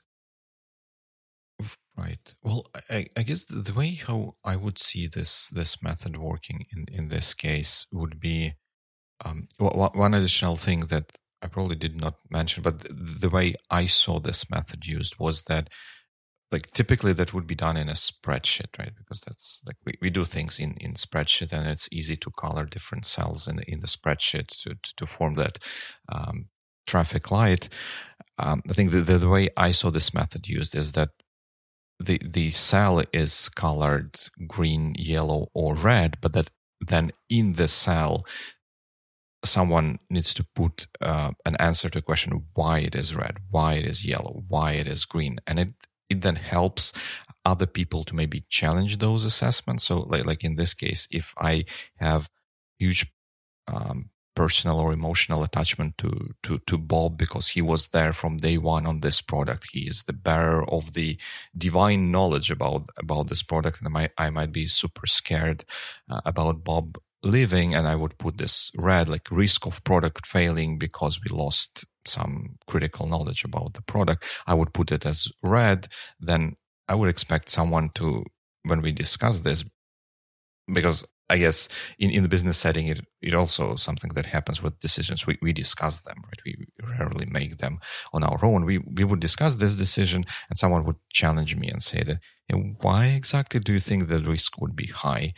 Right. 1.97 2.35
Well, 2.43 2.67
I, 2.89 3.07
I 3.17 3.23
guess 3.23 3.45
the 3.45 3.73
way 3.73 3.95
how 3.95 4.35
I 4.43 4.55
would 4.55 4.77
see 4.77 5.07
this 5.07 5.49
this 5.49 5.81
method 5.81 6.17
working 6.17 6.65
in, 6.71 6.85
in 6.93 7.07
this 7.07 7.33
case 7.33 7.87
would 7.91 8.19
be 8.19 8.53
um, 9.25 9.47
one 9.57 10.13
additional 10.13 10.57
thing 10.57 10.81
that 10.81 11.05
I 11.41 11.47
probably 11.47 11.75
did 11.75 11.95
not 11.95 12.15
mention, 12.29 12.61
but 12.61 12.85
the 12.89 13.29
way 13.29 13.55
I 13.71 13.87
saw 13.87 14.19
this 14.19 14.49
method 14.49 14.85
used 14.85 15.15
was 15.19 15.43
that 15.43 15.69
like 16.51 16.71
typically 16.71 17.13
that 17.13 17.33
would 17.33 17.45
be 17.45 17.55
done 17.55 17.75
in 17.77 17.89
a 17.89 17.93
spreadsheet, 17.93 18.77
right? 18.79 18.93
Because 18.97 19.21
that's 19.21 19.61
like 19.65 19.75
we, 19.85 19.93
we 20.01 20.09
do 20.09 20.23
things 20.23 20.59
in, 20.59 20.75
in 20.79 20.93
spreadsheet 20.93 21.51
and 21.51 21.67
it's 21.67 21.89
easy 21.91 22.15
to 22.17 22.31
color 22.31 22.65
different 22.65 23.05
cells 23.05 23.47
in 23.47 23.57
the, 23.57 23.69
in 23.69 23.81
the 23.81 23.87
spreadsheet 23.87 24.47
to, 24.63 24.77
to 24.95 25.05
form 25.05 25.35
that 25.35 25.59
um, 26.09 26.47
traffic 26.85 27.31
light. 27.31 27.67
Um, 28.39 28.61
I 28.69 28.73
think 28.73 28.91
the, 28.91 29.01
the, 29.01 29.17
the 29.17 29.29
way 29.29 29.49
I 29.57 29.71
saw 29.71 29.91
this 29.91 30.13
method 30.13 30.47
used 30.47 30.75
is 30.75 30.93
that 30.93 31.09
the 31.99 32.19
the 32.23 32.51
cell 32.51 33.01
is 33.11 33.49
colored 33.49 34.15
green, 34.45 34.93
yellow, 34.97 35.49
or 35.53 35.73
red, 35.73 36.17
but 36.21 36.33
that 36.33 36.49
then 36.79 37.11
in 37.29 37.53
the 37.53 37.67
cell 37.67 38.25
someone 39.43 39.99
needs 40.09 40.33
to 40.33 40.45
put 40.55 40.87
uh, 41.01 41.31
an 41.45 41.55
answer 41.57 41.89
to 41.89 41.99
a 41.99 42.01
question 42.01 42.45
why 42.53 42.79
it 42.79 42.95
is 42.95 43.15
red, 43.15 43.37
why 43.49 43.73
it 43.75 43.85
is 43.85 44.05
yellow, 44.05 44.43
why 44.47 44.73
it 44.73 44.87
is 44.87 45.05
green, 45.05 45.39
and 45.47 45.59
it 45.59 45.69
it 46.09 46.21
then 46.21 46.35
helps 46.35 46.93
other 47.45 47.65
people 47.65 48.03
to 48.03 48.15
maybe 48.15 48.43
challenge 48.49 48.97
those 48.97 49.23
assessments. 49.23 49.85
So, 49.85 49.99
like, 49.99 50.25
like 50.25 50.43
in 50.43 50.55
this 50.55 50.73
case, 50.73 51.07
if 51.11 51.33
I 51.37 51.65
have 51.97 52.29
huge 52.77 53.11
um, 53.67 54.09
personal 54.35 54.79
or 54.79 54.93
emotional 54.93 55.43
attachment 55.43 55.97
to, 55.97 56.33
to 56.43 56.59
to 56.67 56.77
Bob 56.77 57.17
because 57.17 57.49
he 57.49 57.61
was 57.61 57.87
there 57.87 58.13
from 58.13 58.37
day 58.37 58.57
one 58.57 58.85
on 58.85 58.99
this 58.99 59.21
product, 59.21 59.69
he 59.71 59.87
is 59.87 60.03
the 60.03 60.13
bearer 60.13 60.63
of 60.71 60.93
the 60.93 61.17
divine 61.57 62.11
knowledge 62.11 62.51
about 62.51 62.87
about 62.99 63.27
this 63.27 63.43
product, 63.43 63.79
and 63.79 63.87
I 63.87 63.91
might 63.91 64.11
I 64.17 64.29
might 64.29 64.51
be 64.51 64.67
super 64.67 65.07
scared 65.07 65.65
uh, 66.09 66.21
about 66.25 66.63
Bob 66.63 66.97
living 67.23 67.73
and 67.73 67.87
i 67.87 67.95
would 67.95 68.17
put 68.19 68.37
this 68.37 68.71
red 68.77 69.09
like 69.09 69.29
risk 69.31 69.65
of 69.65 69.83
product 69.83 70.25
failing 70.25 70.77
because 70.77 71.19
we 71.19 71.35
lost 71.35 71.83
some 72.07 72.57
critical 72.67 73.07
knowledge 73.07 73.43
about 73.43 73.73
the 73.73 73.81
product 73.81 74.25
i 74.47 74.53
would 74.53 74.73
put 74.73 74.91
it 74.91 75.05
as 75.05 75.27
red 75.43 75.87
then 76.19 76.55
i 76.87 76.95
would 76.95 77.09
expect 77.09 77.49
someone 77.49 77.89
to 77.93 78.23
when 78.63 78.81
we 78.81 78.91
discuss 78.91 79.41
this 79.41 79.63
because 80.73 81.05
i 81.29 81.37
guess 81.37 81.69
in, 81.99 82.09
in 82.09 82.23
the 82.23 82.29
business 82.29 82.57
setting 82.57 82.87
it, 82.87 83.01
it 83.21 83.33
also 83.33 83.75
something 83.75 84.11
that 84.13 84.25
happens 84.25 84.61
with 84.63 84.79
decisions. 84.79 85.27
We, 85.27 85.37
we 85.41 85.51
discuss 85.53 86.01
them 86.01 86.17
right? 86.25 86.41
We 86.45 86.67
rarely 86.97 87.25
make 87.25 87.57
them 87.57 87.79
on 88.13 88.23
our 88.23 88.43
own. 88.43 88.63
We, 88.65 88.77
we 88.77 89.03
would 89.03 89.19
discuss 89.19 89.55
this 89.55 89.75
decision 89.75 90.25
and 90.49 90.57
someone 90.57 90.85
would 90.85 90.97
challenge 91.11 91.55
me 91.55 91.67
and 91.69 91.83
say 91.83 92.03
that 92.03 92.19
why 92.81 93.07
exactly 93.07 93.59
do 93.59 93.73
you 93.73 93.79
think 93.79 94.07
the 94.07 94.19
risk 94.19 94.59
would 94.59 94.75
be 94.75 94.87
high? 94.87 95.33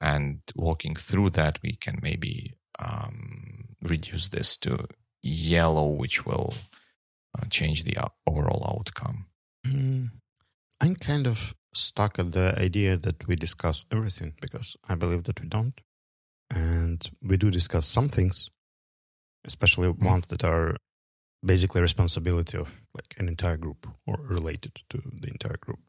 And 0.00 0.40
walking 0.54 0.96
through 0.96 1.30
that, 1.30 1.58
we 1.62 1.76
can 1.76 1.98
maybe 2.02 2.54
um, 2.78 3.64
reduce 3.82 4.28
this 4.28 4.56
to 4.58 4.86
yellow, 5.24 5.88
which 5.88 6.26
will 6.26 6.54
uh, 7.36 7.46
change 7.50 7.84
the 7.84 7.96
overall 8.26 8.76
outcome. 8.78 9.26
Mm, 9.66 10.10
I'm 10.80 10.94
kind 10.96 11.26
of 11.26 11.54
stuck 11.72 12.18
at 12.18 12.32
the 12.32 12.54
idea 12.58 12.96
that 12.96 13.26
we 13.26 13.36
discuss 13.36 13.84
everything 13.90 14.34
because 14.40 14.76
I 14.88 14.94
believe 14.94 15.24
that 15.24 15.40
we 15.40 15.48
don't. 15.48 15.80
And 16.50 17.10
we 17.22 17.36
do 17.36 17.50
discuss 17.50 17.88
some 17.88 18.08
things, 18.08 18.50
especially 19.44 19.88
mm. 19.88 20.04
ones 20.04 20.26
that 20.28 20.44
are 20.44 20.76
basically 21.44 21.80
responsibility 21.80 22.56
of 22.56 22.82
like 22.94 23.14
an 23.18 23.28
entire 23.28 23.56
group 23.56 23.86
or 24.06 24.18
related 24.20 24.80
to 24.90 25.02
the 25.20 25.28
entire 25.28 25.56
group. 25.60 25.80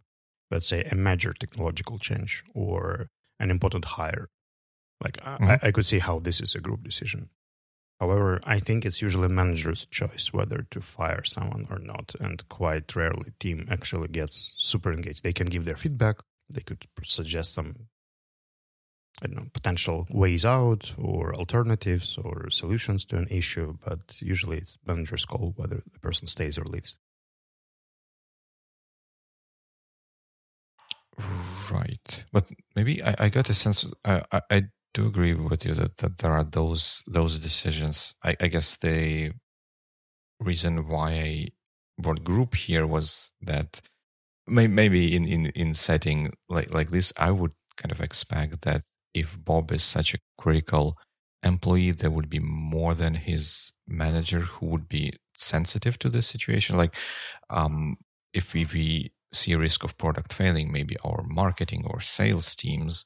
Let's 0.52 0.68
say 0.68 0.84
a 0.84 0.96
major 0.96 1.34
technological 1.34 1.98
change 1.98 2.44
or 2.54 3.10
an 3.40 3.52
important 3.52 3.86
hire. 3.86 4.30
Like 5.04 5.18
mm-hmm. 5.18 5.46
I, 5.46 5.60
I 5.62 5.72
could 5.72 5.86
see 5.86 6.00
how 6.00 6.20
this 6.20 6.40
is 6.42 6.56
a 6.56 6.60
group 6.60 6.84
decision. 6.84 7.30
However, 8.00 8.40
I 8.44 8.60
think 8.60 8.86
it's 8.86 9.02
usually 9.02 9.28
manager's 9.30 9.86
choice 9.86 10.32
whether 10.34 10.66
to 10.72 10.82
fire 10.82 11.24
someone 11.24 11.68
or 11.70 11.80
not, 11.80 12.16
and 12.20 12.48
quite 12.50 12.96
rarely 12.96 13.34
team 13.40 13.68
actually 13.72 14.10
gets 14.10 14.54
super 14.58 14.94
engaged. 14.94 15.24
They 15.24 15.34
can 15.34 15.48
give 15.48 15.66
their 15.66 15.78
feedback, 15.78 16.18
they 16.50 16.62
could 16.62 16.86
suggest 17.04 17.54
some 17.54 17.88
I 19.22 19.28
don't 19.28 19.36
know, 19.36 19.50
potential 19.54 20.08
ways 20.10 20.46
out 20.46 20.94
or 20.98 21.34
alternatives 21.36 22.18
or 22.18 22.50
solutions 22.50 23.06
to 23.06 23.18
an 23.18 23.28
issue, 23.30 23.78
but 23.86 24.18
usually 24.22 24.58
it's 24.58 24.78
manager's 24.86 25.26
call 25.26 25.54
whether 25.56 25.84
the 25.94 26.00
person 26.00 26.28
stays 26.28 26.58
or 26.58 26.66
leaves. 26.66 26.98
Right, 31.72 32.26
but 32.32 32.48
maybe 32.76 33.02
I, 33.04 33.16
I 33.20 33.30
got 33.30 33.50
a 33.50 33.54
sense. 33.54 33.86
I, 34.04 34.22
I, 34.32 34.42
I 34.52 34.64
do 34.96 35.06
agree 35.06 35.34
with 35.34 35.66
you 35.66 35.76
that, 35.76 35.98
that 35.98 36.18
there 36.20 36.32
are 36.32 36.44
those 36.44 37.04
those 37.06 37.38
decisions. 37.38 38.16
I, 38.24 38.36
I 38.40 38.48
guess 38.48 38.78
the 38.78 39.34
reason 40.40 40.88
why 40.88 41.10
I 41.12 41.48
brought 42.00 42.24
group 42.24 42.56
here 42.56 42.88
was 42.88 43.32
that 43.42 43.82
may, 44.48 44.68
maybe 44.68 45.16
in, 45.16 45.26
in 45.26 45.48
in 45.48 45.74
setting 45.74 46.32
like 46.50 46.74
like 46.74 46.90
this, 46.92 47.14
I 47.18 47.32
would 47.32 47.54
kind 47.78 47.92
of 47.92 48.02
expect 48.02 48.62
that 48.62 48.84
if 49.14 49.38
Bob 49.44 49.72
is 49.72 49.84
such 49.84 50.14
a 50.14 50.20
critical 50.38 50.98
employee, 51.44 51.92
there 51.92 52.12
would 52.12 52.30
be 52.30 52.40
more 52.40 52.94
than 52.94 53.16
his 53.16 53.72
manager 53.88 54.42
who 54.42 54.66
would 54.68 54.88
be 54.90 55.14
sensitive 55.36 56.00
to 56.00 56.10
this 56.10 56.28
situation. 56.28 56.78
Like, 56.78 56.96
um, 57.50 57.98
if 58.34 58.54
we, 58.54 58.66
we 58.74 59.14
see 59.32 59.54
a 59.54 59.60
risk 59.60 59.84
of 59.84 59.98
product 59.98 60.34
failing, 60.34 60.72
maybe 60.72 60.96
our 61.06 61.24
marketing 61.28 61.84
or 61.88 62.02
sales 62.02 62.56
teams 62.56 63.06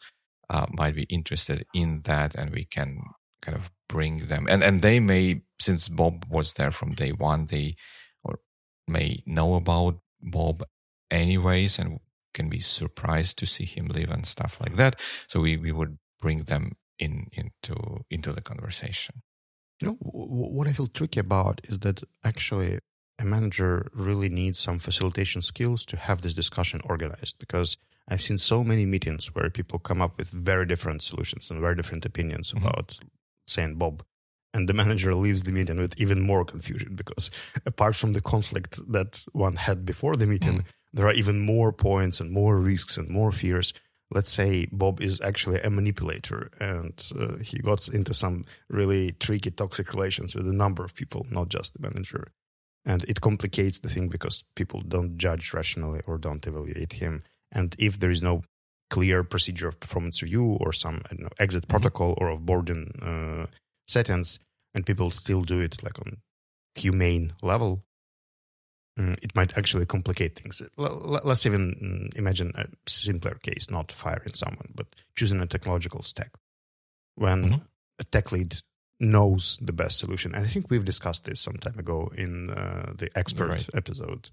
uh, 0.50 0.66
might 0.72 0.96
be 0.96 1.04
interested 1.04 1.66
in 1.74 2.02
that, 2.04 2.36
and 2.36 2.52
we 2.52 2.66
can 2.66 3.02
kind 3.42 3.58
of 3.58 3.72
bring 3.88 4.28
them. 4.28 4.48
And 4.50 4.64
and 4.64 4.82
they 4.82 5.00
may, 5.00 5.42
since 5.60 5.90
Bob 5.90 6.26
was 6.30 6.54
there 6.54 6.72
from 6.72 6.94
day 6.94 7.12
one, 7.12 7.46
they 7.48 7.76
or 8.24 8.40
may 8.88 9.24
know 9.26 9.56
about 9.56 10.00
Bob 10.22 10.64
anyways, 11.12 11.80
and 11.80 12.00
can 12.34 12.50
be 12.50 12.60
surprised 12.60 13.38
to 13.40 13.46
see 13.46 13.66
him 13.66 13.88
leave 13.88 14.10
and 14.12 14.26
stuff 14.26 14.60
like 14.62 14.76
that. 14.76 15.00
So 15.28 15.40
we 15.40 15.58
we 15.58 15.72
would 15.72 15.98
bring 16.20 16.44
them 16.44 16.74
in 16.98 17.28
into 17.32 18.04
into 18.10 18.34
the 18.34 18.42
conversation. 18.42 19.22
You 19.82 19.90
know 19.90 19.98
what 20.02 20.68
I 20.68 20.74
feel 20.74 20.88
tricky 20.88 21.22
about 21.22 21.62
is 21.64 21.80
that 21.80 22.04
actually 22.24 22.80
a 23.18 23.26
manager 23.26 23.90
really 23.94 24.30
needs 24.30 24.60
some 24.60 24.80
facilitation 24.80 25.42
skills 25.42 25.86
to 25.86 25.98
have 25.98 26.22
this 26.22 26.34
discussion 26.34 26.82
organized 26.84 27.38
because 27.40 27.78
I've 28.10 28.22
seen 28.22 28.38
so 28.38 28.64
many 28.64 28.86
meetings 28.86 29.28
where 29.34 29.50
people 29.50 29.80
come 29.80 30.02
up 30.02 30.18
with 30.18 30.30
very 30.30 30.66
different 30.66 31.04
solutions 31.04 31.50
and 31.50 31.60
very 31.60 31.76
different 31.76 32.06
opinions 32.06 32.52
mm-hmm. 32.52 32.66
about 32.66 32.98
saying 33.48 33.76
Bob. 33.76 34.04
And 34.54 34.68
the 34.68 34.74
manager 34.82 35.14
leaves 35.14 35.44
the 35.44 35.52
meeting 35.52 35.78
with 35.78 35.94
even 35.98 36.22
more 36.22 36.44
confusion 36.44 36.96
because 36.96 37.30
apart 37.66 37.96
from 37.96 38.14
the 38.14 38.22
conflict 38.22 38.80
that 38.92 39.22
one 39.32 39.56
had 39.56 39.86
before 39.86 40.16
the 40.16 40.26
meeting, 40.26 40.60
mm-hmm. 40.60 40.68
there 40.94 41.08
are 41.08 41.14
even 41.14 41.40
more 41.40 41.72
points 41.72 42.20
and 42.20 42.32
more 42.32 42.58
risks 42.58 42.98
and 42.98 43.10
more 43.10 43.32
fears. 43.32 43.74
Let's 44.12 44.32
say 44.32 44.68
Bob 44.72 45.02
is 45.02 45.22
actually 45.22 45.62
a 45.62 45.70
manipulator 45.70 46.50
and 46.60 47.00
uh, 47.20 47.38
he 47.44 47.60
got 47.60 47.88
into 47.90 48.16
some 48.16 48.44
really 48.68 49.12
tricky, 49.14 49.52
toxic 49.52 49.94
relations 49.94 50.34
with 50.34 50.48
a 50.48 50.54
number 50.54 50.84
of 50.84 50.96
people, 50.96 51.28
not 51.30 51.50
just 51.50 51.74
the 51.74 51.88
manager 51.88 52.32
and 52.86 53.04
it 53.04 53.22
complicates 53.22 53.82
the 53.82 53.90
thing 53.90 54.08
because 54.08 54.44
people 54.56 54.82
don't 54.82 55.18
judge 55.18 55.54
rationally 55.54 56.02
or 56.08 56.18
don't 56.18 56.48
evaluate 56.48 56.94
him 56.94 57.22
and 57.52 57.76
if 57.80 58.00
there 58.00 58.12
is 58.12 58.22
no 58.22 58.42
clear 58.90 59.24
procedure 59.24 59.68
of 59.68 59.80
performance 59.80 60.22
review 60.22 60.58
or 60.60 60.74
some 60.74 61.02
know, 61.18 61.30
exit 61.40 61.64
mm-hmm. 61.64 61.72
protocol 61.72 62.16
or 62.18 62.36
offboarding 62.36 62.88
uh, 63.02 63.46
settings 63.88 64.40
and 64.74 64.86
people 64.86 65.12
still 65.12 65.44
do 65.44 65.60
it 65.60 65.84
like 65.84 66.00
on 66.00 66.18
humane 66.76 67.34
level 67.42 67.84
mm, 69.00 69.18
it 69.22 69.36
might 69.36 69.58
actually 69.58 69.86
complicate 69.86 70.38
things 70.38 70.62
let's 70.78 71.46
even 71.46 72.10
mm, 72.12 72.18
imagine 72.18 72.52
a 72.56 72.66
simpler 72.88 73.36
case 73.44 73.70
not 73.70 73.92
firing 73.92 74.34
someone 74.34 74.72
but 74.74 74.88
choosing 75.16 75.42
a 75.42 75.48
technological 75.48 76.02
stack 76.02 76.32
when 77.16 77.44
mm-hmm. 77.44 77.56
a 78.00 78.04
tech 78.06 78.32
lead 78.32 78.56
knows 79.00 79.58
the 79.62 79.74
best 79.74 79.98
solution. 79.98 80.36
And 80.36 80.46
I 80.46 80.48
think 80.48 80.70
we've 80.70 80.86
discussed 80.86 81.26
this 81.26 81.40
some 81.40 81.58
time 81.58 81.80
ago 81.80 82.12
in 82.16 82.50
uh, 82.50 82.94
the 82.98 83.10
expert 83.16 83.50
right. 83.50 83.70
episode. 83.74 84.30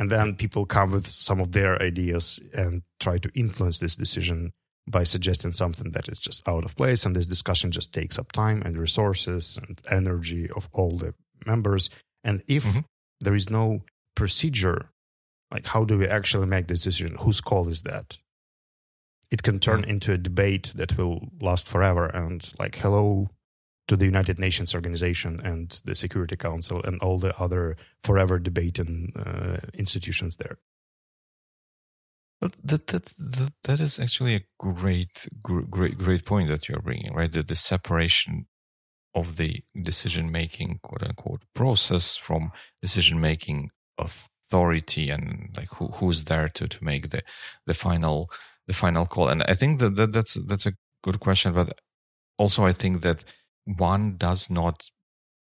And 0.00 0.10
then 0.10 0.34
people 0.34 0.64
come 0.64 0.92
with 0.92 1.06
some 1.06 1.40
of 1.40 1.52
their 1.52 1.80
ideas 1.80 2.40
and 2.54 2.82
try 3.00 3.18
to 3.18 3.30
influence 3.34 3.80
this 3.80 3.96
decision 3.96 4.52
by 4.88 5.04
suggesting 5.04 5.52
something 5.52 5.92
that 5.92 6.08
is 6.08 6.18
just 6.18 6.42
out 6.48 6.64
of 6.64 6.74
place. 6.74 7.04
And 7.04 7.14
this 7.14 7.26
discussion 7.26 7.70
just 7.70 7.92
takes 7.92 8.18
up 8.18 8.32
time 8.32 8.62
and 8.62 8.78
resources 8.78 9.58
and 9.62 9.78
energy 9.90 10.48
of 10.56 10.70
all 10.72 10.96
the 10.96 11.12
members. 11.44 11.90
And 12.24 12.42
if 12.48 12.64
mm-hmm. 12.64 12.80
there 13.20 13.34
is 13.34 13.50
no 13.50 13.82
procedure, 14.16 14.88
like 15.52 15.66
how 15.66 15.84
do 15.84 15.98
we 15.98 16.08
actually 16.08 16.46
make 16.46 16.68
this 16.68 16.82
decision? 16.82 17.18
Whose 17.20 17.42
call 17.42 17.68
is 17.68 17.82
that? 17.82 18.16
It 19.30 19.42
can 19.42 19.60
turn 19.60 19.82
Mm. 19.82 19.88
into 19.88 20.12
a 20.14 20.18
debate 20.18 20.72
that 20.76 20.96
will 20.96 21.28
last 21.42 21.68
forever 21.68 22.06
and 22.06 22.52
like 22.58 22.76
hello 22.76 23.28
to 23.90 23.96
the 23.96 24.06
United 24.06 24.38
Nations 24.38 24.72
organization 24.72 25.40
and 25.44 25.80
the 25.84 25.96
Security 25.96 26.36
Council 26.36 26.80
and 26.84 27.00
all 27.00 27.18
the 27.18 27.36
other 27.36 27.76
forever 28.04 28.38
debating 28.38 29.12
uh, 29.16 29.58
institutions 29.74 30.36
there. 30.36 30.58
That 32.40 32.86
that 32.86 32.86
that, 32.86 33.52
that 33.64 33.80
is 33.80 33.98
actually 33.98 34.36
a 34.36 34.44
great 34.60 35.28
great 35.42 35.98
great 35.98 36.24
point 36.24 36.46
that 36.48 36.68
you're 36.68 36.86
bringing, 36.88 37.12
right? 37.12 37.32
The, 37.32 37.42
the 37.42 37.56
separation 37.56 38.46
of 39.12 39.36
the 39.36 39.64
decision 39.82 40.30
making 40.30 40.78
quote 40.84 41.02
unquote 41.02 41.42
process 41.52 42.16
from 42.16 42.52
decision 42.80 43.20
making 43.20 43.70
authority 43.98 45.10
and 45.10 45.48
like 45.56 45.70
who 45.74 45.88
who's 45.88 46.24
there 46.24 46.48
to 46.48 46.68
to 46.68 46.84
make 46.84 47.10
the 47.10 47.22
the 47.66 47.74
final 47.74 48.30
the 48.68 48.72
final 48.72 49.04
call. 49.04 49.28
And 49.28 49.42
I 49.48 49.54
think 49.54 49.80
that, 49.80 49.96
that 49.96 50.12
that's 50.12 50.34
that's 50.46 50.66
a 50.66 50.74
good 51.02 51.18
question, 51.18 51.52
but 51.52 51.80
also 52.38 52.64
I 52.64 52.72
think 52.72 53.02
that 53.02 53.24
one 53.64 54.16
does 54.16 54.50
not 54.50 54.90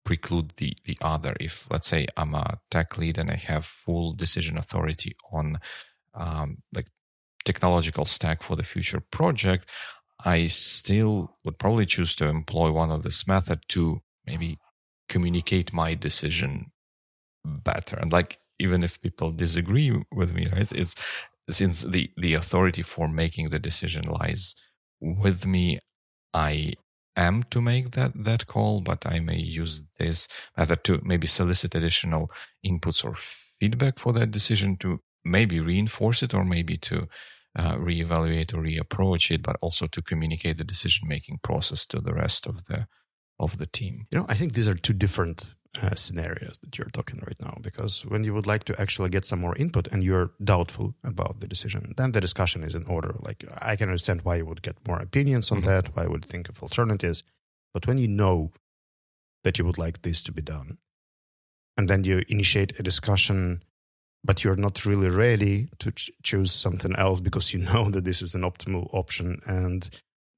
preclude 0.05 0.53
the 0.57 0.75
the 0.85 0.97
other. 1.01 1.35
If 1.39 1.69
let's 1.69 1.87
say 1.87 2.07
I'm 2.17 2.33
a 2.33 2.59
tech 2.71 2.97
lead 2.97 3.17
and 3.17 3.29
I 3.29 3.35
have 3.35 3.65
full 3.65 4.13
decision 4.13 4.57
authority 4.57 5.15
on 5.31 5.59
um, 6.13 6.57
like 6.73 6.87
technological 7.45 8.05
stack 8.05 8.43
for 8.43 8.55
the 8.55 8.63
future 8.63 9.01
project, 9.11 9.65
I 10.25 10.47
still 10.47 11.37
would 11.43 11.57
probably 11.59 11.85
choose 11.85 12.15
to 12.15 12.27
employ 12.27 12.71
one 12.71 12.91
of 12.91 13.03
this 13.03 13.27
method 13.27 13.61
to 13.69 14.01
maybe 14.25 14.59
communicate 15.07 15.73
my 15.73 15.95
decision 15.95 16.71
better. 17.45 17.97
And 17.97 18.11
like 18.11 18.39
even 18.59 18.83
if 18.83 19.01
people 19.01 19.31
disagree 19.31 19.91
with 20.11 20.33
me, 20.33 20.47
right? 20.51 20.71
It's 20.71 20.95
since 21.49 21.81
the 21.81 22.11
the 22.17 22.33
authority 22.33 22.81
for 22.81 23.07
making 23.07 23.49
the 23.49 23.59
decision 23.59 24.03
lies 24.03 24.55
with 24.99 25.45
me, 25.45 25.79
I 26.33 26.73
am 27.25 27.43
to 27.51 27.61
make 27.61 27.91
that 27.91 28.11
that 28.15 28.47
call, 28.47 28.81
but 28.81 29.05
I 29.05 29.19
may 29.19 29.37
use 29.37 29.81
this 29.97 30.27
method 30.57 30.83
to 30.85 31.01
maybe 31.03 31.27
solicit 31.27 31.75
additional 31.75 32.31
inputs 32.65 33.03
or 33.03 33.15
feedback 33.15 33.99
for 33.99 34.13
that 34.13 34.31
decision 34.31 34.77
to 34.77 34.99
maybe 35.23 35.59
reinforce 35.59 36.23
it 36.23 36.33
or 36.33 36.45
maybe 36.45 36.77
to 36.77 37.07
uh, 37.55 37.75
reevaluate 37.75 38.53
or 38.53 38.61
reapproach 38.61 39.31
it, 39.31 39.43
but 39.43 39.57
also 39.61 39.87
to 39.87 40.01
communicate 40.01 40.57
the 40.57 40.63
decision 40.63 41.07
making 41.07 41.39
process 41.43 41.85
to 41.85 41.99
the 41.99 42.13
rest 42.13 42.45
of 42.45 42.65
the 42.65 42.87
of 43.39 43.57
the 43.57 43.65
team. 43.65 44.05
You 44.11 44.19
know, 44.19 44.25
I 44.27 44.35
think 44.35 44.53
these 44.53 44.67
are 44.67 44.75
two 44.75 44.93
different 44.93 45.45
uh, 45.81 45.93
scenarios 45.95 46.57
that 46.63 46.77
you're 46.77 46.89
talking 46.89 47.19
right 47.27 47.39
now 47.39 47.57
because 47.61 48.05
when 48.05 48.23
you 48.23 48.33
would 48.33 48.47
like 48.47 48.63
to 48.63 48.81
actually 48.81 49.09
get 49.09 49.25
some 49.25 49.39
more 49.39 49.55
input 49.55 49.87
and 49.91 50.03
you're 50.03 50.31
doubtful 50.43 50.95
about 51.03 51.39
the 51.39 51.47
decision, 51.47 51.93
then 51.97 52.11
the 52.11 52.19
discussion 52.21 52.63
is 52.63 52.73
in 52.75 52.85
order. 52.85 53.15
Like, 53.19 53.45
I 53.61 53.75
can 53.75 53.89
understand 53.89 54.21
why 54.23 54.37
you 54.37 54.45
would 54.45 54.61
get 54.63 54.87
more 54.87 54.99
opinions 54.99 55.51
on 55.51 55.61
Mhm. 55.61 55.65
that, 55.65 55.95
why 55.95 56.03
you 56.03 56.09
would 56.09 56.25
think 56.25 56.49
of 56.49 56.61
alternatives. 56.63 57.23
But 57.73 57.85
when 57.85 57.97
you 57.99 58.07
know 58.07 58.51
that 59.43 59.59
you 59.59 59.65
would 59.65 59.77
like 59.77 60.01
this 60.01 60.23
to 60.23 60.31
be 60.31 60.41
done, 60.41 60.79
and 61.77 61.87
then 61.87 62.03
you 62.03 62.23
initiate 62.27 62.77
a 62.79 62.83
discussion, 62.83 63.63
but 64.23 64.43
you're 64.43 64.55
not 64.55 64.85
really 64.85 65.09
ready 65.09 65.69
to 65.79 65.91
ch- 65.91 66.11
choose 66.23 66.51
something 66.51 66.95
else 66.95 67.19
because 67.21 67.53
you 67.53 67.59
know 67.71 67.89
that 67.91 68.03
this 68.05 68.21
is 68.21 68.33
an 68.35 68.41
optimal 68.41 68.89
option 68.93 69.39
and 69.45 69.89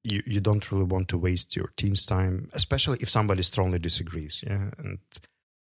you, 0.03 0.23
you 0.25 0.39
don't 0.39 0.71
really 0.71 0.85
want 0.85 1.07
to 1.09 1.17
waste 1.17 1.55
your 1.55 1.69
team's 1.77 2.05
time, 2.05 2.49
especially 2.53 2.97
if 3.01 3.09
somebody 3.09 3.43
strongly 3.43 3.79
disagrees. 3.79 4.43
Yeah. 4.45 4.71
And 4.77 4.99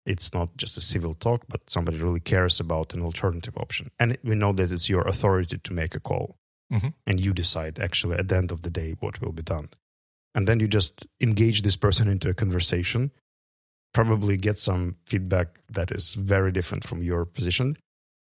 it's 0.06 0.34
not 0.34 0.56
just 0.58 0.78
a 0.78 0.82
civil 0.82 1.14
talk, 1.16 1.46
but 1.48 1.70
somebody 1.70 1.98
really 1.98 2.20
cares 2.20 2.60
about 2.60 2.94
an 2.94 3.02
alternative 3.02 3.58
option. 3.58 3.92
And 4.00 4.18
we 4.24 4.36
know 4.36 4.54
that 4.54 4.72
it's 4.72 4.90
your 4.90 5.08
authority 5.08 5.58
to 5.58 5.74
make 5.74 5.96
a 5.96 6.00
call. 6.00 6.38
Mhm. 6.72 6.94
And 7.08 7.20
you 7.20 7.34
decide 7.34 7.80
actually 7.80 8.18
at 8.18 8.28
the 8.28 8.38
end 8.38 8.52
of 8.52 8.62
the 8.62 8.70
day 8.70 8.96
what 9.00 9.22
will 9.22 9.32
be 9.32 9.44
done. 9.44 9.70
And 10.36 10.48
then 10.48 10.60
you 10.60 10.68
just 10.68 11.08
engage 11.20 11.64
this 11.64 11.76
person 11.76 12.08
into 12.08 12.30
a 12.30 12.34
conversation, 12.36 13.12
probably 13.94 14.38
get 14.38 14.60
some 14.60 14.98
feedback 15.06 15.60
that 15.74 15.92
is 15.92 16.14
very 16.14 16.52
different 16.52 16.84
from 16.84 17.02
your 17.02 17.26
position. 17.26 17.76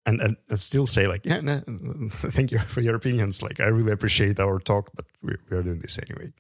And, 0.07 0.21
and, 0.21 0.37
and 0.49 0.59
still 0.59 0.85
say 0.85 1.07
like, 1.07 1.25
yeah, 1.25 1.41
thank 2.09 2.51
you 2.51 2.59
for 2.59 2.81
your 2.81 2.95
opinions. 2.95 3.41
Like, 3.41 3.59
I 3.59 3.65
really 3.65 3.91
appreciate 3.91 4.39
our 4.39 4.59
talk, 4.59 4.91
but 4.95 5.05
we, 5.23 5.35
we 5.49 5.57
are 5.57 5.63
doing 5.63 5.79
this 5.79 5.97
anyway. 5.97 6.31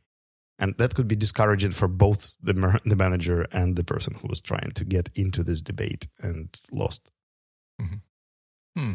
And 0.59 0.75
that 0.77 0.93
could 0.93 1.07
be 1.07 1.15
discouraging 1.15 1.71
for 1.71 1.87
both 1.87 2.33
the, 2.41 2.53
the 2.85 2.95
manager 2.95 3.47
and 3.51 3.75
the 3.75 3.83
person 3.83 4.13
who 4.13 4.27
was 4.27 4.39
trying 4.39 4.71
to 4.75 4.85
get 4.85 5.09
into 5.15 5.43
this 5.43 5.61
debate 5.61 6.07
and 6.21 6.55
lost. 6.71 7.11
Hmm. 8.75 8.93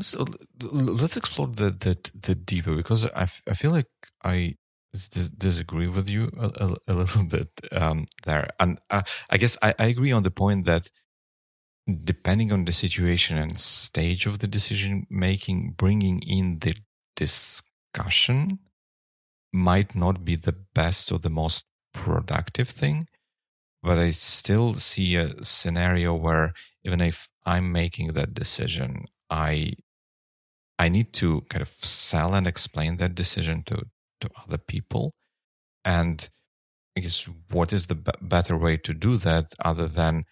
So 0.00 0.20
l- 0.20 0.26
l- 0.62 0.94
let's 0.94 1.16
explore 1.16 1.48
the 1.48 1.70
the, 2.14 2.34
deeper 2.34 2.74
because 2.74 3.04
I, 3.04 3.22
f- 3.22 3.42
I 3.48 3.54
feel 3.54 3.70
like 3.70 3.88
I 4.24 4.56
dis- 4.92 5.28
disagree 5.28 5.88
with 5.88 6.08
you 6.08 6.30
a, 6.38 6.46
a, 6.46 6.74
a 6.88 6.94
little 6.94 7.24
bit 7.36 7.48
um, 7.72 8.06
there, 8.24 8.50
and 8.58 8.78
uh, 8.90 9.02
I 9.28 9.36
guess 9.36 9.58
I, 9.62 9.74
I 9.78 9.86
agree 9.86 10.12
on 10.12 10.22
the 10.22 10.30
point 10.30 10.64
that 10.66 10.90
depending 12.04 12.52
on 12.52 12.64
the 12.64 12.72
situation 12.72 13.36
and 13.38 13.58
stage 13.58 14.26
of 14.26 14.38
the 14.38 14.46
decision 14.46 15.06
making, 15.10 15.72
bringing 15.76 16.20
in 16.22 16.58
the 16.60 16.76
discussion 17.16 18.58
might 19.52 19.94
not 19.94 20.24
be 20.24 20.36
the 20.36 20.56
best 20.74 21.12
or 21.12 21.18
the 21.18 21.30
most 21.30 21.66
productive 21.92 22.68
thing. 22.68 23.06
But 23.82 23.98
I 23.98 24.10
still 24.12 24.74
see 24.74 25.16
a 25.16 25.42
scenario 25.44 26.14
where 26.14 26.52
even 26.84 27.00
if 27.00 27.28
I'm 27.46 27.72
making 27.72 28.12
that 28.14 28.34
decision, 28.34 29.06
I 29.30 29.74
I 30.78 30.88
need 30.88 31.12
to 31.14 31.42
kind 31.42 31.62
of 31.62 31.68
sell 31.68 32.34
and 32.34 32.46
explain 32.46 32.96
that 32.96 33.14
decision 33.14 33.62
to 33.64 33.84
to 34.20 34.30
other 34.44 34.58
people, 34.58 35.14
and 35.84 36.28
I 36.96 37.00
guess 37.00 37.28
what 37.50 37.72
is 37.72 37.86
the 37.88 37.96
b- 37.96 38.12
better 38.22 38.56
way 38.56 38.76
to 38.78 38.94
do 38.94 39.16
that 39.18 39.52
other 39.64 39.88
than 39.88 40.26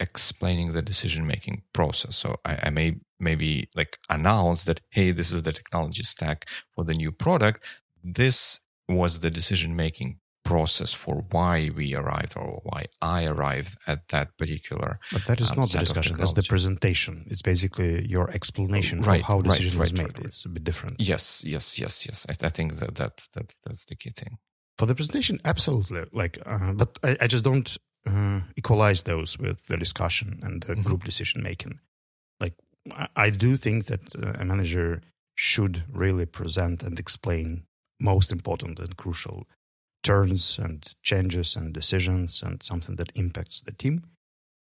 explaining 0.00 0.72
the 0.72 0.82
decision 0.82 1.26
making 1.26 1.62
process? 1.72 2.16
So 2.16 2.36
I, 2.44 2.58
I 2.64 2.70
may 2.70 2.96
maybe 3.20 3.68
like 3.74 3.98
announce 4.10 4.64
that 4.64 4.80
hey, 4.90 5.10
this 5.12 5.30
is 5.32 5.42
the 5.42 5.52
technology 5.52 6.02
stack 6.02 6.46
for 6.74 6.84
the 6.84 6.94
new 6.94 7.12
product. 7.12 7.62
This 8.02 8.60
was 8.88 9.20
the 9.20 9.30
decision 9.30 9.74
making 9.76 10.18
process 10.44 10.92
for 10.92 11.24
why 11.30 11.70
we 11.74 11.94
arrived 11.94 12.34
or 12.36 12.60
why 12.64 12.84
I 13.00 13.24
arrived 13.24 13.78
at 13.86 14.08
that 14.08 14.36
particular 14.36 14.98
But 15.10 15.24
that 15.24 15.40
is 15.40 15.52
um, 15.52 15.60
not 15.60 15.70
the 15.70 15.78
discussion. 15.78 16.18
That's 16.18 16.34
the 16.34 16.42
presentation. 16.42 17.24
It's 17.28 17.40
basically 17.40 18.06
your 18.06 18.30
explanation 18.30 19.00
Right, 19.00 19.20
of 19.20 19.26
how 19.26 19.36
right, 19.36 19.44
decision 19.44 19.80
was 19.80 19.92
right, 19.92 19.98
made. 19.98 20.04
right, 20.08 20.18
right. 20.18 20.26
It's 20.26 20.44
a 20.44 20.50
bit 20.50 20.64
different. 20.64 21.00
Yes, 21.00 21.42
yes, 21.46 21.78
yes, 21.78 22.04
yes. 22.04 22.26
I, 22.28 22.46
I 22.46 22.50
think 22.50 22.78
that, 22.78 22.94
that 22.96 23.26
that's 23.34 23.58
that's 23.64 23.84
the 23.86 23.96
key 23.96 24.10
thing. 24.10 24.36
For 24.76 24.86
the 24.86 24.94
presentation, 24.94 25.40
absolutely. 25.44 26.04
Like, 26.12 26.38
uh, 26.44 26.72
but 26.72 26.98
I, 27.02 27.16
I 27.22 27.26
just 27.26 27.44
don't 27.44 27.76
uh, 28.06 28.40
equalize 28.56 29.02
those 29.02 29.38
with 29.38 29.66
the 29.66 29.76
discussion 29.76 30.40
and 30.42 30.62
the 30.62 30.74
Mhm. 30.74 30.84
group 30.84 31.04
decision 31.04 31.42
making. 31.42 31.80
Like, 32.40 32.54
I, 33.16 33.30
do 33.30 33.56
think 33.56 33.86
that 33.86 34.14
uh, 34.16 34.32
a 34.40 34.44
manager 34.44 35.00
should 35.36 35.84
really 35.88 36.26
present 36.26 36.82
and 36.82 36.98
explain 36.98 37.64
most 37.98 38.30
important 38.32 38.78
and 38.78 38.96
crucial 38.96 39.46
turns 40.02 40.58
and 40.58 40.94
changes 41.02 41.56
and 41.56 41.72
decisions 41.72 42.42
and 42.42 42.62
something 42.62 42.96
that 42.96 43.10
impacts 43.14 43.60
the 43.60 43.72
team. 43.72 44.04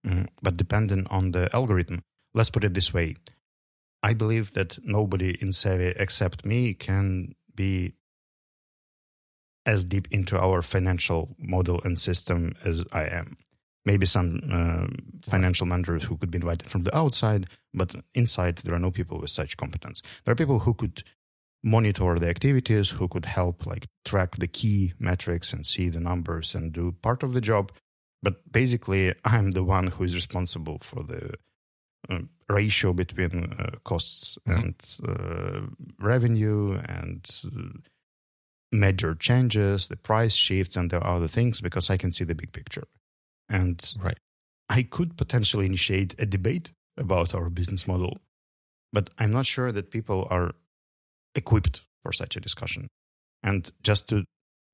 Mm, 0.05 0.27
but 0.41 0.55
depending 0.57 1.07
on 1.07 1.31
the 1.31 1.49
algorithm, 1.53 2.01
let's 2.33 2.49
put 2.51 2.63
it 2.63 2.73
this 2.73 2.93
way. 2.93 3.15
I 4.01 4.13
believe 4.13 4.53
that 4.53 4.79
nobody 4.85 5.35
in 5.41 5.51
Savvy 5.51 5.93
except 5.97 6.45
me 6.45 6.73
can 6.73 7.35
be 7.55 7.93
as 9.65 9.85
deep 9.85 10.07
into 10.11 10.39
our 10.39 10.61
financial 10.61 11.35
model 11.39 11.81
and 11.83 11.99
system 11.99 12.53
as 12.63 12.85
I 12.91 13.03
am. 13.05 13.37
Maybe 13.85 14.05
some 14.05 14.41
uh, 14.51 14.87
financial 15.29 15.67
managers 15.67 16.03
who 16.05 16.17
could 16.17 16.31
be 16.31 16.37
invited 16.37 16.69
from 16.69 16.83
the 16.83 16.95
outside, 16.97 17.47
but 17.73 17.95
inside 18.13 18.57
there 18.57 18.73
are 18.73 18.79
no 18.79 18.91
people 18.91 19.19
with 19.19 19.29
such 19.29 19.57
competence. 19.57 20.01
There 20.23 20.31
are 20.31 20.35
people 20.35 20.59
who 20.59 20.73
could 20.73 21.03
monitor 21.63 22.17
the 22.19 22.29
activities, 22.29 22.89
who 22.89 23.07
could 23.07 23.25
help 23.25 23.65
like 23.65 23.87
track 24.03 24.37
the 24.37 24.47
key 24.47 24.93
metrics 24.99 25.53
and 25.53 25.65
see 25.65 25.89
the 25.89 25.99
numbers 25.99 26.55
and 26.55 26.71
do 26.71 26.91
part 27.01 27.23
of 27.23 27.33
the 27.33 27.41
job. 27.41 27.71
But 28.23 28.51
basically, 28.51 29.13
I'm 29.25 29.51
the 29.51 29.63
one 29.63 29.87
who 29.87 30.03
is 30.03 30.15
responsible 30.15 30.79
for 30.81 31.03
the 31.03 31.33
uh, 32.09 32.19
ratio 32.49 32.93
between 32.93 33.53
uh, 33.59 33.77
costs 33.83 34.37
Mhm. 34.47 34.63
and 34.63 34.75
uh, 35.09 35.61
revenue 35.99 36.79
and 36.87 37.25
uh, 37.45 37.79
major 38.79 39.15
changes, 39.15 39.87
the 39.87 39.95
price 39.95 40.35
shifts, 40.35 40.75
and 40.75 40.89
the 40.89 40.99
other 40.99 41.27
things 41.27 41.61
because 41.61 41.89
I 41.89 41.97
can 41.97 42.11
see 42.11 42.23
the 42.23 42.35
big 42.35 42.51
picture. 42.51 42.87
And 43.49 43.83
Right. 43.99 44.17
I 44.69 44.83
could 44.83 45.17
potentially 45.17 45.65
initiate 45.65 46.15
a 46.19 46.25
debate 46.25 46.71
about 46.97 47.35
our 47.35 47.49
business 47.49 47.87
model, 47.87 48.21
but 48.91 49.09
I'm 49.17 49.31
not 49.31 49.45
sure 49.45 49.71
that 49.71 49.91
people 49.91 50.27
are 50.29 50.55
equipped 51.35 51.81
for 52.01 52.11
such 52.11 52.35
a 52.35 52.39
discussion. 52.39 52.87
And 53.43 53.69
just 53.83 54.07
to 54.09 54.23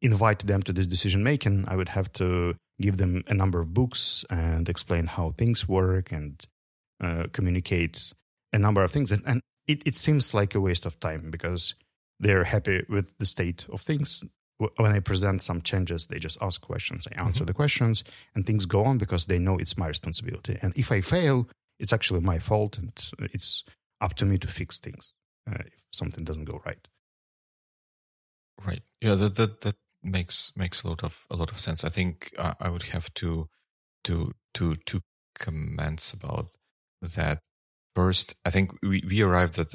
invite 0.01 0.39
them 0.39 0.63
to 0.63 0.73
this 0.73 0.87
decision 0.87 1.23
making, 1.23 1.65
I 1.67 1.75
would 1.75 1.89
have 1.89 2.11
to 2.13 2.55
give 2.79 2.97
them 2.97 3.23
a 3.27 3.33
number 3.33 3.59
of 3.59 3.73
books 3.73 4.25
and 4.29 4.69
explain 4.69 5.07
how 5.07 5.31
things 5.31 5.67
work 5.67 6.11
and 6.11 6.43
uh, 7.03 7.25
communicate 7.33 8.13
a 8.53 8.59
number 8.59 8.83
of 8.83 8.91
things, 8.91 9.11
and, 9.11 9.23
and 9.25 9.41
it, 9.67 9.81
it 9.85 9.97
seems 9.97 10.33
like 10.33 10.55
a 10.55 10.61
waste 10.61 10.85
of 10.85 10.99
time 10.99 11.31
because 11.31 11.73
they're 12.21 12.45
happy 12.45 12.85
with 12.87 13.17
the 13.17 13.25
state 13.25 13.65
of 13.71 13.81
things. 13.81 14.23
When 14.77 14.91
I 14.91 14.99
present 14.99 15.41
some 15.41 15.61
changes, 15.61 16.05
they 16.05 16.19
just 16.19 16.37
ask 16.39 16.61
questions. 16.61 17.07
I 17.07 17.19
answer 17.19 17.39
mm-hmm. 17.39 17.45
the 17.47 17.53
questions, 17.53 18.03
and 18.35 18.45
things 18.45 18.67
go 18.67 18.85
on 18.85 18.99
because 18.99 19.25
they 19.25 19.39
know 19.39 19.57
it's 19.57 19.77
my 19.77 19.87
responsibility. 19.87 20.57
And 20.61 20.77
if 20.77 20.91
I 20.91 21.01
fail, 21.01 21.49
it's 21.79 21.91
actually 21.91 22.19
my 22.21 22.37
fault, 22.37 22.77
and 22.77 22.93
it's 23.19 23.63
up 23.99 24.13
to 24.15 24.25
me 24.25 24.37
to 24.37 24.47
fix 24.47 24.79
things 24.79 25.13
uh, 25.49 25.63
if 25.65 25.73
something 25.91 26.23
doesn't 26.23 26.45
go 26.45 26.61
right. 26.63 26.87
Right. 28.63 28.83
Yeah. 29.01 29.15
That 29.15 29.35
that 29.35 29.61
that 29.61 29.75
makes 30.03 30.51
makes 30.55 30.83
a 30.83 30.89
lot 30.89 31.03
of 31.03 31.25
a 31.31 31.35
lot 31.35 31.51
of 31.51 31.59
sense. 31.59 31.83
I 31.83 31.89
think 31.89 32.31
uh, 32.37 32.53
I 32.59 32.69
would 32.69 32.83
have 32.83 33.11
to 33.15 33.47
to 34.03 34.33
to 34.53 34.75
two 34.85 35.01
comments 35.39 36.13
about 36.13 36.49
that. 37.01 37.39
First, 37.95 38.35
I 38.45 38.51
think 38.51 38.71
we 38.83 39.03
we 39.07 39.21
arrived 39.21 39.57
at 39.57 39.73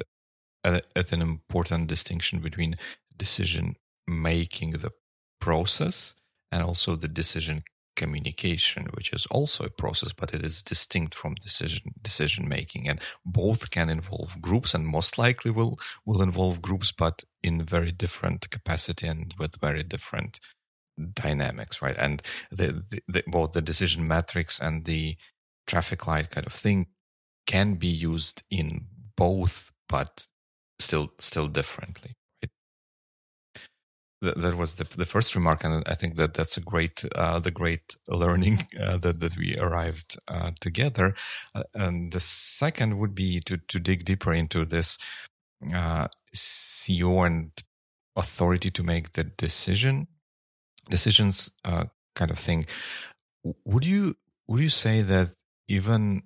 at, 0.63 1.11
an 1.11 1.21
important 1.21 1.87
distinction 1.87 2.39
between 2.39 2.75
decision 3.15 3.75
making, 4.07 4.71
the 4.71 4.91
process, 5.39 6.13
and 6.51 6.63
also 6.63 6.95
the 6.95 7.07
decision 7.07 7.63
communication, 7.95 8.87
which 8.93 9.11
is 9.11 9.25
also 9.31 9.65
a 9.65 9.69
process, 9.69 10.13
but 10.13 10.33
it 10.33 10.45
is 10.45 10.63
distinct 10.63 11.15
from 11.15 11.33
decision 11.35 11.93
decision 12.01 12.47
making. 12.47 12.87
And 12.87 13.01
both 13.25 13.71
can 13.71 13.89
involve 13.89 14.41
groups, 14.41 14.73
and 14.73 14.87
most 14.87 15.17
likely 15.17 15.51
will 15.51 15.77
will 16.05 16.21
involve 16.21 16.61
groups, 16.61 16.91
but 16.91 17.23
in 17.43 17.63
very 17.63 17.91
different 17.91 18.49
capacity 18.49 19.07
and 19.07 19.33
with 19.39 19.59
very 19.59 19.83
different 19.83 20.39
dynamics, 21.13 21.81
right? 21.81 21.97
And 21.97 22.21
the, 22.51 22.83
the, 22.89 23.01
the 23.07 23.23
both 23.27 23.53
the 23.53 23.61
decision 23.61 24.07
matrix 24.07 24.59
and 24.59 24.85
the 24.85 25.17
traffic 25.65 26.07
light 26.07 26.29
kind 26.29 26.47
of 26.47 26.53
thing 26.53 26.87
can 27.45 27.75
be 27.75 27.87
used 27.87 28.43
in 28.49 28.85
both, 29.15 29.71
but 29.89 30.27
still 30.79 31.11
still 31.19 31.47
differently 31.47 32.13
that, 34.21 34.39
that 34.39 34.55
was 34.55 34.75
the, 34.75 34.85
the 34.97 35.05
first 35.05 35.35
remark, 35.35 35.63
and 35.63 35.83
I 35.87 35.93
think 35.93 36.15
that 36.15 36.33
that's 36.33 36.57
a 36.57 36.61
great 36.61 37.03
uh, 37.15 37.39
the 37.39 37.51
great 37.51 37.95
learning 38.07 38.67
uh, 38.79 38.97
that 38.97 39.19
that 39.19 39.37
we 39.37 39.55
arrived 39.57 40.17
uh, 40.27 40.51
together. 40.59 41.15
Uh, 41.53 41.63
and 41.75 42.11
the 42.11 42.19
second 42.19 42.97
would 42.97 43.13
be 43.13 43.39
to 43.41 43.57
to 43.57 43.79
dig 43.79 44.05
deeper 44.05 44.33
into 44.33 44.65
this 44.65 44.97
uh, 45.73 46.07
CEO 46.35 47.25
and 47.25 47.51
authority 48.15 48.71
to 48.71 48.83
make 48.83 49.13
the 49.13 49.23
decision 49.23 50.07
decisions 50.89 51.51
uh, 51.63 51.85
kind 52.15 52.31
of 52.31 52.39
thing. 52.39 52.65
Would 53.65 53.85
you 53.85 54.15
would 54.47 54.61
you 54.61 54.69
say 54.69 55.01
that 55.01 55.29
even 55.67 56.23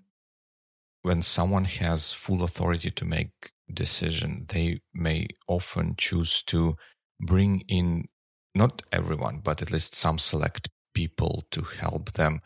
when 1.01 1.21
someone 1.23 1.65
has 1.65 2.13
full 2.13 2.43
authority 2.43 2.91
to 2.91 3.05
make 3.05 3.51
decision, 3.71 4.45
they 4.49 4.81
may 4.93 5.27
often 5.47 5.95
choose 5.97 6.43
to 6.43 6.75
bring 7.19 7.63
in 7.67 8.07
not 8.53 8.81
everyone, 8.91 9.39
but 9.43 9.61
at 9.61 9.71
least 9.71 9.95
some 9.95 10.17
select 10.17 10.69
people 10.93 11.45
to 11.51 11.61
help 11.61 12.11
them 12.13 12.41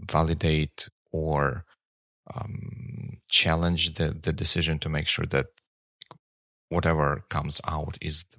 validate 0.00 0.88
or 1.12 1.64
um, 2.34 3.18
challenge 3.28 3.94
the, 3.94 4.10
the 4.10 4.32
decision 4.32 4.78
to 4.78 4.88
make 4.88 5.06
sure 5.06 5.26
that 5.26 5.46
whatever 6.68 7.24
comes 7.28 7.60
out 7.66 7.98
is 8.00 8.24
the 8.30 8.38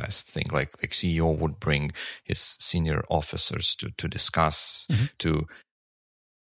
best 0.00 0.28
thing. 0.28 0.46
Like 0.52 0.74
like 0.82 0.90
CEO 0.92 1.36
would 1.36 1.60
bring 1.60 1.92
his 2.24 2.56
senior 2.58 3.04
officers 3.08 3.76
to 3.76 3.90
to 3.96 4.08
discuss 4.08 4.86
mm-hmm. 4.90 5.04
to 5.20 5.46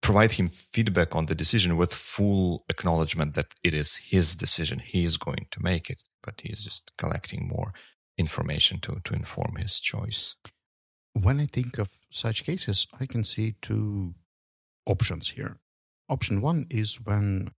provide 0.02 0.32
him 0.32 0.48
feedback 0.48 1.14
on 1.14 1.26
the 1.26 1.34
decision 1.34 1.76
with 1.76 1.94
full 1.94 2.64
acknowledgement 2.68 3.34
that 3.34 3.54
it 3.62 3.72
is 3.72 3.96
his 3.96 4.34
decision. 4.34 4.80
He 4.80 5.04
is 5.04 5.16
going 5.16 5.46
to 5.52 5.62
make 5.62 5.88
it, 5.88 6.02
but 6.22 6.40
he 6.42 6.50
is 6.52 6.64
just 6.64 6.92
collecting 6.98 7.48
more 7.48 7.72
information 8.18 8.80
to, 8.80 9.00
to 9.04 9.14
inform 9.14 9.56
his 9.56 9.80
choice. 9.80 10.36
When 11.14 11.40
I 11.40 11.46
think 11.46 11.78
of 11.78 11.88
such 12.10 12.44
cases, 12.44 12.86
I 13.00 13.06
can 13.06 13.22
see 13.22 13.54
two 13.62 14.14
options 14.86 15.30
here. 15.30 15.58
Option 16.08 16.40
one 16.40 16.66
is 16.68 17.00
when 17.00 17.52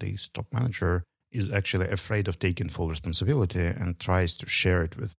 the 0.00 0.18
top 0.34 0.46
manager 0.52 1.04
is 1.30 1.52
actually 1.52 1.88
afraid 1.88 2.26
of 2.28 2.38
taking 2.38 2.68
full 2.68 2.88
responsibility 2.88 3.64
and 3.64 3.98
tries 3.98 4.36
to 4.36 4.48
share 4.48 4.82
it 4.82 4.96
with 4.96 5.14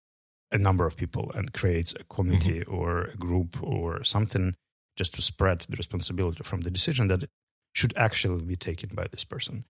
a 0.52 0.58
number 0.58 0.86
of 0.86 0.98
people 0.98 1.32
and 1.34 1.54
creates 1.54 1.94
a 1.94 2.04
committee 2.04 2.60
mm-hmm. 2.60 2.74
or 2.74 3.02
a 3.02 3.18
group 3.18 3.62
or 3.64 4.04
something 4.04 4.56
just 4.98 5.14
to 5.16 5.22
spread 5.22 5.66
the 5.70 5.78
responsibility 5.78 6.44
from 6.44 6.62
the 6.62 6.72
decision 6.72 7.08
that 7.08 7.30
should 7.74 7.94
actually 7.96 8.44
be 8.44 8.56
taken 8.56 8.90
by 8.94 9.06
this 9.12 9.24
person. 9.24 9.64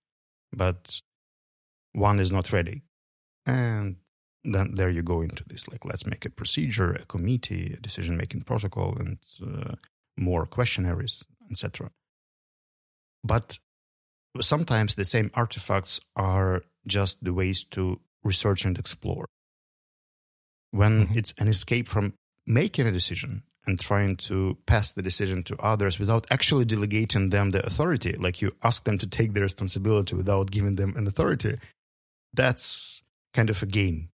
But 0.51 1.01
one 1.91 2.19
is 2.19 2.31
not 2.31 2.53
ready. 2.53 2.83
And 3.45 3.97
then 4.43 4.75
there 4.75 4.89
you 4.89 5.03
go 5.03 5.21
into 5.21 5.43
this 5.45 5.67
like 5.67 5.85
let's 5.85 6.05
make 6.05 6.25
a 6.25 6.29
procedure 6.29 6.91
a 6.91 7.05
committee 7.05 7.73
a 7.77 7.81
decision 7.81 8.17
making 8.17 8.41
protocol 8.41 8.97
and 8.97 9.17
uh, 9.45 9.75
more 10.17 10.45
questionnaires 10.45 11.23
etc 11.51 11.89
but 13.23 13.57
sometimes 14.41 14.95
the 14.95 15.05
same 15.05 15.29
artifacts 15.33 15.99
are 16.15 16.63
just 16.85 17.23
the 17.23 17.33
ways 17.33 17.63
to 17.63 17.99
research 18.23 18.65
and 18.65 18.77
explore 18.79 19.27
when 20.71 21.07
mm-hmm. 21.07 21.17
it's 21.17 21.33
an 21.37 21.47
escape 21.47 21.87
from 21.87 22.13
making 22.45 22.87
a 22.87 22.91
decision 22.91 23.43
and 23.67 23.79
trying 23.79 24.15
to 24.15 24.57
pass 24.65 24.91
the 24.93 25.01
decision 25.01 25.43
to 25.43 25.55
others 25.57 25.99
without 25.99 26.25
actually 26.31 26.65
delegating 26.65 27.29
them 27.29 27.51
the 27.51 27.65
authority 27.65 28.13
like 28.13 28.41
you 28.41 28.51
ask 28.63 28.85
them 28.85 28.97
to 28.97 29.05
take 29.07 29.33
the 29.33 29.41
responsibility 29.41 30.15
without 30.15 30.49
giving 30.49 30.75
them 30.75 30.95
an 30.95 31.05
authority 31.05 31.57
that's 32.33 33.03
kind 33.33 33.49
of 33.49 33.61
a 33.61 33.65
game 33.65 34.09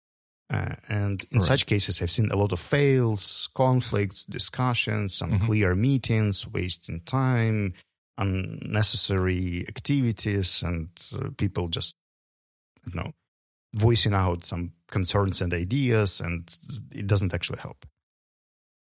uh, 0.54 0.76
and 0.88 1.26
in 1.32 1.38
right. 1.38 1.44
such 1.44 1.66
cases, 1.66 2.02
I've 2.02 2.12
seen 2.12 2.30
a 2.30 2.36
lot 2.36 2.52
of 2.52 2.60
fails, 2.60 3.50
conflicts, 3.56 4.24
discussions, 4.26 5.22
unclear 5.22 5.72
mm-hmm. 5.72 5.82
meetings, 5.82 6.48
wasting 6.48 7.00
time, 7.02 7.74
unnecessary 8.18 9.66
activities, 9.68 10.62
and 10.62 10.90
uh, 11.16 11.30
people 11.38 11.70
just, 11.70 11.96
you 12.86 12.94
know, 13.00 13.14
voicing 13.74 14.14
out 14.14 14.46
some 14.46 14.74
concerns 14.92 15.42
and 15.42 15.54
ideas, 15.54 16.22
and 16.22 16.56
it 16.92 17.08
doesn't 17.08 17.34
actually 17.34 17.60
help. 17.60 17.86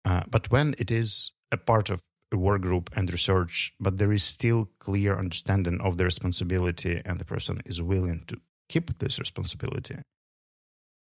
Uh, 0.07 0.23
but 0.29 0.49
when 0.49 0.73
it 0.77 0.89
is 0.89 1.33
a 1.51 1.57
part 1.57 1.89
of 1.89 1.99
a 2.31 2.37
work 2.37 2.61
group 2.61 2.89
and 2.95 3.11
research, 3.11 3.73
but 3.79 3.97
there 3.97 4.13
is 4.13 4.23
still 4.23 4.69
clear 4.79 5.17
understanding 5.17 5.81
of 5.81 5.97
the 5.97 6.05
responsibility, 6.05 7.01
and 7.05 7.19
the 7.19 7.25
person 7.25 7.61
is 7.65 7.81
willing 7.81 8.23
to 8.27 8.37
keep 8.69 8.97
this 8.99 9.19
responsibility, 9.19 9.97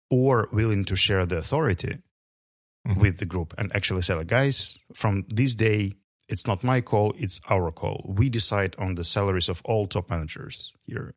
or 0.09 0.49
willing 0.51 0.83
to 0.85 0.95
share 0.95 1.25
the 1.25 1.37
authority 1.37 1.99
mm-hmm. 2.85 2.99
with 2.99 3.17
the 3.17 3.25
group 3.25 3.53
and 3.57 3.73
actually 3.73 4.01
say, 4.01 4.13
like, 4.13 4.27
guys, 4.27 4.77
from 4.93 5.25
this 5.29 5.55
day, 5.55 5.93
it's 6.27 6.47
not 6.47 6.63
my 6.63 6.81
call, 6.81 7.13
it's 7.17 7.39
our 7.49 7.71
call. 7.71 8.05
We 8.05 8.29
decide 8.29 8.75
on 8.77 8.95
the 8.95 9.03
salaries 9.03 9.49
of 9.49 9.61
all 9.63 9.87
top 9.87 10.09
managers 10.09 10.73
here. 10.85 11.13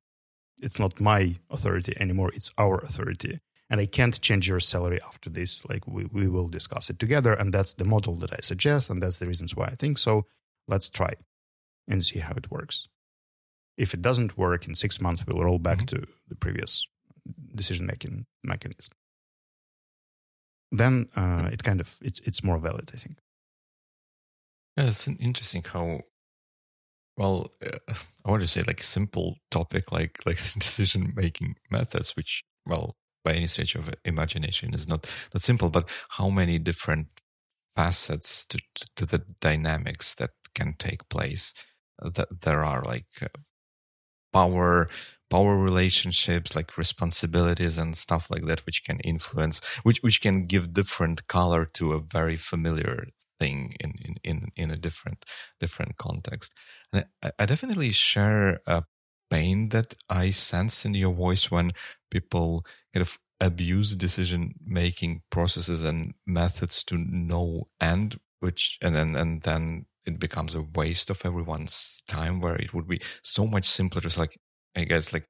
It's 0.63 0.79
not 0.79 1.01
my 1.01 1.37
authority 1.51 1.95
anymore, 1.99 2.31
it's 2.35 2.53
our 2.57 2.79
authority. 2.79 3.41
And 3.75 3.81
I 3.81 3.87
can't 3.87 4.21
change 4.21 4.47
your 4.47 4.61
salary 4.61 5.01
after 5.03 5.29
this. 5.29 5.65
Like, 5.65 5.85
we, 5.89 6.05
we 6.05 6.29
will 6.29 6.47
discuss 6.47 6.91
it 6.91 7.01
together. 7.01 7.33
And 7.33 7.53
that's 7.53 7.73
the 7.73 7.85
model 7.85 8.15
that 8.17 8.33
I 8.33 8.39
suggest. 8.41 8.89
And 8.89 9.03
that's 9.03 9.17
the 9.17 9.27
reasons 9.27 9.57
why 9.57 9.65
I 9.65 9.75
think 9.75 9.99
so. 9.99 10.27
Let's 10.69 10.89
try 10.89 11.15
and 11.89 12.05
see 12.05 12.21
how 12.21 12.35
it 12.37 12.53
works. 12.53 12.87
If 13.77 13.93
it 13.93 14.01
doesn't 14.01 14.39
work 14.39 14.69
in 14.69 14.77
six 14.77 15.01
months, 15.01 15.25
we'll 15.27 15.43
roll 15.43 15.59
back 15.59 15.79
mm-hmm. 15.79 16.03
to 16.03 16.07
the 16.29 16.37
previous 16.37 16.87
decision 17.53 17.87
making 17.87 18.27
mechanism 18.45 18.95
then 20.71 21.09
uh, 21.17 21.49
it 21.53 21.63
kind 21.63 21.81
of 21.81 21.97
it's 22.03 22.21
it's 22.21 22.45
more 22.45 22.59
valid 22.59 22.91
i 22.95 22.97
think 22.97 23.19
yeah 24.77 24.89
it's 24.89 25.09
interesting 25.09 25.65
how 25.73 26.01
well 27.17 27.51
uh, 27.65 27.95
i 28.25 28.31
want 28.31 28.43
to 28.43 28.49
say 28.49 28.63
like 28.67 28.83
simple 28.83 29.37
topic 29.51 29.93
like 29.93 30.19
like 30.27 30.37
decision 30.59 31.13
making 31.17 31.57
methods 31.71 32.17
which 32.17 32.45
well 32.67 32.97
by 33.25 33.33
any 33.33 33.47
stretch 33.47 33.75
of 33.75 33.93
imagination 34.05 34.75
is 34.75 34.87
not 34.89 35.11
not 35.33 35.43
simple 35.43 35.71
but 35.71 35.89
how 36.11 36.29
many 36.29 36.59
different 36.59 37.09
facets 37.77 38.47
to, 38.47 38.59
to, 38.95 39.05
the 39.05 39.23
dynamics 39.41 40.15
that 40.15 40.31
can 40.55 40.75
take 40.79 41.09
place 41.09 41.53
uh, 42.01 42.11
that 42.11 42.29
there 42.43 42.65
are 42.65 42.83
like 42.87 43.07
uh, 43.21 43.27
power 44.33 44.89
power 45.31 45.57
relationships 45.57 46.55
like 46.55 46.79
responsibilities 46.79 47.79
and 47.79 47.97
stuff 47.97 48.31
like 48.31 48.45
that 48.45 48.65
which 48.67 48.85
can 48.85 49.01
influence 49.01 49.61
which 49.83 49.99
which 50.03 50.21
can 50.21 50.47
give 50.47 50.73
different 50.73 51.27
color 51.27 51.65
to 51.65 51.93
a 51.93 52.01
very 52.01 52.37
familiar 52.37 53.09
thing 53.41 53.75
in 53.81 53.95
in 54.05 54.15
in, 54.25 54.49
in 54.57 54.71
a 54.71 54.77
different 54.77 55.25
different 55.61 55.97
context. 55.97 56.53
And 56.93 57.07
I, 57.23 57.31
I 57.39 57.47
definitely 57.47 57.93
share 57.93 58.61
a 58.67 58.85
pain 59.31 59.69
that 59.71 59.95
i 60.09 60.31
sense 60.31 60.85
in 60.85 60.95
your 60.95 61.13
voice 61.13 61.51
when 61.51 61.73
people 62.11 62.65
kind 62.93 63.03
of 63.03 63.19
abuse 63.41 63.97
decision 63.97 64.55
making 64.65 65.23
processes 65.31 65.83
and 65.83 66.15
methods 66.27 66.85
to 66.85 66.97
no 66.97 67.67
end 67.81 68.19
which 68.41 68.79
and 68.81 68.95
then 68.95 69.17
and 69.17 69.43
then 69.43 69.87
it 70.07 70.19
becomes 70.19 70.55
a 70.55 70.63
waste 70.75 71.11
of 71.11 71.25
everyone's 71.25 72.03
time 72.07 72.41
where 72.41 72.57
it 72.57 72.73
would 72.73 72.87
be 72.87 73.01
so 73.23 73.47
much 73.47 73.67
simpler 73.67 74.01
to 74.01 74.19
like 74.19 74.39
i 74.77 74.85
guess 74.85 75.13
like 75.13 75.27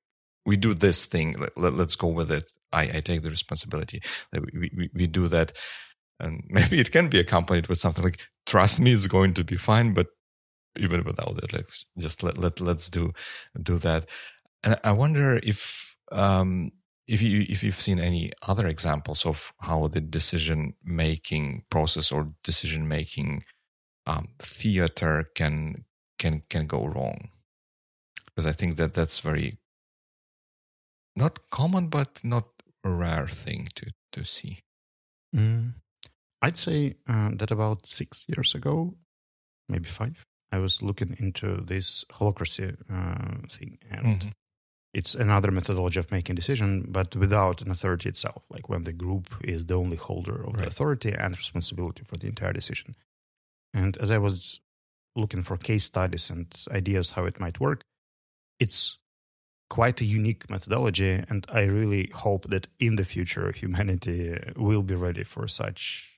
we 0.46 0.56
do 0.56 0.74
this 0.74 1.06
thing. 1.06 1.36
Let, 1.38 1.56
let, 1.56 1.86
us 1.86 1.94
go 1.94 2.08
with 2.08 2.30
it. 2.30 2.52
I, 2.72 2.98
I 2.98 3.00
take 3.00 3.22
the 3.22 3.30
responsibility 3.30 4.02
we, 4.32 4.70
we, 4.76 4.90
we 4.92 5.06
do 5.06 5.28
that. 5.28 5.52
And 6.20 6.42
maybe 6.48 6.80
it 6.80 6.92
can 6.92 7.08
be 7.08 7.18
accompanied 7.18 7.68
with 7.68 7.78
something 7.78 8.04
like 8.04 8.20
trust 8.46 8.80
me 8.80 8.92
it's 8.92 9.06
going 9.06 9.32
to 9.34 9.42
be 9.42 9.56
fine 9.56 9.94
but 9.94 10.08
even 10.76 11.04
without 11.04 11.38
it 11.42 11.52
let's 11.52 11.86
just 11.98 12.22
let, 12.22 12.38
let 12.38 12.60
let's 12.60 12.90
do 12.90 13.12
do 13.62 13.78
that 13.78 14.06
and 14.62 14.78
i 14.84 14.92
wonder 14.92 15.40
if 15.42 15.96
um 16.12 16.70
if 17.06 17.20
you 17.20 17.44
if 17.48 17.62
you've 17.62 17.80
seen 17.80 17.98
any 17.98 18.32
other 18.42 18.66
examples 18.66 19.26
of 19.26 19.52
how 19.60 19.88
the 19.88 20.00
decision 20.00 20.74
making 20.82 21.64
process 21.70 22.10
or 22.10 22.32
decision 22.42 22.88
making 22.88 23.44
um, 24.06 24.28
theater 24.38 25.28
can 25.34 25.84
can 26.18 26.42
can 26.48 26.66
go 26.66 26.86
wrong 26.86 27.28
because 28.26 28.46
I 28.46 28.52
think 28.52 28.76
that 28.76 28.94
that's 28.94 29.20
very 29.20 29.58
not 31.16 31.50
common 31.50 31.88
but 31.88 32.20
not 32.24 32.46
a 32.84 32.90
rare 32.90 33.28
thing 33.28 33.68
to 33.76 33.92
to 34.12 34.24
see. 34.24 34.60
Mm. 35.34 35.74
I'd 36.42 36.58
say 36.58 36.96
uh, 37.08 37.30
that 37.36 37.50
about 37.50 37.86
six 37.86 38.26
years 38.28 38.54
ago, 38.54 38.94
maybe 39.68 39.88
five, 39.88 40.24
I 40.54 40.58
was 40.58 40.82
looking 40.82 41.16
into 41.18 41.48
this 41.72 42.04
holacracy 42.16 42.68
uh, 42.96 43.48
thing, 43.56 43.78
and 43.90 44.20
mm-hmm. 44.20 44.28
it's 44.98 45.14
another 45.14 45.50
methodology 45.50 45.98
of 45.98 46.12
making 46.12 46.36
decision, 46.36 46.86
but 46.88 47.16
without 47.16 47.60
an 47.62 47.70
authority 47.70 48.08
itself. 48.08 48.42
Like 48.54 48.68
when 48.68 48.84
the 48.84 48.92
group 48.92 49.26
is 49.42 49.66
the 49.66 49.74
only 49.74 49.96
holder 49.96 50.38
of 50.46 50.52
right. 50.52 50.58
the 50.58 50.66
authority 50.68 51.12
and 51.12 51.36
responsibility 51.36 52.02
for 52.08 52.16
the 52.16 52.28
entire 52.28 52.52
decision. 52.52 52.94
And 53.80 53.96
as 53.96 54.10
I 54.12 54.18
was 54.18 54.60
looking 55.16 55.42
for 55.42 55.56
case 55.56 55.84
studies 55.84 56.30
and 56.30 56.46
ideas 56.70 57.10
how 57.10 57.24
it 57.24 57.40
might 57.40 57.58
work, 57.58 57.80
it's 58.60 58.98
quite 59.68 60.00
a 60.00 60.04
unique 60.04 60.48
methodology. 60.48 61.14
And 61.28 61.44
I 61.48 61.62
really 61.62 62.10
hope 62.14 62.48
that 62.50 62.68
in 62.78 62.94
the 62.94 63.04
future, 63.04 63.50
humanity 63.50 64.38
will 64.56 64.84
be 64.84 64.94
ready 64.94 65.24
for 65.24 65.48
such 65.48 66.10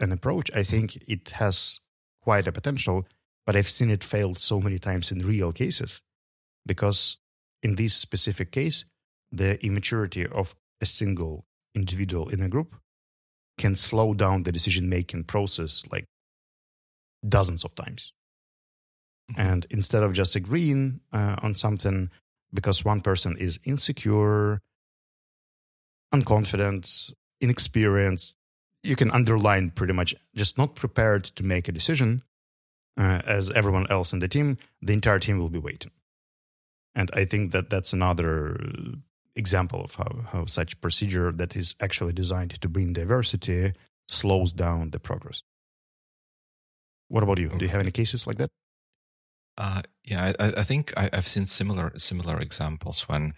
an 0.00 0.10
approach. 0.10 0.50
I 0.60 0.64
think 0.64 0.96
it 1.06 1.30
has 1.30 1.78
quite 2.20 2.48
a 2.48 2.52
potential, 2.52 3.06
but 3.46 3.54
I've 3.56 3.68
seen 3.68 3.90
it 3.90 4.04
failed 4.04 4.38
so 4.38 4.60
many 4.60 4.78
times 4.78 5.12
in 5.12 5.20
real 5.20 5.52
cases 5.52 6.02
because 6.66 7.18
in 7.62 7.76
this 7.76 7.94
specific 7.94 8.50
case, 8.50 8.84
the 9.30 9.64
immaturity 9.64 10.26
of 10.26 10.54
a 10.80 10.86
single 10.86 11.46
individual 11.74 12.28
in 12.28 12.42
a 12.42 12.48
group 12.48 12.74
can 13.58 13.76
slow 13.76 14.12
down 14.12 14.42
the 14.42 14.52
decision 14.52 14.88
making 14.88 15.24
process 15.24 15.84
like 15.90 16.06
dozens 17.26 17.64
of 17.64 17.74
times. 17.74 18.12
Mm-hmm. 19.30 19.40
And 19.40 19.66
instead 19.70 20.02
of 20.02 20.12
just 20.12 20.36
agreeing 20.36 21.00
uh, 21.12 21.36
on 21.42 21.54
something 21.54 22.10
because 22.52 22.84
one 22.84 23.00
person 23.00 23.36
is 23.36 23.58
insecure, 23.64 24.60
unconfident, 26.12 27.12
inexperienced, 27.40 28.34
you 28.82 28.96
can 28.96 29.10
underline 29.10 29.70
pretty 29.70 29.92
much 29.92 30.14
just 30.34 30.58
not 30.58 30.74
prepared 30.74 31.24
to 31.24 31.44
make 31.44 31.68
a 31.68 31.72
decision 31.72 32.22
uh, 32.96 33.22
as 33.26 33.50
everyone 33.50 33.86
else 33.90 34.12
in 34.12 34.20
the 34.20 34.28
team, 34.28 34.58
the 34.80 34.92
entire 34.92 35.18
team 35.18 35.38
will 35.38 35.48
be 35.48 35.58
waiting. 35.58 35.90
And 36.94 37.10
I 37.12 37.24
think 37.26 37.52
that 37.52 37.68
that's 37.68 37.92
another 37.92 38.58
example 39.34 39.84
of 39.84 39.94
how, 39.94 40.24
how 40.32 40.46
such 40.46 40.80
procedure 40.80 41.30
that 41.32 41.54
is 41.54 41.74
actually 41.80 42.14
designed 42.14 42.60
to 42.60 42.68
bring 42.68 42.94
diversity 42.94 43.74
slows 44.08 44.52
down 44.52 44.90
the 44.90 44.98
progress. 44.98 45.42
What 47.08 47.22
about 47.22 47.38
you? 47.38 47.50
Do 47.50 47.64
you 47.64 47.70
have 47.70 47.82
any 47.82 47.90
cases 47.90 48.26
like 48.26 48.38
that? 48.38 48.50
Uh, 49.58 49.82
yeah, 50.04 50.32
I, 50.38 50.52
I 50.58 50.62
think 50.62 50.92
I, 50.96 51.08
have 51.12 51.28
seen 51.28 51.46
similar 51.46 51.92
similar 51.96 52.38
examples 52.38 53.08
when 53.08 53.32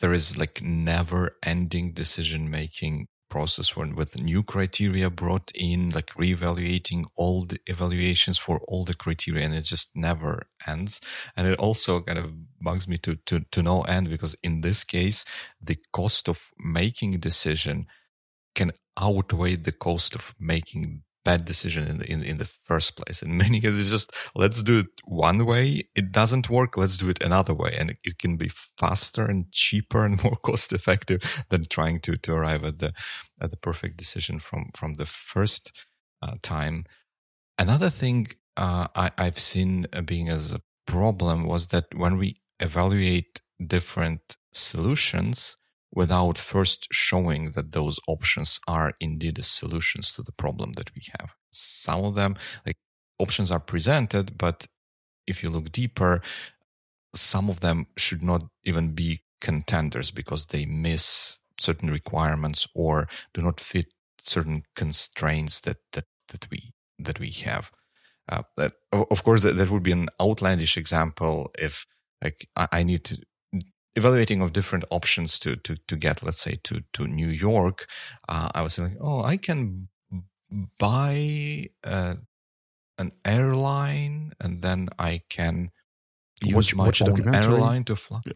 there 0.00 0.12
is 0.12 0.38
like 0.38 0.62
never 0.62 1.36
ending 1.42 1.92
decision 1.92 2.48
making 2.48 3.06
process 3.30 3.76
when 3.76 3.94
with 3.94 4.20
new 4.20 4.42
criteria 4.42 5.08
brought 5.08 5.50
in, 5.54 5.90
like 5.90 6.10
reevaluating 6.14 7.04
all 7.16 7.44
the 7.44 7.58
evaluations 7.66 8.38
for 8.38 8.58
all 8.68 8.84
the 8.84 8.94
criteria, 8.94 9.44
and 9.44 9.54
it 9.54 9.62
just 9.62 9.90
never 9.94 10.42
ends. 10.66 11.00
And 11.36 11.46
it 11.46 11.58
also 11.58 12.00
kind 12.02 12.18
of 12.18 12.32
bugs 12.60 12.86
me 12.86 12.98
to 12.98 13.16
to 13.26 13.40
to 13.52 13.62
no 13.62 13.82
end 13.82 14.10
because 14.10 14.36
in 14.42 14.60
this 14.60 14.84
case, 14.84 15.24
the 15.62 15.78
cost 15.92 16.28
of 16.28 16.50
making 16.58 17.12
decision 17.12 17.86
can 18.54 18.72
outweigh 18.98 19.56
the 19.56 19.72
cost 19.72 20.14
of 20.14 20.34
making 20.38 21.02
bad 21.24 21.44
decision 21.44 21.86
in 21.86 21.98
the 21.98 22.10
in, 22.10 22.22
in 22.22 22.38
the 22.38 22.46
first 22.46 22.96
place. 22.96 23.22
In 23.22 23.36
many 23.44 23.60
cases, 23.60 23.90
just 23.90 24.12
let's 24.34 24.62
do 24.62 24.80
it 24.80 24.86
one 25.04 25.46
way. 25.46 25.88
It 25.94 26.12
doesn't 26.12 26.50
work. 26.50 26.76
Let's 26.76 26.98
do 26.98 27.08
it 27.08 27.22
another 27.22 27.54
way, 27.54 27.74
and 27.78 27.90
it, 27.90 27.98
it 28.04 28.18
can 28.18 28.36
be 28.36 28.50
faster 28.78 29.24
and 29.24 29.50
cheaper 29.52 30.04
and 30.04 30.22
more 30.24 30.36
cost 30.36 30.72
effective 30.72 31.20
than 31.50 31.64
trying 31.64 32.00
to 32.00 32.16
to 32.16 32.32
arrive 32.32 32.64
at 32.64 32.78
the 32.78 32.92
at 33.40 33.50
the 33.50 33.56
perfect 33.56 33.96
decision 33.96 34.38
from 34.40 34.70
from 34.76 34.94
the 34.94 35.06
first 35.06 35.72
uh, 36.22 36.36
time. 36.42 36.84
Another 37.58 37.90
thing 37.90 38.28
uh, 38.56 38.88
I, 38.94 39.10
I've 39.18 39.38
seen 39.38 39.86
being 40.04 40.28
as 40.28 40.54
a 40.54 40.62
problem 40.86 41.44
was 41.44 41.68
that 41.68 41.86
when 41.94 42.16
we 42.16 42.40
evaluate 42.58 43.40
different 43.64 44.36
solutions, 44.52 45.56
without 45.92 46.38
first 46.38 46.86
showing 46.92 47.52
that 47.52 47.72
those 47.72 47.98
options 48.06 48.60
are 48.68 48.92
indeed 49.00 49.36
the 49.36 49.42
solutions 49.42 50.12
to 50.12 50.22
the 50.22 50.32
problem 50.32 50.72
that 50.72 50.94
we 50.94 51.02
have. 51.18 51.30
Some 51.50 52.04
of 52.04 52.14
them, 52.14 52.36
like 52.64 52.76
options 53.18 53.50
are 53.50 53.60
presented, 53.60 54.38
but 54.38 54.66
if 55.26 55.42
you 55.42 55.50
look 55.50 55.72
deeper, 55.72 56.22
some 57.14 57.48
of 57.48 57.60
them 57.60 57.86
should 57.96 58.22
not 58.22 58.42
even 58.64 58.92
be 58.92 59.22
contenders 59.40 60.10
because 60.10 60.46
they 60.46 60.66
miss 60.66 61.38
certain 61.58 61.90
requirements 61.90 62.66
or 62.74 63.08
do 63.34 63.42
not 63.42 63.60
fit 63.60 63.92
certain 64.20 64.62
constraints 64.76 65.60
that 65.60 65.78
that, 65.92 66.04
that 66.28 66.46
we 66.50 66.72
that 66.98 67.18
we 67.18 67.30
have. 67.30 67.70
Uh, 68.28 68.42
that, 68.56 68.72
of 68.92 69.24
course, 69.24 69.42
that, 69.42 69.56
that 69.56 69.70
would 69.70 69.82
be 69.82 69.92
an 69.92 70.08
outlandish 70.20 70.76
example 70.76 71.50
if 71.58 71.84
like 72.22 72.48
I, 72.54 72.68
I 72.72 72.82
need 72.84 73.04
to 73.06 73.18
evaluating 73.96 74.40
of 74.40 74.52
different 74.52 74.84
options 74.90 75.38
to 75.40 75.56
to 75.56 75.76
to 75.88 75.96
get, 75.96 76.22
let's 76.22 76.40
say, 76.40 76.58
to 76.64 76.82
to 76.92 77.06
New 77.06 77.28
York, 77.28 77.86
uh, 78.28 78.50
I 78.54 78.62
was 78.62 78.78
like, 78.78 78.92
oh, 79.00 79.22
I 79.22 79.36
can 79.36 79.88
buy 80.78 81.66
uh, 81.84 82.14
an 82.98 83.12
airline, 83.24 84.32
and 84.40 84.62
then 84.62 84.88
I 84.98 85.22
can 85.28 85.70
use 86.42 86.54
watch, 86.54 86.74
my 86.74 86.86
watch 86.86 87.02
own 87.02 87.34
airline 87.34 87.84
to 87.84 87.96
fly. 87.96 88.20
Yeah. 88.24 88.32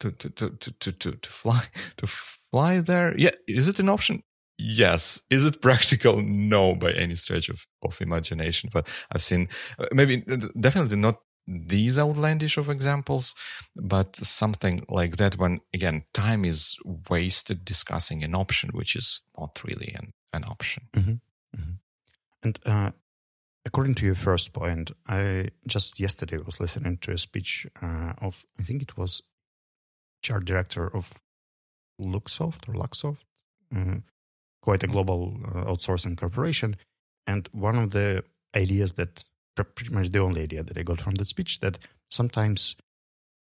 To, 0.00 0.10
to, 0.10 0.28
to, 0.28 0.50
to, 0.50 0.92
to, 0.92 1.12
to 1.12 1.30
fly 1.30 1.62
to 1.96 2.06
fly 2.06 2.80
there 2.80 3.16
yeah 3.16 3.30
is 3.48 3.66
it 3.66 3.78
an 3.78 3.88
option 3.88 4.22
yes 4.58 5.22
is 5.30 5.46
it 5.46 5.62
practical 5.62 6.20
no 6.20 6.74
by 6.74 6.92
any 6.92 7.14
stretch 7.14 7.48
of, 7.48 7.66
of 7.82 7.98
imagination 8.02 8.68
but 8.70 8.86
i've 9.12 9.22
seen 9.22 9.48
uh, 9.78 9.86
maybe 9.92 10.22
definitely 10.60 10.96
not 10.96 11.20
these 11.46 11.98
outlandish 11.98 12.56
of 12.56 12.68
examples, 12.68 13.34
but 13.76 14.16
something 14.16 14.84
like 14.88 15.16
that 15.16 15.38
when 15.38 15.60
again 15.72 16.04
time 16.12 16.44
is 16.44 16.78
wasted 17.08 17.64
discussing 17.64 18.24
an 18.24 18.34
option 18.34 18.70
which 18.70 18.96
is 18.96 19.22
not 19.38 19.62
really 19.64 19.94
an, 19.94 20.12
an 20.32 20.44
option. 20.44 20.88
Mm-hmm. 20.92 21.10
Mm-hmm. 21.56 21.72
And 22.42 22.58
uh, 22.66 22.90
according 23.64 23.94
to 23.96 24.06
your 24.06 24.14
first 24.14 24.52
point, 24.52 24.90
I 25.06 25.50
just 25.66 26.00
yesterday 26.00 26.38
was 26.38 26.60
listening 26.60 26.98
to 26.98 27.12
a 27.12 27.18
speech 27.18 27.66
uh, 27.80 28.14
of 28.20 28.44
I 28.58 28.62
think 28.62 28.82
it 28.82 28.96
was 28.96 29.22
chart 30.22 30.44
director 30.44 30.94
of 30.94 31.14
Luxoft 32.00 32.68
or 32.68 32.74
Luxoft, 32.74 33.24
uh, 33.74 34.00
quite 34.62 34.82
a 34.82 34.86
mm-hmm. 34.86 34.92
global 34.92 35.40
uh, 35.44 35.64
outsourcing 35.64 36.16
corporation, 36.16 36.76
and 37.26 37.48
one 37.52 37.76
of 37.76 37.92
the 37.92 38.24
ideas 38.54 38.94
that 38.94 39.24
pretty 39.64 39.92
much 39.92 40.10
the 40.10 40.20
only 40.20 40.42
idea 40.42 40.62
that 40.62 40.76
I 40.76 40.82
got 40.82 41.00
from 41.00 41.14
that 41.14 41.28
speech 41.28 41.60
that 41.60 41.78
sometimes 42.08 42.76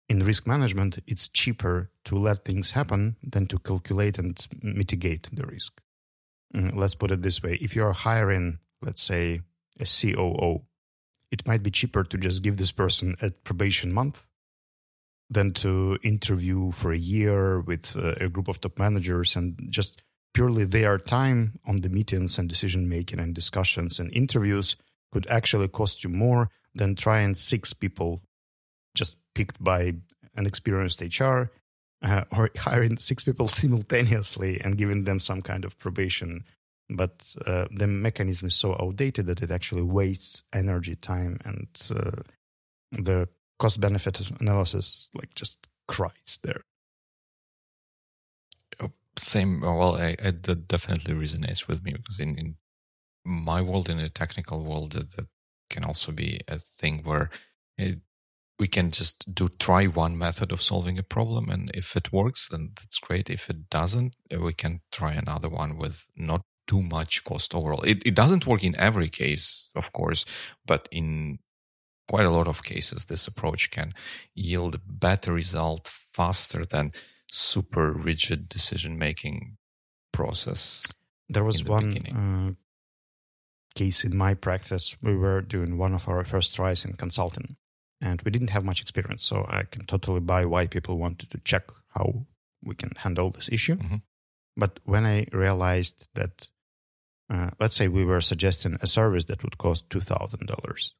in 0.08 0.24
risk 0.24 0.46
management, 0.46 0.98
it's 1.06 1.28
cheaper 1.28 1.90
to 2.04 2.16
let 2.16 2.44
things 2.44 2.72
happen 2.72 3.16
than 3.22 3.46
to 3.46 3.58
calculate 3.58 4.18
and 4.18 4.44
mitigate 4.60 5.28
the 5.32 5.46
risk. 5.46 5.80
Mm, 6.54 6.74
let's 6.74 6.96
put 6.96 7.12
it 7.12 7.22
this 7.22 7.42
way 7.42 7.58
if 7.60 7.76
you're 7.76 7.92
hiring, 7.92 8.58
let's 8.82 9.02
say, 9.02 9.40
a 9.78 9.84
COO, 9.84 10.62
it 11.30 11.46
might 11.46 11.62
be 11.62 11.70
cheaper 11.70 12.02
to 12.02 12.18
just 12.18 12.42
give 12.42 12.56
this 12.56 12.72
person 12.72 13.16
a 13.22 13.30
probation 13.30 13.92
month 13.92 14.26
than 15.30 15.52
to 15.52 15.96
interview 16.02 16.72
for 16.72 16.92
a 16.92 16.98
year 16.98 17.60
with 17.60 17.94
a 17.96 18.28
group 18.28 18.48
of 18.48 18.60
top 18.60 18.78
managers 18.78 19.36
and 19.36 19.56
just 19.70 20.02
purely 20.34 20.64
their 20.64 20.98
time 20.98 21.60
on 21.66 21.76
the 21.76 21.88
meetings 21.88 22.36
and 22.36 22.48
decision 22.48 22.88
making 22.88 23.20
and 23.20 23.34
discussions 23.34 24.00
and 24.00 24.12
interviews 24.12 24.74
could 25.12 25.26
actually 25.28 25.68
cost 25.68 26.04
you 26.04 26.10
more 26.10 26.50
than 26.74 26.94
trying 26.94 27.34
six 27.34 27.72
people 27.72 28.22
just 28.94 29.16
picked 29.34 29.62
by 29.62 29.94
an 30.36 30.46
experienced 30.46 31.00
HR 31.00 31.50
uh, 32.02 32.24
or 32.32 32.50
hiring 32.56 32.96
six 32.98 33.24
people 33.24 33.48
simultaneously 33.60 34.60
and 34.60 34.78
giving 34.78 35.04
them 35.04 35.20
some 35.20 35.42
kind 35.42 35.64
of 35.64 35.78
probation 35.78 36.44
but 36.90 37.34
uh, 37.46 37.66
the 37.70 37.86
mechanism 37.86 38.48
is 38.48 38.54
so 38.54 38.76
outdated 38.80 39.26
that 39.26 39.42
it 39.42 39.50
actually 39.50 39.82
wastes 39.82 40.42
energy, 40.52 40.96
time, 40.96 41.38
and 41.44 41.68
uh, 41.94 42.22
the 42.90 43.28
cost 43.58 43.80
benefit 43.80 44.20
analysis 44.40 45.08
like 45.14 45.34
just 45.34 45.68
cries 45.86 46.40
there. 46.42 46.62
Same. 49.16 49.60
Well, 49.60 49.96
I, 49.96 50.16
I, 50.22 50.30
that 50.30 50.68
definitely 50.68 51.14
resonates 51.14 51.66
with 51.66 51.82
me 51.82 51.92
because 51.92 52.20
in, 52.20 52.38
in 52.38 52.54
my 53.30 53.62
world, 53.62 53.88
in 53.88 53.98
a 53.98 54.08
technical 54.08 54.62
world, 54.64 54.92
that, 54.92 55.16
that 55.16 55.26
can 55.70 55.84
also 55.84 56.12
be 56.12 56.40
a 56.48 56.58
thing 56.58 57.02
where 57.04 57.30
it, 57.78 58.00
we 58.58 58.68
can 58.68 58.90
just 58.90 59.34
do 59.34 59.48
try 59.48 59.86
one 59.86 60.18
method 60.18 60.52
of 60.52 60.60
solving 60.60 60.98
a 60.98 61.02
problem 61.02 61.48
and 61.48 61.70
if 61.72 61.96
it 61.96 62.12
works 62.12 62.48
then 62.48 62.72
that's 62.74 62.98
great. 62.98 63.30
If 63.30 63.48
it 63.48 63.70
doesn't 63.70 64.16
we 64.38 64.52
can 64.52 64.80
try 64.92 65.12
another 65.12 65.48
one 65.48 65.78
with 65.78 66.06
not 66.14 66.42
too 66.66 66.82
much 66.82 67.24
cost 67.24 67.54
overall. 67.54 67.82
It, 67.82 68.06
it 68.06 68.14
doesn't 68.14 68.46
work 68.46 68.62
in 68.62 68.76
every 68.76 69.08
case 69.08 69.70
of 69.74 69.92
course 69.92 70.26
but 70.66 70.88
in 70.92 71.38
quite 72.08 72.26
a 72.26 72.30
lot 72.30 72.48
of 72.48 72.64
cases 72.64 73.06
this 73.06 73.26
approach 73.26 73.70
can 73.70 73.94
yield 74.34 74.74
a 74.74 74.80
better 74.84 75.32
result 75.32 75.88
faster 76.12 76.64
than 76.64 76.92
super 77.30 77.92
rigid 77.92 78.48
decision 78.48 78.98
making 78.98 79.56
process 80.12 80.84
there 81.28 81.44
was 81.44 81.64
one 81.64 81.96
uh, 82.08 82.50
case 83.74 84.04
in 84.04 84.16
my 84.16 84.34
practice 84.34 84.96
we 85.00 85.16
were 85.16 85.40
doing 85.40 85.78
one 85.78 85.94
of 85.94 86.08
our 86.08 86.24
first 86.24 86.54
tries 86.54 86.84
in 86.84 86.94
consulting 86.94 87.56
and 88.00 88.22
we 88.22 88.30
didn't 88.30 88.50
have 88.50 88.64
much 88.64 88.80
experience. 88.80 89.24
So 89.24 89.46
I 89.48 89.64
can 89.64 89.84
totally 89.86 90.20
buy 90.20 90.44
why 90.44 90.66
people 90.66 90.98
wanted 90.98 91.30
to 91.30 91.38
check 91.44 91.64
how 91.90 92.26
we 92.64 92.74
can 92.74 92.92
handle 92.96 93.30
this 93.30 93.48
issue. 93.50 93.76
Mm-hmm. 93.76 93.96
But 94.56 94.80
when 94.84 95.06
I 95.06 95.26
realized 95.32 96.06
that, 96.14 96.48
uh, 97.28 97.50
let's 97.60 97.76
say 97.76 97.88
we 97.88 98.04
were 98.04 98.20
suggesting 98.20 98.76
a 98.80 98.86
service 98.86 99.24
that 99.24 99.42
would 99.42 99.58
cost 99.58 99.88
$2,000 99.90 100.90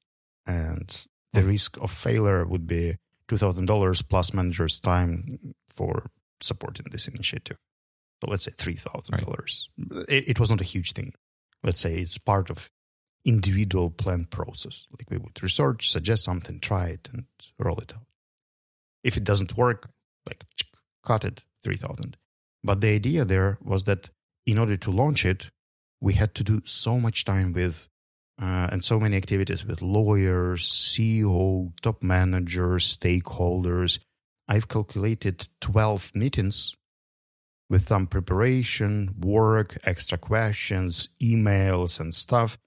and 0.47 1.07
the 1.33 1.41
mm-hmm. 1.41 1.49
risk 1.49 1.77
of 1.79 1.91
failure 1.91 2.45
would 2.45 2.66
be 2.66 2.97
$2,000 3.29 4.09
plus 4.09 4.35
manager's 4.35 4.81
time 4.81 5.55
for 5.68 6.11
supporting 6.41 6.87
this 6.91 7.09
initiative. 7.09 7.57
So 8.23 8.31
let's 8.31 8.45
say 8.45 8.53
$3,000. 8.53 9.68
Right. 9.91 10.05
It, 10.09 10.29
it 10.31 10.41
was 10.41 10.51
not 10.51 10.61
a 10.61 10.64
huge 10.64 10.93
thing. 10.93 11.12
Let's 11.63 11.81
say 11.81 11.97
it's 11.99 12.19
part 12.19 12.51
of 12.51 12.71
individual 13.25 13.91
plan 13.91 14.25
process. 14.25 14.87
Like 14.93 15.11
we 15.11 15.19
would 15.19 15.43
research, 15.43 15.91
suggest 15.91 16.25
something, 16.25 16.61
try 16.61 16.87
it, 16.87 17.09
and 17.13 17.25
roll 17.59 17.79
it 17.79 17.93
out. 17.95 18.07
If 19.03 19.17
it 19.17 19.25
doesn't 19.25 19.57
work, 19.57 19.91
like 20.27 20.45
cut 21.05 21.25
it, 21.25 21.43
3000. 21.65 22.17
But 22.63 22.81
the 22.81 22.89
idea 22.89 23.25
there 23.25 23.59
was 23.63 23.85
that 23.85 24.11
in 24.47 24.59
order 24.59 24.77
to 24.77 24.91
launch 24.91 25.25
it, 25.25 25.51
we 26.01 26.15
had 26.15 26.35
to 26.35 26.45
do 26.45 26.63
so 26.65 26.99
much 26.99 27.25
time 27.25 27.53
with 27.53 27.89
uh, 28.41 28.69
and 28.73 28.83
so 28.83 28.99
many 28.99 29.17
activities 29.19 29.67
with 29.67 29.83
lawyers, 29.83 30.67
CEO, 30.67 31.73
top 31.83 32.03
managers, 32.03 32.97
stakeholders. 32.97 33.99
I've 34.49 34.67
calculated 34.67 35.47
12 35.61 36.13
meetings 36.15 36.75
with 37.71 37.89
some 37.89 38.07
preparation, 38.07 39.14
work, 39.18 39.79
extra 39.85 40.18
questions, 40.18 41.09
emails, 41.23 41.99
and 41.99 42.14
stuff 42.14 42.59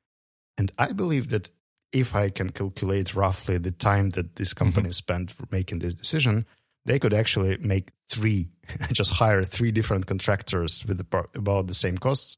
and 0.57 0.71
I 0.77 0.91
believe 0.91 1.29
that 1.29 1.49
if 1.91 2.15
I 2.15 2.29
can 2.29 2.49
calculate 2.49 3.15
roughly 3.15 3.57
the 3.57 3.71
time 3.71 4.11
that 4.11 4.35
this 4.35 4.53
company 4.53 4.89
mm-hmm. 4.89 4.93
spent 4.93 5.31
for 5.31 5.45
making 5.51 5.79
this 5.79 5.93
decision, 5.93 6.45
they 6.85 6.99
could 6.99 7.13
actually 7.13 7.57
make 7.57 7.91
three, 8.09 8.49
just 8.91 9.13
hire 9.13 9.43
three 9.43 9.71
different 9.71 10.07
contractors 10.07 10.85
with 10.85 10.99
about 10.99 11.67
the 11.67 11.73
same 11.73 11.97
costs 11.97 12.37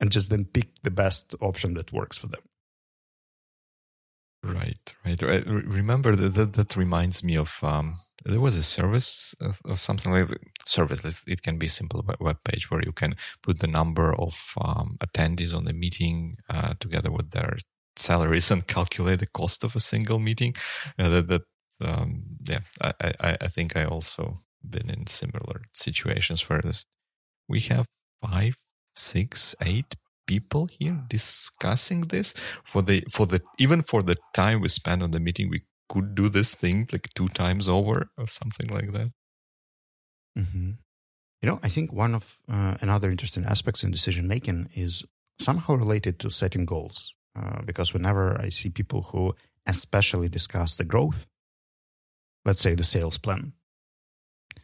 and 0.00 0.10
just 0.10 0.30
then 0.30 0.44
pick 0.44 0.68
the 0.82 0.90
best 0.90 1.34
option 1.40 1.74
that 1.74 1.92
works 1.92 2.18
for 2.18 2.28
them. 2.28 2.42
Right, 4.42 4.94
right. 5.06 5.22
right. 5.22 5.46
Remember 5.46 6.14
that, 6.14 6.34
that, 6.34 6.52
that 6.52 6.76
reminds 6.76 7.24
me 7.24 7.36
of 7.36 7.56
um, 7.62 8.00
there 8.24 8.40
was 8.40 8.56
a 8.56 8.62
service 8.62 9.34
or 9.68 9.76
something 9.76 10.12
like 10.12 10.28
that. 10.28 10.38
service. 10.66 11.24
It 11.26 11.42
can 11.42 11.58
be 11.58 11.66
a 11.66 11.70
simple 11.70 12.04
web 12.20 12.38
page 12.44 12.70
where 12.70 12.82
you 12.82 12.92
can 12.92 13.16
put 13.42 13.58
the 13.58 13.66
number 13.66 14.14
of 14.14 14.34
um, 14.60 14.96
attendees 15.04 15.54
on 15.54 15.64
the 15.64 15.74
meeting 15.74 16.36
uh, 16.48 16.74
together 16.80 17.10
with 17.10 17.30
their 17.30 17.56
salaries 17.96 18.50
and 18.52 18.66
calculate 18.66 19.20
the 19.20 19.26
cost 19.26 19.64
of 19.64 19.76
a 19.76 19.80
single 19.80 20.18
meeting. 20.18 20.54
Uh, 20.98 21.08
that, 21.10 21.28
that 21.28 21.42
um, 21.80 22.22
yeah, 22.48 22.60
I, 22.80 23.12
I, 23.20 23.36
I 23.42 23.48
think 23.48 23.76
I 23.76 23.84
also 23.84 24.40
been 24.68 24.88
in 24.88 25.06
similar 25.06 25.62
situations 25.74 26.48
where 26.48 26.62
this, 26.62 26.86
we 27.48 27.60
have 27.60 27.86
five, 28.22 28.56
six, 28.96 29.54
eight 29.60 29.96
people 30.26 30.66
here 30.66 31.04
discussing 31.08 32.00
this 32.02 32.32
for 32.64 32.80
the 32.80 33.04
for 33.10 33.26
the 33.26 33.42
even 33.58 33.82
for 33.82 34.02
the 34.02 34.16
time 34.32 34.62
we 34.62 34.70
spend 34.70 35.02
on 35.02 35.10
the 35.10 35.20
meeting 35.20 35.50
we 35.50 35.60
could 35.88 36.14
do 36.14 36.28
this 36.28 36.54
thing 36.54 36.88
like 36.92 37.08
two 37.14 37.28
times 37.28 37.68
over 37.68 38.08
or 38.16 38.26
something 38.26 38.68
like 38.68 38.92
that. 38.92 39.12
Mm-hmm. 40.38 40.70
You 41.42 41.48
know, 41.48 41.60
I 41.62 41.68
think 41.68 41.92
one 41.92 42.14
of 42.14 42.38
uh, 42.50 42.76
another 42.80 43.10
interesting 43.10 43.44
aspects 43.44 43.84
in 43.84 43.90
decision 43.90 44.26
making 44.26 44.70
is 44.74 45.04
somehow 45.38 45.74
related 45.74 46.18
to 46.20 46.30
setting 46.30 46.64
goals. 46.64 47.12
Uh, 47.36 47.62
because 47.62 47.92
whenever 47.92 48.40
I 48.40 48.48
see 48.48 48.70
people 48.70 49.02
who 49.02 49.34
especially 49.66 50.28
discuss 50.28 50.76
the 50.76 50.84
growth, 50.84 51.26
let's 52.44 52.62
say 52.62 52.76
the 52.76 52.84
sales 52.84 53.18
plan, 53.18 53.54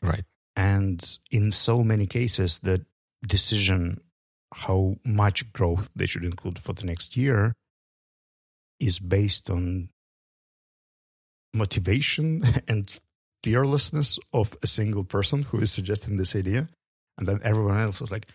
right, 0.01 0.25
and 0.55 1.19
in 1.31 1.51
so 1.51 1.83
many 1.83 2.07
cases, 2.07 2.61
the 2.61 2.87
decision 3.27 4.01
how 4.55 4.97
much 5.05 5.53
growth 5.53 5.91
they 5.95 6.07
should 6.07 6.25
include 6.25 6.59
for 6.59 6.73
the 6.73 6.85
next 6.85 7.17
year 7.17 7.55
is 8.79 8.99
based 8.99 9.51
on 9.51 9.91
motivation 11.55 12.45
and 12.69 12.91
fearlessness 13.43 14.19
of 14.33 14.57
a 14.63 14.67
single 14.67 15.05
person 15.05 15.43
who 15.43 15.61
is 15.61 15.73
suggesting 15.73 16.17
this 16.17 16.37
idea. 16.37 16.69
And 17.19 17.27
then 17.27 17.41
everyone 17.43 17.79
else 17.79 18.01
is 18.01 18.11
like, 18.11 18.27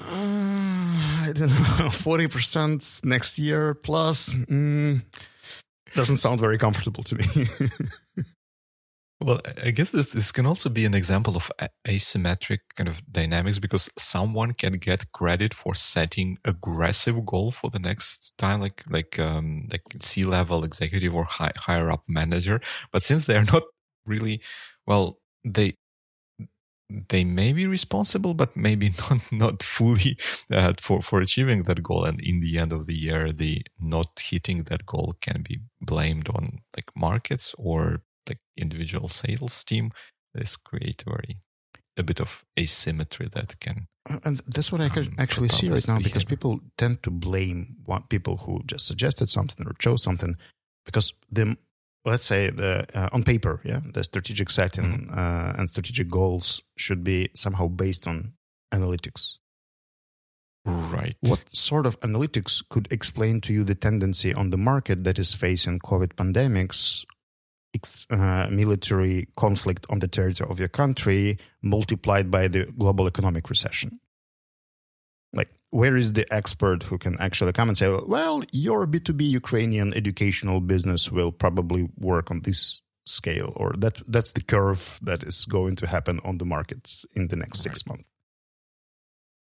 uh, 0.00 0.04
I 0.04 1.32
don't 1.34 1.48
know, 1.48 1.54
40% 1.90 3.04
next 3.04 3.38
year 3.38 3.74
plus. 3.74 4.30
Mm, 4.32 5.02
doesn't 5.94 6.16
sound 6.16 6.40
very 6.40 6.58
comfortable 6.58 7.04
to 7.04 7.14
me. 7.16 7.24
Well, 9.24 9.40
I 9.64 9.70
guess 9.70 9.90
this, 9.90 10.10
this 10.10 10.30
can 10.32 10.44
also 10.44 10.68
be 10.68 10.84
an 10.84 10.92
example 10.92 11.34
of 11.34 11.50
asymmetric 11.88 12.58
kind 12.76 12.88
of 12.90 13.00
dynamics 13.10 13.58
because 13.58 13.88
someone 13.96 14.52
can 14.52 14.74
get 14.74 15.12
credit 15.12 15.54
for 15.54 15.74
setting 15.74 16.36
aggressive 16.44 17.24
goal 17.24 17.50
for 17.50 17.70
the 17.70 17.78
next 17.78 18.36
time, 18.36 18.60
like 18.60 18.84
like 18.90 19.18
um, 19.18 19.66
like 19.72 19.80
C 20.00 20.24
level 20.24 20.62
executive 20.62 21.14
or 21.14 21.24
high, 21.24 21.52
higher 21.56 21.90
up 21.90 22.04
manager. 22.06 22.60
But 22.92 23.02
since 23.02 23.24
they 23.24 23.36
are 23.36 23.44
not 23.52 23.62
really 24.04 24.42
well, 24.86 25.18
they 25.42 25.76
they 27.08 27.24
may 27.24 27.52
be 27.52 27.66
responsible, 27.66 28.34
but 28.34 28.56
maybe 28.56 28.90
not 29.10 29.20
not 29.32 29.62
fully 29.62 30.18
uh, 30.52 30.74
for 30.80 31.02
for 31.02 31.20
achieving 31.20 31.62
that 31.64 31.82
goal. 31.82 32.04
And 32.04 32.20
in 32.20 32.40
the 32.40 32.58
end 32.58 32.72
of 32.72 32.86
the 32.86 32.94
year, 32.94 33.32
the 33.32 33.62
not 33.80 34.20
hitting 34.30 34.64
that 34.64 34.86
goal 34.86 35.14
can 35.20 35.42
be 35.42 35.60
blamed 35.80 36.28
on 36.28 36.60
like 36.76 36.90
markets 36.96 37.54
or 37.58 38.02
like 38.28 38.38
individual 38.56 39.08
sales 39.08 39.64
team, 39.64 39.90
this 40.34 40.56
create 40.56 41.04
very 41.06 41.40
a 41.96 42.02
bit 42.02 42.20
of 42.20 42.44
asymmetry 42.58 43.28
that 43.32 43.58
can. 43.60 43.86
And 44.24 44.40
that's 44.46 44.70
what 44.70 44.80
I 44.80 44.88
can 44.88 45.04
um, 45.04 45.14
actually 45.18 45.48
see 45.48 45.68
right 45.68 45.86
now 45.88 45.98
because 45.98 46.24
people 46.24 46.60
tend 46.76 47.02
to 47.04 47.10
blame 47.10 47.76
what 47.84 48.10
people 48.10 48.38
who 48.38 48.62
just 48.66 48.86
suggested 48.86 49.28
something 49.28 49.66
or 49.66 49.72
chose 49.78 50.02
something 50.02 50.36
because 50.84 51.14
the 51.30 51.56
let's 52.04 52.26
say 52.26 52.50
the 52.50 52.86
uh, 52.94 53.08
on 53.12 53.22
paper, 53.22 53.60
yeah, 53.64 53.80
the 53.92 54.04
strategic 54.04 54.50
setting 54.50 55.08
mm-hmm. 55.08 55.18
uh, 55.18 55.52
and 55.56 55.70
strategic 55.70 56.10
goals 56.10 56.62
should 56.76 57.02
be 57.02 57.30
somehow 57.34 57.68
based 57.68 58.06
on 58.06 58.34
analytics. 58.72 59.38
Right. 60.66 61.16
What 61.20 61.44
sort 61.54 61.84
of 61.84 62.00
analytics 62.00 62.62
could 62.70 62.88
explain 62.90 63.42
to 63.42 63.52
you 63.52 63.64
the 63.64 63.74
tendency 63.74 64.32
on 64.32 64.48
the 64.48 64.56
market 64.56 65.04
that 65.04 65.18
is 65.18 65.34
facing 65.34 65.78
COVID 65.80 66.14
pandemics 66.14 67.04
uh, 68.10 68.48
military 68.50 69.28
conflict 69.36 69.86
on 69.90 69.98
the 69.98 70.08
territory 70.08 70.50
of 70.50 70.58
your 70.58 70.68
country 70.68 71.38
multiplied 71.62 72.30
by 72.30 72.48
the 72.48 72.66
global 72.78 73.06
economic 73.06 73.50
recession. 73.50 74.00
Like, 75.32 75.50
where 75.70 75.96
is 75.96 76.12
the 76.12 76.32
expert 76.32 76.84
who 76.84 76.98
can 76.98 77.18
actually 77.18 77.52
come 77.52 77.68
and 77.68 77.76
say, 77.76 77.88
well, 78.06 78.44
your 78.52 78.86
B2B 78.86 79.28
Ukrainian 79.28 79.92
educational 79.94 80.60
business 80.60 81.10
will 81.10 81.32
probably 81.32 81.88
work 81.98 82.30
on 82.30 82.40
this 82.42 82.80
scale, 83.06 83.52
or 83.56 83.72
that 83.78 84.00
that's 84.06 84.32
the 84.32 84.42
curve 84.42 84.98
that 85.02 85.22
is 85.22 85.44
going 85.44 85.76
to 85.76 85.86
happen 85.86 86.20
on 86.24 86.38
the 86.38 86.44
markets 86.44 87.04
in 87.14 87.28
the 87.28 87.36
next 87.36 87.60
six 87.60 87.86
months? 87.86 88.08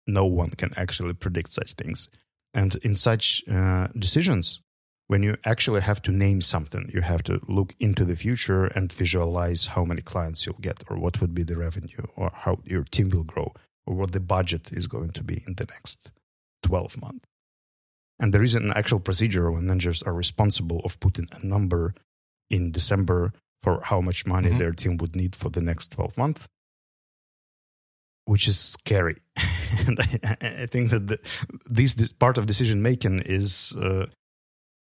No 0.05 0.25
one 0.25 0.49
can 0.51 0.73
actually 0.75 1.13
predict 1.13 1.51
such 1.51 1.73
things. 1.73 2.09
And 2.53 2.75
in 2.77 2.95
such 2.95 3.41
uh, 3.49 3.87
decisions, 3.97 4.61
when 5.07 5.23
you 5.23 5.35
actually 5.45 5.81
have 5.81 6.01
to 6.03 6.11
name 6.11 6.41
something, 6.41 6.89
you 6.93 7.01
have 7.01 7.23
to 7.23 7.39
look 7.47 7.75
into 7.79 8.05
the 8.05 8.15
future 8.15 8.65
and 8.65 8.91
visualize 8.91 9.67
how 9.67 9.83
many 9.83 10.01
clients 10.01 10.45
you'll 10.45 10.55
get, 10.61 10.83
or 10.89 10.97
what 10.97 11.19
would 11.19 11.33
be 11.33 11.43
the 11.43 11.57
revenue, 11.57 12.05
or 12.15 12.31
how 12.33 12.59
your 12.63 12.83
team 12.83 13.09
will 13.09 13.23
grow, 13.23 13.53
or 13.85 13.95
what 13.95 14.11
the 14.13 14.19
budget 14.19 14.71
is 14.71 14.87
going 14.87 15.11
to 15.11 15.23
be 15.23 15.43
in 15.45 15.55
the 15.55 15.65
next 15.65 16.11
12 16.63 17.01
months. 17.01 17.27
And 18.19 18.33
there 18.33 18.43
is 18.43 18.55
an 18.55 18.71
actual 18.75 18.99
procedure 18.99 19.51
when 19.51 19.65
managers 19.65 20.01
are 20.03 20.13
responsible 20.13 20.81
of 20.85 20.99
putting 20.99 21.27
a 21.31 21.45
number 21.45 21.93
in 22.49 22.71
December 22.71 23.33
for 23.61 23.81
how 23.81 24.01
much 24.01 24.25
money 24.25 24.49
mm-hmm. 24.49 24.59
their 24.59 24.71
team 24.71 24.97
would 24.97 25.15
need 25.15 25.35
for 25.35 25.49
the 25.49 25.61
next 25.61 25.91
12 25.91 26.17
months, 26.17 26.47
which 28.25 28.47
is 28.47 28.59
scary. 28.59 29.21
and 29.87 29.99
I, 29.99 30.37
I, 30.41 30.65
think 30.67 30.91
that 30.91 31.07
the, 31.07 31.19
this, 31.65 31.95
this, 31.95 32.13
part 32.13 32.37
of 32.37 32.45
decision 32.45 32.81
making 32.81 33.19
is 33.19 33.73
uh, 33.73 34.05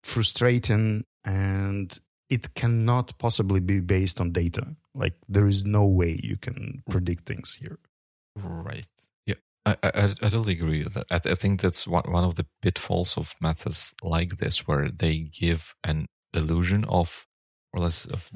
frustrating 0.02 1.04
and 1.24 1.98
it 2.28 2.54
cannot 2.54 3.18
possibly 3.18 3.60
be 3.60 3.80
based 3.80 4.20
on 4.20 4.32
data. 4.32 4.74
Like 4.94 5.14
there 5.28 5.46
is 5.46 5.64
no 5.64 5.86
way 5.86 6.18
you 6.22 6.36
can 6.36 6.82
predict 6.90 7.26
things 7.26 7.58
here. 7.60 7.78
Right. 8.36 8.86
Yeah, 9.26 9.34
I, 9.66 9.76
I, 9.82 10.04
I 10.22 10.28
totally 10.28 10.54
agree 10.54 10.84
with 10.84 10.94
that. 10.94 11.04
I, 11.10 11.30
I 11.30 11.34
think 11.34 11.60
that's 11.60 11.86
one, 11.86 12.10
one 12.10 12.24
of 12.24 12.36
the 12.36 12.46
pitfalls 12.62 13.16
of 13.16 13.34
methods 13.40 13.92
like 14.02 14.38
this, 14.38 14.66
where 14.66 14.88
they 14.88 15.18
give 15.18 15.74
an 15.84 16.06
illusion 16.32 16.84
of, 16.84 17.26
or 17.72 17.82
less 17.82 18.06
of 18.06 18.30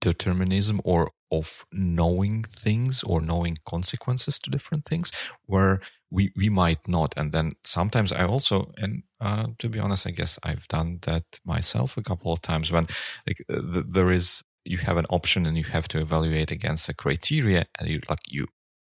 determinism 0.00 0.80
or 0.84 1.10
of 1.30 1.64
knowing 1.72 2.44
things 2.44 3.02
or 3.02 3.20
knowing 3.20 3.56
consequences 3.66 4.38
to 4.38 4.50
different 4.50 4.84
things 4.84 5.10
where 5.46 5.80
we 6.14 6.32
we 6.36 6.48
might 6.48 6.86
not. 6.88 7.14
And 7.16 7.32
then 7.32 7.54
sometimes 7.64 8.12
i 8.12 8.24
also 8.24 8.72
and 8.82 9.02
uh, 9.20 9.48
to 9.58 9.68
be 9.68 9.78
honest 9.80 10.06
i 10.06 10.12
guess 10.12 10.38
i've 10.42 10.68
done 10.68 10.98
that 11.02 11.24
myself 11.44 11.96
a 11.96 12.02
couple 12.02 12.32
of 12.32 12.42
times 12.42 12.72
when 12.72 12.86
like 13.26 13.40
uh, 13.50 13.82
there 13.96 14.10
is 14.10 14.42
you 14.64 14.78
have 14.78 14.98
an 14.98 15.06
option 15.10 15.46
and 15.46 15.56
you 15.58 15.64
have 15.64 15.88
to 15.88 16.00
evaluate 16.00 16.50
against 16.50 16.88
a 16.88 16.94
criteria 16.94 17.66
and 17.78 17.88
you 17.88 18.00
like 18.10 18.20
you 18.28 18.46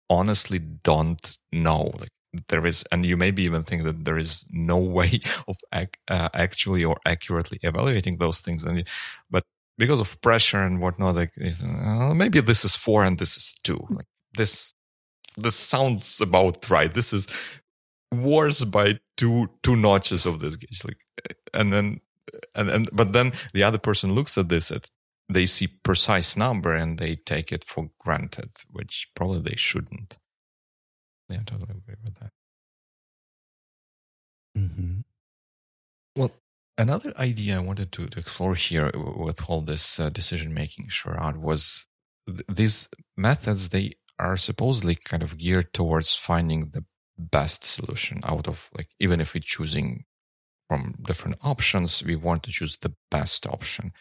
honestly 0.09 0.59
don't 0.59 1.37
know. 1.51 1.91
Like 1.99 2.09
there 2.49 2.65
is 2.65 2.85
and 2.91 3.05
you 3.05 3.17
maybe 3.17 3.43
even 3.43 3.63
think 3.63 3.83
that 3.85 4.05
there 4.05 4.17
is 4.17 4.45
no 4.51 4.77
way 4.99 5.21
of 5.47 5.57
ac- 5.73 5.89
uh, 6.09 6.29
actually 6.35 6.85
or 6.85 6.97
accurately 7.07 7.59
evaluating 7.63 8.19
those 8.19 8.41
things. 8.41 8.65
And 8.65 8.87
but 9.31 9.43
because 9.79 10.01
of 10.01 10.21
pressure 10.21 10.61
and 10.61 10.81
whatnot 10.81 11.15
like 11.15 11.33
uh, 11.63 12.13
maybe 12.15 12.41
this 12.41 12.65
is 12.65 12.75
four 12.75 13.05
and 13.05 13.19
this 13.19 13.37
is 13.37 13.55
two. 13.63 13.79
Like 13.91 14.07
this 14.35 14.74
this 15.37 15.55
sounds 15.55 16.21
about 16.21 16.69
right 16.69 16.93
this 16.93 17.13
is 17.13 17.27
worse 18.13 18.63
by 18.63 18.97
two 19.17 19.49
two 19.63 19.75
notches 19.75 20.25
of 20.25 20.39
this 20.39 20.55
gauge 20.55 20.83
like 20.83 20.97
and 21.53 21.71
then 21.73 21.99
and, 22.53 22.69
and 22.69 22.89
but 22.93 23.13
then 23.13 23.33
the 23.53 23.63
other 23.63 23.77
person 23.77 24.13
looks 24.13 24.37
at 24.37 24.49
this 24.49 24.71
at 24.71 24.89
they 25.29 25.45
see 25.45 25.67
precise 25.67 26.37
number 26.37 26.75
and 26.75 26.97
they 26.97 27.15
take 27.15 27.51
it 27.51 27.63
for 27.63 27.89
granted, 27.99 28.51
which 28.71 29.09
probably 29.15 29.41
they 29.41 29.55
shouldn't. 29.55 30.17
Yeah, 31.29 31.39
I 31.39 31.43
totally 31.43 31.71
agree 31.77 31.95
with 32.03 32.15
that. 32.15 32.31
Mm-hmm. 34.57 34.99
Well, 36.15 36.31
another 36.77 37.13
idea 37.17 37.57
I 37.57 37.59
wanted 37.59 37.91
to, 37.93 38.07
to 38.07 38.19
explore 38.19 38.55
here 38.55 38.91
with 38.95 39.41
all 39.49 39.61
this 39.61 39.99
uh, 39.99 40.09
decision 40.09 40.53
making 40.53 40.89
charade 40.89 41.37
was 41.37 41.87
th- 42.27 42.45
these 42.47 42.87
methods. 43.17 43.69
They 43.69 43.93
are 44.19 44.37
supposedly 44.37 44.95
kind 44.95 45.23
of 45.23 45.37
geared 45.37 45.73
towards 45.73 46.15
finding 46.15 46.71
the 46.71 46.85
best 47.17 47.63
solution 47.63 48.19
out 48.23 48.47
of 48.47 48.69
like 48.75 48.89
even 48.99 49.21
if 49.21 49.33
we're 49.33 49.41
choosing 49.41 50.05
from 50.67 50.95
different 51.05 51.37
options, 51.43 52.03
we 52.03 52.15
want 52.15 52.43
to 52.43 52.51
choose 52.51 52.77
the 52.77 52.93
best 53.11 53.45
option. 53.47 53.91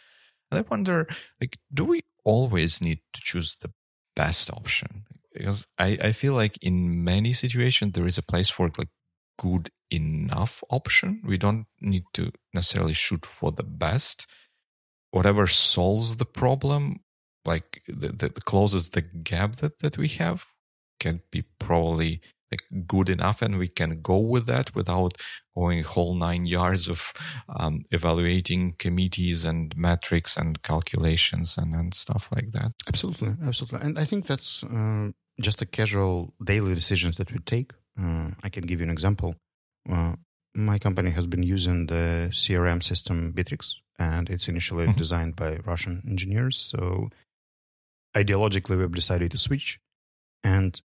And 0.50 0.58
I 0.58 0.64
wonder, 0.68 1.06
like, 1.40 1.58
do 1.72 1.84
we 1.84 2.02
always 2.24 2.80
need 2.80 3.00
to 3.12 3.20
choose 3.20 3.56
the 3.60 3.72
best 4.16 4.50
option? 4.50 5.04
Because 5.32 5.66
I, 5.78 5.98
I 6.00 6.12
feel 6.12 6.34
like 6.34 6.56
in 6.62 7.04
many 7.04 7.32
situations 7.32 7.92
there 7.92 8.06
is 8.06 8.18
a 8.18 8.22
place 8.22 8.48
for 8.48 8.70
like 8.78 8.88
good 9.38 9.70
enough 9.90 10.62
option. 10.70 11.22
We 11.24 11.38
don't 11.38 11.66
need 11.80 12.04
to 12.14 12.32
necessarily 12.52 12.94
shoot 12.94 13.26
for 13.26 13.50
the 13.50 13.64
best. 13.64 14.26
Whatever 15.10 15.46
solves 15.46 16.16
the 16.16 16.24
problem, 16.24 17.00
like 17.46 17.82
the, 17.86 18.08
the, 18.08 18.28
the 18.28 18.40
closes 18.40 18.90
the 18.90 19.02
gap 19.02 19.56
that, 19.56 19.78
that 19.80 19.98
we 19.98 20.08
have, 20.08 20.46
can 21.00 21.20
be 21.30 21.42
probably 21.58 22.20
like 22.50 22.86
good 22.86 23.08
enough 23.08 23.42
and 23.42 23.58
we 23.58 23.68
can 23.68 24.00
go 24.00 24.18
with 24.18 24.46
that 24.46 24.74
without 24.74 25.12
going 25.56 25.82
whole 25.82 26.14
nine 26.14 26.46
yards 26.46 26.88
of 26.88 27.12
um, 27.48 27.84
evaluating 27.90 28.74
committees 28.78 29.44
and 29.44 29.76
metrics 29.76 30.36
and 30.36 30.62
calculations 30.62 31.56
and, 31.58 31.74
and 31.74 31.94
stuff 31.94 32.28
like 32.34 32.52
that. 32.52 32.72
Absolutely 32.88 33.32
absolutely. 33.46 33.80
And 33.80 33.98
i 33.98 34.04
think 34.04 34.26
that's 34.26 34.62
uh, 34.64 35.10
just 35.40 35.62
a 35.62 35.66
casual 35.66 36.34
daily 36.42 36.74
decisions 36.74 37.16
that 37.16 37.32
we 37.32 37.38
take. 37.40 37.72
Uh, 38.00 38.30
i 38.42 38.48
can 38.48 38.64
give 38.66 38.80
you 38.80 38.84
an 38.84 38.90
example. 38.90 39.34
Uh, 39.90 40.14
my 40.54 40.78
company 40.78 41.10
has 41.10 41.26
been 41.26 41.42
using 41.42 41.86
the 41.86 42.28
crm 42.30 42.80
system 42.82 43.32
Bitrix 43.36 43.74
and 43.98 44.30
it's 44.30 44.48
initially 44.48 44.86
mm-hmm. 44.86 44.98
designed 44.98 45.34
by 45.36 45.50
russian 45.64 46.02
engineers 46.08 46.56
so 46.56 47.10
ideologically 48.14 48.78
we've 48.78 48.92
decided 48.92 49.30
to 49.32 49.38
switch 49.38 49.78
and 50.42 50.80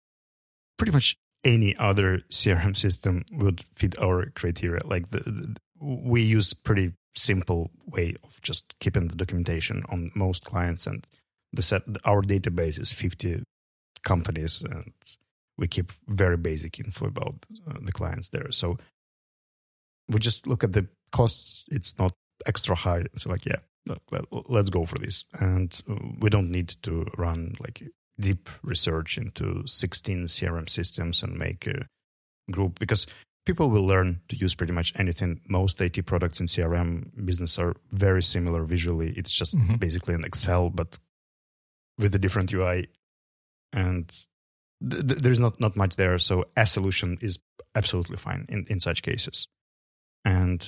pretty 0.79 0.93
much 0.93 1.16
any 1.45 1.76
other 1.76 2.20
CRM 2.31 2.76
system 2.76 3.24
would 3.33 3.64
fit 3.74 3.99
our 3.99 4.26
criteria. 4.35 4.83
Like 4.85 5.11
the, 5.11 5.20
the, 5.20 5.57
we 5.81 6.22
use 6.22 6.53
pretty 6.53 6.93
simple 7.14 7.70
way 7.87 8.14
of 8.24 8.41
just 8.43 8.74
keeping 8.81 9.09
the 9.09 9.16
documentation 9.16 9.83
on 9.89 10.11
most 10.14 10.45
clients, 10.45 10.87
and 10.87 11.07
the 11.53 11.62
set 11.62 11.83
our 12.05 12.22
database 12.22 12.81
is 12.81 12.93
fifty 12.93 13.43
companies, 14.05 14.62
and 14.62 14.93
we 15.57 15.68
keep 15.68 15.93
very 16.07 16.37
basic 16.37 16.79
info 16.81 17.07
about 17.07 17.35
uh, 17.68 17.79
the 17.81 17.93
clients 17.93 18.29
there. 18.29 18.51
So 18.51 18.79
we 20.09 20.18
just 20.18 20.47
look 20.47 20.64
at 20.64 20.72
the 20.72 20.87
costs; 21.12 21.64
it's 21.70 21.99
not 21.99 22.12
extra 22.47 22.74
high. 22.74 23.05
So 23.14 23.31
like, 23.31 23.47
yeah, 23.47 23.61
let's 24.49 24.70
go 24.70 24.84
for 24.84 24.99
this, 24.99 25.24
and 25.39 25.80
uh, 25.91 25.95
we 26.20 26.30
don't 26.30 26.51
need 26.51 26.76
to 26.82 27.07
run 27.16 27.55
like 27.61 27.82
deep 28.20 28.49
research 28.62 29.16
into 29.16 29.62
16 29.66 30.26
CRM 30.26 30.68
systems 30.68 31.22
and 31.22 31.39
make 31.39 31.66
a 31.66 31.86
group 32.51 32.78
because 32.78 33.07
people 33.47 33.70
will 33.70 33.86
learn 33.86 34.20
to 34.28 34.36
use 34.36 34.55
pretty 34.55 34.72
much 34.72 34.93
anything. 34.97 35.41
Most 35.49 35.80
IT 35.80 36.05
products 36.05 36.41
in 36.41 36.47
CRM 36.47 37.24
business 37.24 37.59
are 37.59 37.74
very 37.93 38.22
similar 38.22 38.64
visually. 38.64 39.14
It's 39.16 39.34
just 39.34 39.57
mm-hmm. 39.57 39.76
basically 39.76 40.14
an 40.14 40.24
Excel, 40.24 40.70
but 40.70 40.99
with 41.99 42.14
a 42.14 42.18
different 42.18 42.53
UI. 42.53 42.89
And 43.72 44.09
th- 44.89 45.07
th- 45.07 45.20
there's 45.20 45.39
not, 45.39 45.61
not 45.61 45.76
much 45.76 45.97
there. 45.97 46.18
So 46.18 46.45
a 46.57 46.66
solution 46.66 47.18
is 47.20 47.39
absolutely 47.74 48.16
fine 48.16 48.47
in, 48.49 48.66
in 48.68 48.80
such 48.80 49.03
cases. 49.03 49.49
And 50.24 50.61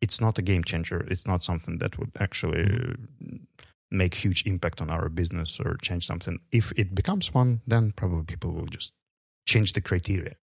it's 0.00 0.20
not 0.20 0.38
a 0.38 0.42
game 0.42 0.64
changer. 0.64 1.06
It's 1.08 1.26
not 1.26 1.42
something 1.42 1.78
that 1.78 1.98
would 1.98 2.12
actually 2.18 2.64
mm-hmm 2.64 3.44
make 3.90 4.14
huge 4.14 4.46
impact 4.46 4.80
on 4.80 4.90
our 4.90 5.08
business 5.08 5.58
or 5.58 5.76
change 5.82 6.06
something. 6.06 6.38
If 6.52 6.72
it 6.76 6.94
becomes 6.94 7.34
one, 7.34 7.60
then 7.66 7.92
probably 7.92 8.24
people 8.24 8.52
will 8.52 8.66
just 8.66 8.92
change 9.46 9.72
the 9.72 9.80
criteria. 9.80 10.36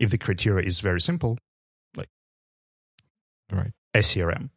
If 0.00 0.10
the 0.10 0.18
criteria 0.18 0.66
is 0.66 0.80
very 0.80 1.00
simple, 1.00 1.38
like 1.96 2.08
right 3.52 3.72
SCRM. 3.94 4.50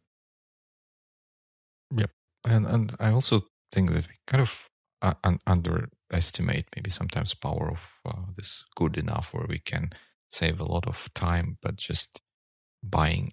Yep, 1.94 2.10
and 2.44 2.66
and 2.66 2.96
I 2.98 3.12
also 3.12 3.42
think 3.72 3.92
that 3.92 4.08
we 4.08 4.14
kind 4.26 4.42
of 4.42 4.68
uh, 5.00 5.14
un- 5.22 5.38
underestimate 5.46 6.66
maybe 6.74 6.90
sometimes 6.90 7.32
power 7.34 7.70
of 7.70 7.94
uh, 8.04 8.32
this 8.36 8.64
good 8.74 8.98
enough, 8.98 9.32
where 9.32 9.46
we 9.48 9.60
can 9.60 9.90
save 10.28 10.58
a 10.60 10.64
lot 10.64 10.86
of 10.86 11.08
time, 11.14 11.56
but 11.62 11.76
just 11.76 12.20
buying 12.82 13.32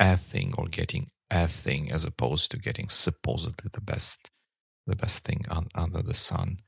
a 0.00 0.16
thing 0.16 0.54
or 0.58 0.66
getting 0.66 1.10
a 1.30 1.46
thing 1.46 1.92
as 1.92 2.04
opposed 2.04 2.50
to 2.50 2.58
getting 2.58 2.88
supposedly 2.88 3.70
the 3.72 3.80
best 3.80 4.30
the 4.86 4.96
best 4.96 5.22
thing 5.22 5.44
un, 5.48 5.68
under 5.74 6.02
the 6.02 6.14
sun. 6.14 6.58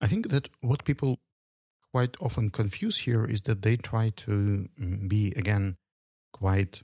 I 0.00 0.08
think 0.08 0.28
that 0.28 0.50
what 0.60 0.84
people 0.84 1.20
quite 1.92 2.16
often 2.20 2.50
confuse 2.50 2.98
here 2.98 3.24
is 3.24 3.42
that 3.42 3.62
they 3.62 3.76
try 3.76 4.10
to 4.16 4.68
mm, 4.78 5.08
be 5.08 5.32
again 5.36 5.76
quite 6.32 6.82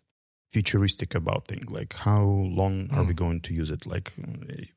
futuristic 0.53 1.15
about 1.15 1.47
things 1.47 1.69
like 1.69 1.95
how 1.95 2.23
long 2.23 2.89
are 2.93 3.03
we 3.03 3.13
hmm. 3.13 3.25
going 3.25 3.41
to 3.41 3.55
use 3.55 3.71
it? 3.71 3.85
Like 3.87 4.13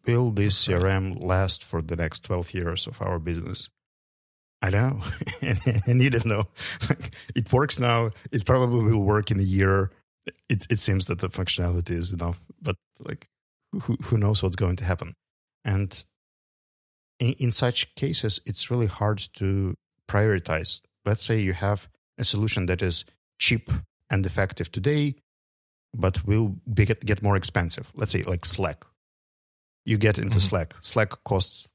will 0.05 0.31
this 0.31 0.67
crm 0.67 1.23
last 1.23 1.63
for 1.63 1.81
the 1.81 1.95
next 1.95 2.21
12 2.25 2.53
years 2.53 2.87
of 2.87 3.01
our 3.01 3.19
business? 3.19 3.69
I 4.61 4.69
don't 4.71 4.99
know. 4.99 5.03
And 5.85 6.01
you 6.01 6.09
don't 6.09 6.25
know. 6.25 6.47
It 7.35 7.51
works 7.53 7.79
now. 7.79 8.11
It 8.31 8.45
probably 8.45 8.83
will 8.83 9.03
work 9.03 9.29
in 9.29 9.39
a 9.39 9.43
year 9.43 9.91
it 10.49 10.67
it 10.69 10.79
seems 10.79 11.05
that 11.05 11.19
the 11.19 11.29
functionality 11.29 11.91
is 11.97 12.13
enough, 12.13 12.43
but 12.61 12.75
like 12.99 13.27
who 13.71 13.97
who 14.03 14.17
knows 14.17 14.41
what's 14.41 14.55
going 14.55 14.75
to 14.77 14.85
happen? 14.85 15.13
And 15.63 16.03
in, 17.19 17.33
in 17.33 17.51
such 17.51 17.93
cases, 17.95 18.39
it's 18.45 18.69
really 18.69 18.87
hard 18.87 19.19
to 19.35 19.75
prioritize. 20.09 20.81
Let's 21.05 21.23
say 21.23 21.39
you 21.39 21.53
have 21.53 21.87
a 22.17 22.25
solution 22.25 22.65
that 22.67 22.81
is 22.81 23.05
cheap 23.39 23.69
and 24.09 24.25
effective 24.25 24.71
today, 24.71 25.15
but 25.93 26.25
will 26.25 26.55
be, 26.71 26.85
get, 26.85 27.05
get 27.05 27.21
more 27.21 27.35
expensive. 27.35 27.91
Let's 27.95 28.11
say 28.11 28.23
like 28.23 28.45
Slack. 28.45 28.85
You 29.85 29.97
get 29.97 30.17
into 30.17 30.37
mm-hmm. 30.37 30.47
Slack. 30.47 30.73
Slack 30.81 31.23
costs 31.23 31.69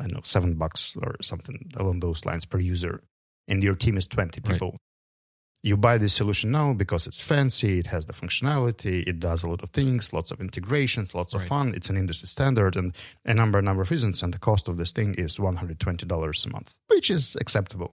I 0.00 0.04
don't 0.04 0.14
know 0.14 0.20
seven 0.24 0.54
bucks 0.54 0.96
or 1.00 1.16
something 1.22 1.70
along 1.76 2.00
those 2.00 2.24
lines 2.24 2.44
per 2.44 2.58
user, 2.58 3.02
and 3.46 3.62
your 3.62 3.76
team 3.76 3.96
is 3.96 4.06
twenty 4.06 4.40
people. 4.40 4.72
Right 4.72 4.80
you 5.64 5.78
buy 5.78 5.96
this 5.96 6.12
solution 6.12 6.50
now 6.50 6.74
because 6.74 7.06
it's 7.06 7.20
fancy, 7.22 7.78
it 7.78 7.86
has 7.86 8.04
the 8.04 8.12
functionality, 8.12 9.02
it 9.06 9.18
does 9.18 9.42
a 9.44 9.48
lot 9.48 9.62
of 9.62 9.70
things, 9.70 10.12
lots 10.12 10.30
of 10.30 10.38
integrations, 10.40 11.14
lots 11.14 11.32
of 11.32 11.40
Right. 11.40 11.48
fun. 11.48 11.74
It's 11.74 11.88
an 11.88 11.96
industry 11.96 12.28
standard 12.28 12.76
and 12.76 12.94
a 13.24 13.32
number 13.32 13.62
number 13.62 13.80
of 13.82 13.90
reasons. 13.90 14.22
And 14.22 14.34
the 14.34 14.38
cost 14.38 14.68
of 14.68 14.76
this 14.76 14.92
thing 14.92 15.14
is 15.14 15.40
one 15.40 15.56
hundred 15.56 15.80
twenty 15.80 16.04
dollars 16.06 16.44
a 16.44 16.50
month, 16.50 16.74
which 16.88 17.08
is 17.10 17.34
acceptable. 17.40 17.90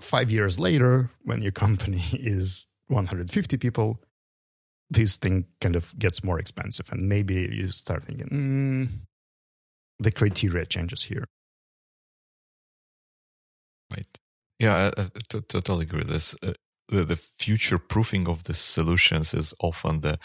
Five 0.00 0.28
years 0.32 0.58
later, 0.58 1.10
when 1.22 1.40
your 1.40 1.52
company 1.52 2.02
is 2.12 2.66
one 2.88 3.06
hundred 3.06 3.30
fifty 3.30 3.56
people, 3.56 4.00
this 4.90 5.14
thing 5.16 5.46
kind 5.60 5.76
of 5.76 5.96
gets 6.00 6.24
more 6.24 6.40
expensive, 6.40 6.90
and 6.92 7.08
maybe 7.08 7.34
you 7.52 7.68
start 7.70 8.02
thinking, 8.04 8.28
mm, 8.28 8.88
the 10.00 10.10
criteria 10.10 10.66
changes 10.66 11.04
here. 11.04 11.24
Right. 13.94 14.18
Yeah, 14.62 14.92
I, 14.96 15.02
I 15.02 15.06
t- 15.28 15.40
totally 15.48 15.82
agree 15.82 16.04
this. 16.04 16.36
Uh, 16.40 16.52
the, 16.88 17.04
the 17.04 17.16
future 17.16 17.78
proofing 17.78 18.28
of 18.28 18.44
the 18.44 18.54
solutions 18.54 19.34
is 19.34 19.52
often 19.60 20.02
the 20.02 20.20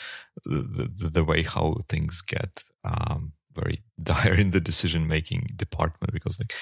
the, 0.45 1.09
the, 1.09 1.23
way 1.23 1.41
how 1.41 1.77
things 1.89 2.21
get 2.21 2.63
um, 2.83 3.33
very 3.55 3.81
dire 3.99 4.35
in 4.35 4.51
the 4.51 4.59
decision 4.59 5.07
making 5.07 5.47
department 5.55 6.13
because 6.13 6.37
like 6.39 6.53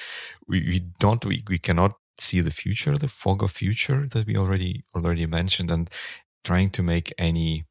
we, 0.47 0.61
we 0.61 0.79
don't 0.99 1.25
we, 1.25 1.43
we 1.49 1.57
cannot 1.57 1.95
see 2.17 2.39
the 2.39 2.51
future, 2.51 2.97
the 2.97 3.09
fog 3.09 3.43
of 3.43 3.51
future 3.51 4.07
that 4.07 4.25
we 4.25 4.37
already 4.37 4.83
already 4.95 5.25
mentioned, 5.25 5.69
and 5.69 5.89
trying 6.45 6.69
to 6.69 6.81
make 6.81 7.11
any 7.17 7.65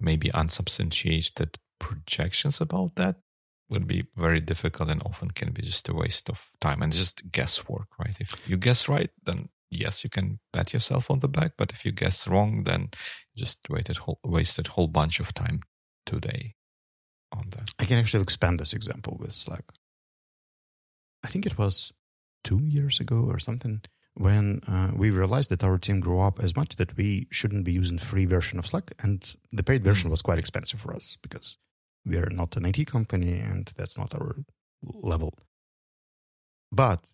maybe 0.00 0.32
unsubstantiated 0.32 1.58
projections 1.78 2.62
about 2.62 2.94
that 2.94 3.16
would 3.70 3.86
be 3.86 4.04
very 4.16 4.40
difficult 4.40 4.88
and 4.88 5.02
often 5.04 5.30
can 5.30 5.52
be 5.52 5.62
just 5.62 5.88
a 5.88 5.94
waste 5.94 6.28
of 6.28 6.50
time 6.60 6.82
and 6.82 6.92
just 6.92 7.30
guesswork, 7.30 7.88
right? 7.98 8.16
If 8.18 8.34
you 8.48 8.56
guess 8.56 8.88
right, 8.88 9.10
then 9.24 9.48
yes, 9.70 10.02
you 10.04 10.10
can 10.10 10.40
pat 10.52 10.72
yourself 10.72 11.10
on 11.10 11.20
the 11.20 11.28
back. 11.28 11.52
But 11.56 11.70
if 11.70 11.84
you 11.84 11.92
guess 11.92 12.26
wrong, 12.26 12.64
then 12.64 12.90
just 13.36 13.58
waited 13.70 13.98
whole, 13.98 14.18
wasted 14.24 14.66
whole 14.68 14.88
bunch 14.88 15.20
of 15.20 15.32
time 15.32 15.60
today 16.04 16.54
on 17.32 17.44
that. 17.50 17.70
I 17.78 17.84
can 17.84 17.98
actually 17.98 18.22
expand 18.22 18.58
this 18.58 18.72
example 18.72 19.16
with 19.20 19.34
Slack. 19.34 19.64
I 21.22 21.28
think 21.28 21.46
it 21.46 21.56
was 21.56 21.92
two 22.42 22.60
years 22.64 22.98
ago 22.98 23.26
or 23.28 23.38
something 23.38 23.82
when 24.14 24.60
uh, 24.66 24.90
we 24.94 25.10
realized 25.10 25.50
that 25.50 25.62
our 25.62 25.78
team 25.78 26.00
grew 26.00 26.20
up 26.20 26.40
as 26.40 26.56
much 26.56 26.76
that 26.76 26.96
we 26.96 27.28
shouldn't 27.30 27.64
be 27.64 27.72
using 27.72 27.98
free 27.98 28.24
version 28.24 28.58
of 28.58 28.66
Slack, 28.66 28.92
and 28.98 29.34
the 29.52 29.62
paid 29.62 29.84
version 29.84 30.10
was 30.10 30.22
quite 30.22 30.38
expensive 30.38 30.80
for 30.80 30.94
us 30.94 31.16
because 31.22 31.56
we 32.10 32.16
are 32.18 32.30
not 32.30 32.56
an 32.56 32.64
IT 32.66 32.86
company 32.86 33.38
and 33.38 33.72
that's 33.76 33.96
not 33.96 34.14
our 34.14 34.36
level. 34.82 35.32
But 36.72 37.04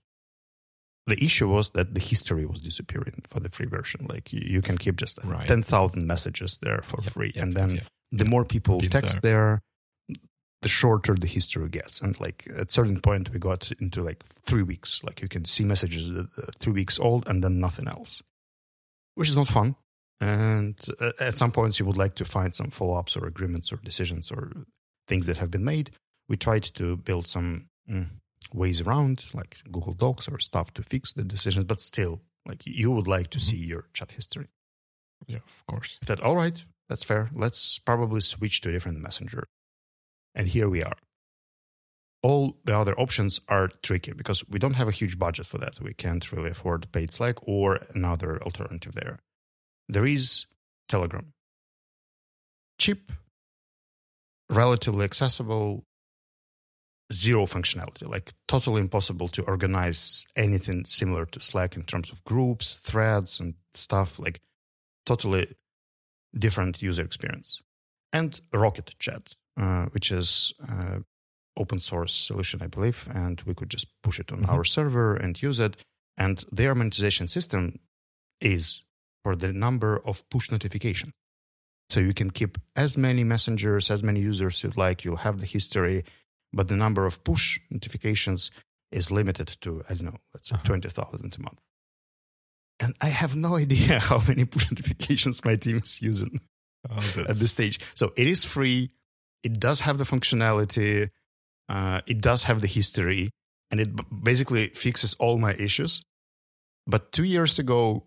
the 1.06 1.22
issue 1.24 1.48
was 1.48 1.70
that 1.70 1.94
the 1.94 2.00
history 2.00 2.44
was 2.46 2.60
disappearing 2.60 3.22
for 3.28 3.40
the 3.40 3.48
free 3.48 3.66
version. 3.66 4.06
Like 4.08 4.32
you, 4.32 4.40
you 4.44 4.62
can 4.62 4.76
keep 4.78 4.96
just 4.96 5.18
Right. 5.24 5.46
ten 5.46 5.62
thousand 5.62 6.06
messages 6.06 6.58
there 6.62 6.80
for 6.82 7.00
Yep, 7.02 7.12
free, 7.12 7.32
yep, 7.34 7.42
and 7.44 7.54
then 7.54 7.70
yep. 7.76 7.84
the 8.12 8.24
more 8.24 8.44
people 8.44 8.80
text 8.80 9.22
there. 9.22 9.62
the 10.62 10.68
shorter 10.68 11.14
the 11.14 11.26
history 11.28 11.68
gets. 11.68 12.00
And 12.00 12.18
like 12.20 12.48
at 12.56 12.72
certain 12.72 13.00
point, 13.00 13.30
we 13.32 13.38
got 13.38 13.70
into 13.80 14.02
like 14.02 14.24
three 14.46 14.62
weeks. 14.64 15.04
Like 15.04 15.20
you 15.22 15.28
can 15.28 15.44
see 15.44 15.64
messages 15.64 16.16
are 16.16 16.28
three 16.58 16.72
weeks 16.72 16.98
old 16.98 17.28
and 17.28 17.44
then 17.44 17.60
nothing 17.60 17.86
else, 17.86 18.22
which 19.14 19.28
is 19.28 19.36
not 19.36 19.48
fun. 19.48 19.76
And 20.20 20.76
uh, 21.00 21.12
at 21.20 21.36
some 21.38 21.52
points, 21.52 21.78
you 21.78 21.84
would 21.86 21.98
like 21.98 22.14
to 22.16 22.24
find 22.24 22.54
some 22.54 22.70
follow 22.70 22.94
ups 22.98 23.16
or 23.16 23.26
agreements 23.26 23.70
or 23.70 23.76
decisions 23.84 24.30
or 24.32 24.50
things 25.08 25.26
that 25.26 25.36
have 25.38 25.50
been 25.50 25.64
made. 25.64 25.90
We 26.28 26.36
tried 26.36 26.64
to 26.74 26.96
build 26.96 27.26
some 27.26 27.68
mm, 27.88 28.08
ways 28.52 28.80
around, 28.80 29.26
like 29.34 29.58
Google 29.70 29.92
Docs 29.92 30.28
or 30.28 30.38
stuff 30.38 30.72
to 30.74 30.82
fix 30.82 31.12
the 31.12 31.22
decisions, 31.24 31.64
but 31.66 31.80
still, 31.80 32.22
like 32.46 32.62
you 32.66 32.90
would 32.90 33.06
like 33.06 33.30
to 33.30 33.38
Mhm. 33.38 33.42
see 33.42 33.56
your 33.56 33.88
chat 33.92 34.12
history. 34.12 34.48
Yeah, 35.26 35.38
of 35.38 35.66
course. 35.66 35.98
I 36.02 36.06
thought, 36.06 36.20
all 36.20 36.36
right, 36.36 36.64
that's 36.88 37.04
fair. 37.04 37.30
Let's 37.32 37.78
probably 37.78 38.20
switch 38.20 38.60
to 38.62 38.68
a 38.68 38.72
different 38.72 39.00
messenger. 39.00 39.44
And 40.34 40.48
here 40.48 40.68
we 40.68 40.82
are. 40.82 40.96
All 42.22 42.58
the 42.64 42.76
other 42.76 42.98
options 42.98 43.40
are 43.48 43.68
tricky 43.82 44.12
because 44.12 44.46
we 44.48 44.58
don't 44.58 44.74
have 44.74 44.88
a 44.88 44.92
huge 44.92 45.18
budget 45.18 45.46
for 45.46 45.58
that. 45.58 45.80
We 45.80 45.94
can't 45.94 46.30
really 46.32 46.50
afford 46.50 46.90
paid 46.92 47.12
Slack 47.12 47.36
or 47.42 47.76
another 47.94 48.42
alternative 48.42 48.94
there. 48.94 49.20
There 49.88 50.04
is 50.06 50.46
Telegram. 50.88 51.32
Cheap, 52.78 53.12
relatively 54.50 55.04
accessible, 55.04 55.84
zero 57.12 57.46
functionality, 57.46 58.08
like 58.08 58.32
totally 58.48 58.80
impossible 58.80 59.28
to 59.28 59.42
organize 59.42 60.24
anything 60.34 60.84
similar 60.84 61.26
to 61.26 61.40
Slack 61.40 61.76
in 61.76 61.82
terms 61.84 62.10
of 62.10 62.22
groups, 62.24 62.74
threads, 62.74 63.40
and 63.40 63.54
stuff. 63.74 64.18
Like 64.18 64.40
totally 65.04 65.54
different 66.36 66.82
user 66.82 67.04
experience. 67.04 67.62
And 68.12 68.40
Rocket 68.52 68.94
Chat, 68.98 69.34
uh, 69.56 69.86
which 69.86 70.10
is 70.10 70.52
uh, 70.68 70.98
open 71.56 71.78
source 71.78 72.12
solution, 72.12 72.60
I 72.62 72.66
believe, 72.66 73.08
and 73.12 73.40
we 73.46 73.54
could 73.54 73.70
just 73.70 73.86
push 74.02 74.18
it 74.20 74.32
on 74.32 74.42
Mhm. 74.42 74.48
our 74.48 74.64
server 74.64 75.16
and 75.16 75.40
use 75.40 75.58
it. 75.58 75.76
And 76.16 76.44
their 76.52 76.74
monetization 76.74 77.28
system 77.28 77.78
is 78.40 78.84
for 79.22 79.36
the 79.36 79.52
number 79.52 79.98
of 80.04 80.28
push 80.28 80.50
notifications. 80.50 81.12
So 81.88 82.00
you 82.00 82.12
can 82.14 82.30
keep 82.30 82.58
as 82.74 82.96
many 82.98 83.22
messengers, 83.24 83.90
as 83.90 84.02
many 84.02 84.20
users 84.20 84.62
you'd 84.62 84.76
like. 84.76 85.04
You'll 85.04 85.16
have 85.18 85.38
the 85.40 85.46
history, 85.46 86.04
but 86.52 86.68
the 86.68 86.76
number 86.76 87.06
of 87.06 87.22
push 87.24 87.60
notifications 87.70 88.50
is 88.90 89.10
limited 89.10 89.56
to 89.60 89.82
I 89.88 89.94
don't 89.94 90.06
know, 90.06 90.18
let's 90.34 90.48
say 90.48 90.54
Uh-huh. 90.56 90.64
twenty 90.64 90.88
thousand 90.88 91.36
a 91.36 91.40
month. 91.42 91.62
And 92.80 92.94
I 93.00 93.06
have 93.08 93.36
no 93.36 93.56
idea 93.64 94.00
how 94.00 94.22
many 94.26 94.44
push 94.44 94.70
notifications 94.70 95.44
my 95.44 95.56
team 95.56 95.80
is 95.84 96.02
using 96.02 96.40
Oh, 96.88 96.98
at 97.28 97.36
this 97.36 97.50
stage. 97.52 97.80
So 97.94 98.12
it 98.16 98.26
is 98.28 98.44
free. 98.44 98.90
It 99.42 99.58
does 99.58 99.80
have 99.80 99.98
the 99.98 100.04
functionality. 100.04 101.10
Uh, 101.68 102.00
it 102.06 102.20
does 102.20 102.44
have 102.44 102.60
the 102.60 102.68
history, 102.68 103.30
and 103.72 103.80
it 103.80 103.96
b- 103.96 104.04
basically 104.22 104.68
fixes 104.68 105.14
all 105.14 105.36
my 105.38 105.54
issues. 105.54 106.00
But 106.86 107.10
two 107.10 107.24
years 107.24 107.58
ago, 107.58 108.04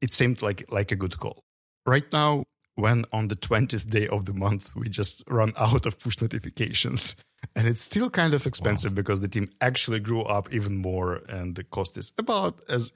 it 0.00 0.12
seemed 0.12 0.40
like 0.40 0.64
like 0.70 0.92
a 0.92 0.96
good 0.96 1.18
call. 1.18 1.42
Right 1.84 2.10
now, 2.12 2.44
when 2.74 3.04
on 3.12 3.28
the 3.28 3.36
twentieth 3.36 3.88
day 3.88 4.08
of 4.08 4.24
the 4.24 4.32
month 4.32 4.74
we 4.74 4.88
just 4.88 5.24
run 5.28 5.52
out 5.56 5.86
of 5.86 5.98
push 5.98 6.20
notifications, 6.20 7.16
and 7.54 7.68
it's 7.68 7.82
still 7.82 8.10
kind 8.10 8.34
of 8.34 8.46
expensive 8.46 8.94
because 8.94 9.20
the 9.20 9.28
team 9.28 9.46
actually 9.60 10.00
grew 10.00 10.22
up 10.22 10.52
even 10.52 10.76
more, 10.76 11.20
and 11.28 11.54
the 11.54 11.64
cost 11.64 11.96
is 11.96 12.12
about 12.18 12.60
as 12.68 12.92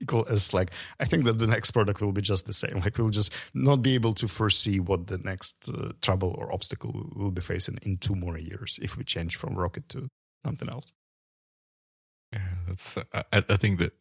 equal 0.00 0.26
as 0.28 0.42
Slack. 0.42 0.70
I 0.98 1.04
think 1.04 1.24
that 1.24 1.38
the 1.38 1.46
next 1.46 1.72
product 1.72 2.00
will 2.00 2.12
be 2.12 2.22
just 2.22 2.46
the 2.46 2.52
same. 2.52 2.80
Like 2.80 2.96
we'll 2.96 3.10
just 3.10 3.32
not 3.52 3.82
be 3.82 3.94
able 3.94 4.14
to 4.14 4.28
foresee 4.28 4.80
what 4.80 5.08
the 5.08 5.18
next 5.18 5.68
uh, 5.68 5.92
trouble 6.00 6.34
or 6.38 6.52
obstacle 6.52 7.10
we'll 7.14 7.30
be 7.30 7.42
facing 7.42 7.78
in 7.82 7.98
two 7.98 8.14
more 8.14 8.38
years 8.38 8.78
if 8.80 8.96
we 8.96 9.04
change 9.04 9.36
from 9.36 9.54
Rocket 9.54 9.88
to 9.90 10.08
something 10.44 10.70
else. 10.70 10.92
Yeah, 12.32 12.48
that's. 12.66 12.96
uh, 12.96 13.04
I, 13.32 13.44
I 13.48 13.56
think 13.56 13.80
that 13.80 13.92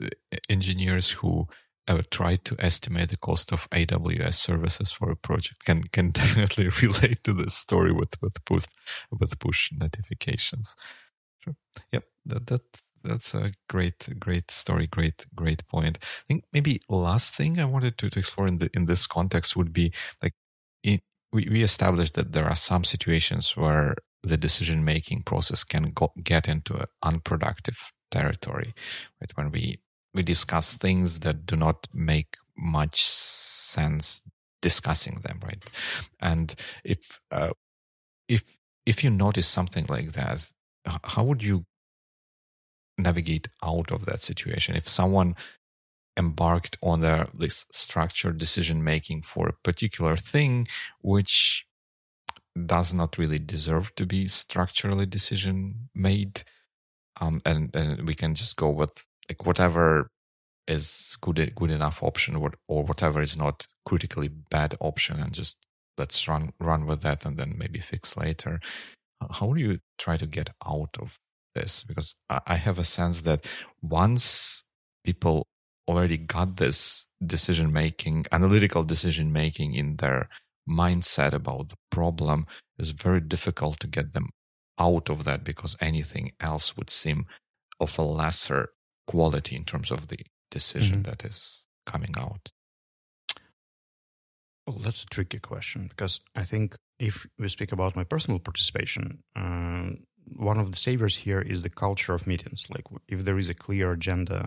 engineers 0.49 1.09
who 1.09 1.47
ever 1.89 2.03
tried 2.03 2.45
to 2.45 2.55
estimate 2.59 3.09
the 3.09 3.17
cost 3.17 3.51
of 3.51 3.69
AWS 3.71 4.35
services 4.35 4.91
for 4.91 5.11
a 5.11 5.15
project 5.15 5.65
can 5.65 5.83
can 5.83 6.11
definitely 6.21 6.69
relate 6.81 7.23
to 7.23 7.33
this 7.33 7.55
story 7.55 7.91
with 7.91 8.21
with 8.21 8.43
push 8.45 8.65
with 9.11 9.37
push 9.39 9.71
notifications. 9.71 10.75
Sure. 11.39 11.55
Yep. 11.91 12.03
That 12.25 12.47
that 12.47 12.61
that's 13.03 13.33
a 13.33 13.53
great 13.67 14.07
great 14.19 14.51
story. 14.51 14.87
Great 14.87 15.25
great 15.35 15.67
point. 15.67 15.97
I 16.01 16.23
think 16.27 16.43
maybe 16.53 16.81
last 16.89 17.35
thing 17.35 17.59
I 17.59 17.65
wanted 17.65 17.97
to, 17.97 18.09
to 18.09 18.19
explore 18.19 18.47
in 18.47 18.59
the 18.59 18.69
in 18.73 18.85
this 18.85 19.07
context 19.07 19.55
would 19.55 19.73
be 19.73 19.91
like 20.21 20.33
it, 20.83 21.01
we 21.33 21.47
we 21.49 21.63
established 21.63 22.13
that 22.13 22.33
there 22.33 22.45
are 22.45 22.55
some 22.55 22.83
situations 22.83 23.57
where 23.57 23.95
the 24.21 24.37
decision 24.37 24.83
making 24.83 25.23
process 25.23 25.63
can 25.63 25.91
go, 25.93 26.11
get 26.23 26.47
into 26.47 26.75
an 26.75 26.87
unproductive 27.03 27.91
territory 28.11 28.73
right 29.21 29.31
when 29.35 29.51
we 29.51 29.79
we 30.13 30.23
discuss 30.23 30.73
things 30.73 31.19
that 31.21 31.45
do 31.45 31.55
not 31.55 31.87
make 31.93 32.35
much 32.57 33.05
sense 33.05 34.23
discussing 34.61 35.19
them 35.23 35.39
right? 35.43 35.63
And 36.19 36.53
if 36.83 37.19
uh, 37.31 37.51
if 38.27 38.43
if 38.85 39.03
you 39.03 39.09
notice 39.09 39.47
something 39.47 39.85
like 39.89 40.13
that 40.13 40.49
how 41.03 41.23
would 41.23 41.43
you 41.43 41.65
navigate 42.97 43.47
out 43.63 43.91
of 43.91 44.05
that 44.05 44.23
situation? 44.23 44.75
If 44.75 44.87
someone 44.87 45.35
embarked 46.17 46.77
on 46.81 46.99
their 47.01 47.25
this 47.33 47.65
structured 47.71 48.37
decision 48.37 48.83
making 48.83 49.21
for 49.21 49.47
a 49.47 49.53
particular 49.63 50.17
thing 50.17 50.67
which 51.01 51.65
does 52.65 52.93
not 52.93 53.17
really 53.17 53.39
deserve 53.39 53.95
to 53.95 54.05
be 54.05 54.27
structurally 54.27 55.05
decision 55.05 55.89
made 55.95 56.43
um, 57.21 57.41
and 57.45 57.73
and 57.73 58.05
we 58.05 58.13
can 58.13 58.35
just 58.35 58.57
go 58.57 58.69
with 58.69 59.07
like 59.29 59.45
whatever 59.45 60.09
is 60.67 61.17
good 61.21 61.53
good 61.55 61.71
enough 61.71 62.03
option 62.03 62.39
what, 62.39 62.55
or 62.67 62.83
whatever 62.83 63.21
is 63.21 63.37
not 63.37 63.67
critically 63.85 64.27
bad 64.27 64.75
option 64.79 65.19
and 65.19 65.33
just 65.33 65.57
let's 65.97 66.27
run 66.27 66.53
run 66.59 66.85
with 66.85 67.01
that 67.01 67.25
and 67.25 67.37
then 67.37 67.55
maybe 67.57 67.79
fix 67.79 68.17
later. 68.17 68.59
How 69.31 69.53
do 69.53 69.59
you 69.59 69.79
try 69.97 70.15
to 70.17 70.25
get 70.25 70.49
out 70.65 70.95
of 70.99 71.17
this? 71.53 71.83
Because 71.83 72.15
I 72.29 72.55
have 72.55 72.79
a 72.79 72.85
sense 72.85 73.21
that 73.21 73.45
once 73.81 74.63
people 75.03 75.47
already 75.89 76.17
got 76.17 76.57
this 76.57 77.05
decision 77.25 77.73
making, 77.73 78.27
analytical 78.31 78.83
decision 78.83 79.33
making 79.33 79.73
in 79.73 79.97
their 79.97 80.29
mindset 80.69 81.33
about 81.33 81.69
the 81.69 81.75
problem 81.91 82.45
it's 82.79 82.91
very 82.91 83.19
difficult 83.19 83.79
to 83.81 83.87
get 83.87 84.13
them 84.13 84.29
out 84.79 85.09
of 85.09 85.25
that 85.25 85.43
because 85.43 85.75
anything 85.81 86.31
else 86.39 86.77
would 86.77 86.89
seem 86.89 87.25
of 87.79 87.97
a 87.99 88.01
lesser 88.01 88.69
quality 89.09 89.55
in 89.55 89.65
terms 89.65 89.89
of 89.91 90.07
the 90.07 90.19
decision 90.51 90.99
mm-hmm. 90.99 91.09
that 91.09 91.25
is 91.25 91.65
coming 91.91 92.13
out. 92.25 92.51
Well, 94.67 94.77
that's 94.77 95.03
a 95.03 95.07
tricky 95.15 95.39
question 95.39 95.87
because 95.89 96.19
I 96.35 96.43
think 96.43 96.75
if 96.99 97.25
we 97.39 97.49
speak 97.49 97.71
about 97.71 97.95
my 97.95 98.03
personal 98.03 98.39
participation, 98.39 99.23
uh, 99.35 99.89
one 100.37 100.59
of 100.59 100.69
the 100.69 100.77
saviors 100.77 101.15
here 101.25 101.41
is 101.41 101.63
the 101.63 101.75
culture 101.85 102.13
of 102.13 102.27
meetings. 102.27 102.67
Like 102.69 102.85
if 103.07 103.23
there 103.25 103.39
is 103.39 103.49
a 103.49 103.55
clear 103.55 103.91
agenda 103.93 104.39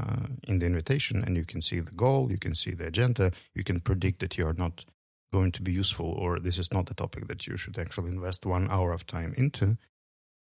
in 0.47 0.61
the 0.61 0.67
invitation 0.67 1.25
and 1.25 1.37
you 1.37 1.45
can 1.45 1.61
see 1.61 1.81
the 1.81 1.99
goal, 2.05 2.31
you 2.31 2.39
can 2.39 2.55
see 2.55 2.71
the 2.71 2.87
agenda, 2.87 3.33
you 3.53 3.65
can 3.65 3.81
predict 3.81 4.21
that 4.21 4.39
you 4.39 4.47
are 4.47 4.59
not 4.65 4.85
going 5.33 5.51
to 5.53 5.63
be 5.63 5.73
useful 5.73 6.07
or 6.07 6.39
this 6.39 6.59
is 6.59 6.73
not 6.73 6.87
the 6.87 6.95
topic 6.95 7.27
that 7.27 7.47
you 7.49 7.57
should 7.57 7.79
actually 7.79 8.11
invest 8.11 8.47
one 8.47 8.71
hour 8.71 8.93
of 8.93 9.07
time 9.07 9.35
into, 9.37 9.77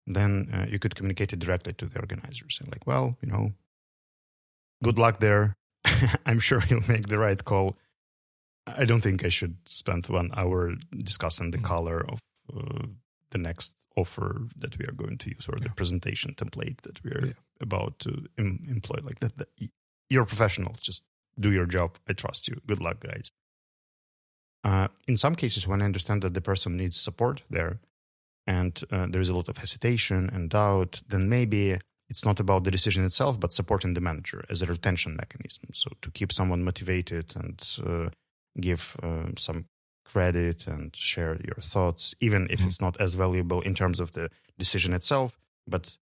then 0.07 0.49
uh, 0.53 0.67
you 0.69 0.79
could 0.79 0.95
communicate 0.95 1.33
it 1.33 1.41
directly 1.41 1.73
to 1.73 1.87
the 1.87 1.99
organizers 1.99 2.61
and 2.61 2.71
like, 2.71 2.87
well, 2.87 3.17
you 3.21 3.29
know, 3.33 3.53
good 4.83 4.99
luck 4.99 5.21
there. 5.21 5.55
I'm 6.27 6.39
sure 6.39 6.63
you'll 6.69 6.89
make 6.89 7.09
the 7.09 7.19
right 7.19 7.43
call. 7.45 7.77
I 8.67 8.85
don't 8.85 9.03
think 9.03 9.25
I 9.25 9.29
should 9.29 9.57
spend 9.67 10.07
one 10.07 10.31
hour 10.35 10.75
discussing 10.97 11.51
the 11.51 11.59
mm-hmm. 11.59 11.67
color 11.67 12.07
of 12.09 12.19
uh, 12.57 12.87
the 13.31 13.39
next 13.39 13.75
offer 13.97 14.43
that 14.57 14.79
we 14.79 14.87
are 14.87 14.93
going 14.93 15.19
to 15.19 15.31
use 15.31 15.47
or 15.49 15.57
yeah. 15.59 15.65
the 15.65 15.71
presentation 15.71 16.35
template 16.35 16.81
that 16.83 17.03
we 17.05 17.11
are 17.13 17.27
yeah. 17.27 17.33
about 17.61 17.99
to 18.01 18.27
em- 18.39 18.65
employ. 18.69 18.99
Like 19.03 19.21
that, 19.21 19.37
that, 19.39 19.49
you're 20.09 20.25
professionals. 20.25 20.81
Just 20.81 21.05
do 21.39 21.53
your 21.53 21.67
job. 21.67 21.97
I 22.09 22.13
trust 22.13 22.49
you. 22.49 22.61
Good 22.67 22.81
luck, 22.81 23.01
guys. 23.01 23.31
Uh, 24.63 24.89
in 25.07 25.17
some 25.17 25.35
cases, 25.35 25.67
when 25.67 25.83
I 25.83 25.85
understand 25.85 26.23
that 26.23 26.33
the 26.33 26.41
person 26.41 26.77
needs 26.77 26.99
support 26.99 27.43
there, 27.51 27.81
and 28.47 28.83
uh, 28.91 29.07
there 29.09 29.21
is 29.21 29.29
a 29.29 29.35
lot 29.35 29.49
of 29.49 29.59
hesitation 29.59 30.31
and 30.33 30.51
doubt, 30.51 31.03
then 31.09 31.29
maybe 31.29 31.79
it's 32.09 32.25
not 32.25 32.41
about 32.41 32.65
the 32.65 32.71
decision 32.71 33.05
itself, 33.05 33.41
but 33.41 33.53
supporting 33.53 33.95
the 33.95 34.01
manager 34.01 34.45
as 34.51 34.63
a 34.63 34.67
retention 34.67 35.17
mechanism. 35.17 35.71
So 35.73 35.91
to 36.03 36.11
keep 36.11 36.33
someone 36.33 36.63
motivated 36.65 37.35
and 37.37 37.63
uh, 37.87 38.11
give 38.61 38.97
uh, 39.03 39.31
some 39.39 39.67
credit 40.05 40.67
and 40.67 40.95
share 40.95 41.41
your 41.45 41.57
thoughts, 41.61 42.15
even 42.21 42.47
if 42.51 42.59
mm-hmm. 42.59 42.69
it's 42.69 42.81
not 42.81 43.01
as 43.01 43.15
valuable 43.15 43.63
in 43.63 43.75
terms 43.75 44.01
of 44.01 44.13
the 44.13 44.31
decision 44.59 44.93
itself. 44.93 45.39
But 45.67 45.97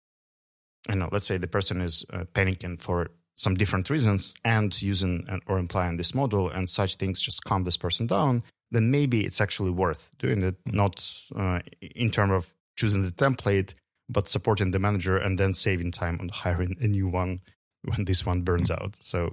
I 0.88 0.94
know, 0.94 1.08
let's 1.12 1.26
say 1.26 1.38
the 1.38 1.46
person 1.46 1.80
is 1.80 2.04
uh, 2.12 2.24
panicking 2.34 2.80
for 2.80 3.10
some 3.36 3.54
different 3.54 3.88
reasons 3.88 4.34
and 4.44 4.80
using 4.82 5.26
or 5.46 5.58
implying 5.58 5.96
this 5.96 6.14
model, 6.14 6.50
and 6.50 6.68
such 6.68 6.96
things 6.96 7.20
just 7.20 7.44
calm 7.44 7.64
this 7.64 7.76
person 7.76 8.06
down. 8.06 8.42
Then 8.70 8.90
maybe 8.90 9.24
it's 9.24 9.40
actually 9.40 9.70
worth 9.70 10.10
doing 10.18 10.42
it, 10.42 10.62
mm-hmm. 10.64 10.76
not 10.76 11.08
uh, 11.36 11.60
in 11.80 12.10
terms 12.10 12.32
of 12.32 12.54
choosing 12.76 13.02
the 13.02 13.12
template, 13.12 13.74
but 14.08 14.28
supporting 14.28 14.70
the 14.70 14.78
manager 14.78 15.16
and 15.16 15.38
then 15.38 15.54
saving 15.54 15.92
time 15.92 16.18
on 16.20 16.28
hiring 16.28 16.76
a 16.80 16.86
new 16.86 17.08
one 17.08 17.40
when 17.82 18.04
this 18.04 18.24
one 18.26 18.42
burns 18.42 18.70
mm-hmm. 18.70 18.84
out. 18.84 18.96
So 19.00 19.30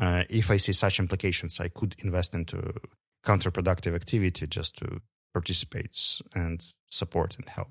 uh, 0.00 0.24
if 0.28 0.50
I 0.50 0.56
see 0.56 0.72
such 0.72 0.98
implications, 0.98 1.60
I 1.60 1.68
could 1.68 1.94
invest 1.98 2.34
into 2.34 2.74
counterproductive 3.24 3.94
activity 3.94 4.46
just 4.46 4.76
to 4.78 5.00
participate 5.32 5.98
and 6.34 6.64
support 6.88 7.36
and 7.36 7.48
help. 7.48 7.68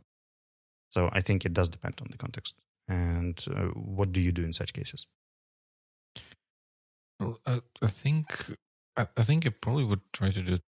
So 0.90 1.10
I 1.12 1.22
think 1.22 1.46
it 1.46 1.54
does 1.54 1.70
depend 1.70 1.96
on 2.02 2.08
the 2.12 2.18
context. 2.18 2.56
And 2.88 3.44
uh, 3.50 3.68
what 3.68 4.12
do 4.12 4.20
you 4.20 4.32
do 4.32 4.44
in 4.44 4.54
such 4.54 4.74
cases? 4.74 5.08
Well, 7.20 7.40
I, 7.46 7.62
I 7.82 7.88
think 7.88 8.58
I, 8.98 9.08
I 9.16 9.24
think 9.24 9.46
I 9.46 9.50
probably 9.50 9.86
would 9.86 10.02
try 10.12 10.32
to 10.32 10.42
do 10.42 10.60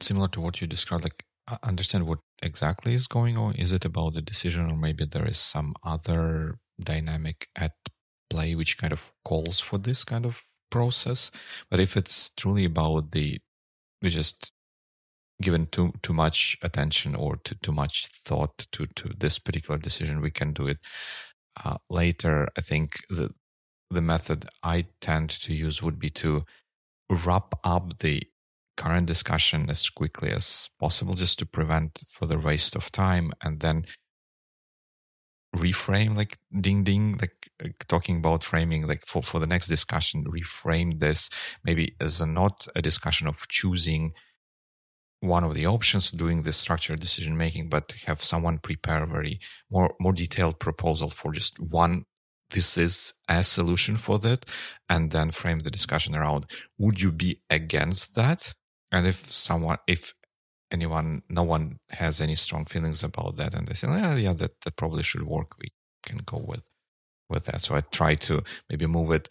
similar 0.00 0.28
to 0.28 0.40
what 0.40 0.60
you 0.60 0.66
described. 0.66 1.04
Like 1.04 1.24
understand 1.62 2.06
what 2.06 2.18
exactly 2.42 2.94
is 2.94 3.06
going 3.06 3.36
on. 3.36 3.54
Is 3.54 3.72
it 3.72 3.84
about 3.84 4.14
the 4.14 4.22
decision, 4.22 4.70
or 4.70 4.76
maybe 4.76 5.04
there 5.04 5.26
is 5.26 5.38
some 5.38 5.74
other 5.82 6.58
dynamic 6.80 7.48
at 7.56 7.72
play 8.30 8.54
which 8.54 8.78
kind 8.78 8.92
of 8.92 9.12
calls 9.24 9.60
for 9.60 9.78
this 9.78 10.04
kind 10.04 10.26
of 10.26 10.42
process? 10.70 11.30
But 11.70 11.80
if 11.80 11.96
it's 11.96 12.30
truly 12.30 12.64
about 12.64 13.12
the 13.12 13.40
we 14.02 14.10
just 14.10 14.52
given 15.42 15.66
too 15.66 15.92
too 16.02 16.14
much 16.14 16.56
attention 16.62 17.14
or 17.14 17.36
too, 17.36 17.56
too 17.62 17.72
much 17.72 18.06
thought 18.24 18.66
to 18.72 18.86
to 18.96 19.10
this 19.18 19.38
particular 19.38 19.78
decision 19.78 20.20
we 20.20 20.30
can 20.30 20.52
do 20.52 20.66
it 20.66 20.78
uh, 21.64 21.76
later 21.90 22.48
i 22.56 22.60
think 22.60 23.00
the 23.10 23.30
the 23.90 24.02
method 24.02 24.48
i 24.62 24.86
tend 25.00 25.30
to 25.30 25.54
use 25.54 25.82
would 25.82 25.98
be 25.98 26.10
to 26.10 26.44
wrap 27.10 27.54
up 27.64 27.98
the 28.00 28.22
current 28.76 29.06
discussion 29.06 29.68
as 29.70 29.88
quickly 29.90 30.30
as 30.30 30.70
possible 30.78 31.14
just 31.14 31.38
to 31.38 31.46
prevent 31.46 32.02
further 32.08 32.38
waste 32.38 32.76
of 32.76 32.92
time 32.92 33.32
and 33.42 33.60
then 33.60 33.84
reframe 35.56 36.16
like 36.16 36.36
ding 36.60 36.84
ding 36.84 37.16
like, 37.18 37.48
talking 37.88 38.18
about 38.18 38.44
framing 38.44 38.86
like 38.86 39.04
for, 39.06 39.22
for 39.22 39.40
the 39.40 39.46
next 39.46 39.68
discussion 39.68 40.24
reframe 40.24 41.00
this 41.00 41.30
maybe 41.64 41.96
as 42.00 42.20
a 42.20 42.26
not 42.26 42.66
a 42.76 42.82
discussion 42.82 43.26
of 43.26 43.48
choosing 43.48 44.12
one 45.20 45.44
of 45.44 45.54
the 45.54 45.66
options 45.66 46.10
doing 46.10 46.42
the 46.42 46.52
structured 46.52 47.00
decision 47.00 47.36
making 47.36 47.68
but 47.68 47.94
have 48.06 48.22
someone 48.22 48.58
prepare 48.58 49.04
a 49.04 49.06
very 49.06 49.40
more 49.70 49.94
more 49.98 50.12
detailed 50.12 50.58
proposal 50.58 51.08
for 51.08 51.32
just 51.32 51.58
one 51.58 52.04
this 52.50 52.76
is 52.76 53.12
a 53.28 53.42
solution 53.42 53.96
for 53.96 54.18
that 54.18 54.44
and 54.88 55.10
then 55.10 55.30
frame 55.30 55.60
the 55.60 55.70
discussion 55.70 56.14
around 56.14 56.46
would 56.78 57.00
you 57.00 57.10
be 57.10 57.40
against 57.50 58.14
that 58.14 58.54
and 58.92 59.06
if 59.06 59.30
someone 59.32 59.78
if 59.86 60.12
anyone, 60.70 61.22
no 61.28 61.42
one 61.42 61.78
has 61.90 62.20
any 62.20 62.34
strong 62.34 62.64
feelings 62.64 63.04
about 63.04 63.36
that, 63.36 63.54
and 63.54 63.68
they 63.68 63.74
say, 63.74 63.88
yeah, 63.88 64.16
yeah, 64.16 64.32
that 64.32 64.60
that 64.62 64.76
probably 64.76 65.02
should 65.02 65.22
work. 65.22 65.56
We 65.58 65.72
can 66.02 66.18
go 66.18 66.38
with 66.38 66.62
with 67.28 67.44
that. 67.46 67.62
So 67.62 67.74
I 67.74 67.80
try 67.80 68.14
to 68.14 68.42
maybe 68.70 68.86
move 68.86 69.10
it 69.10 69.28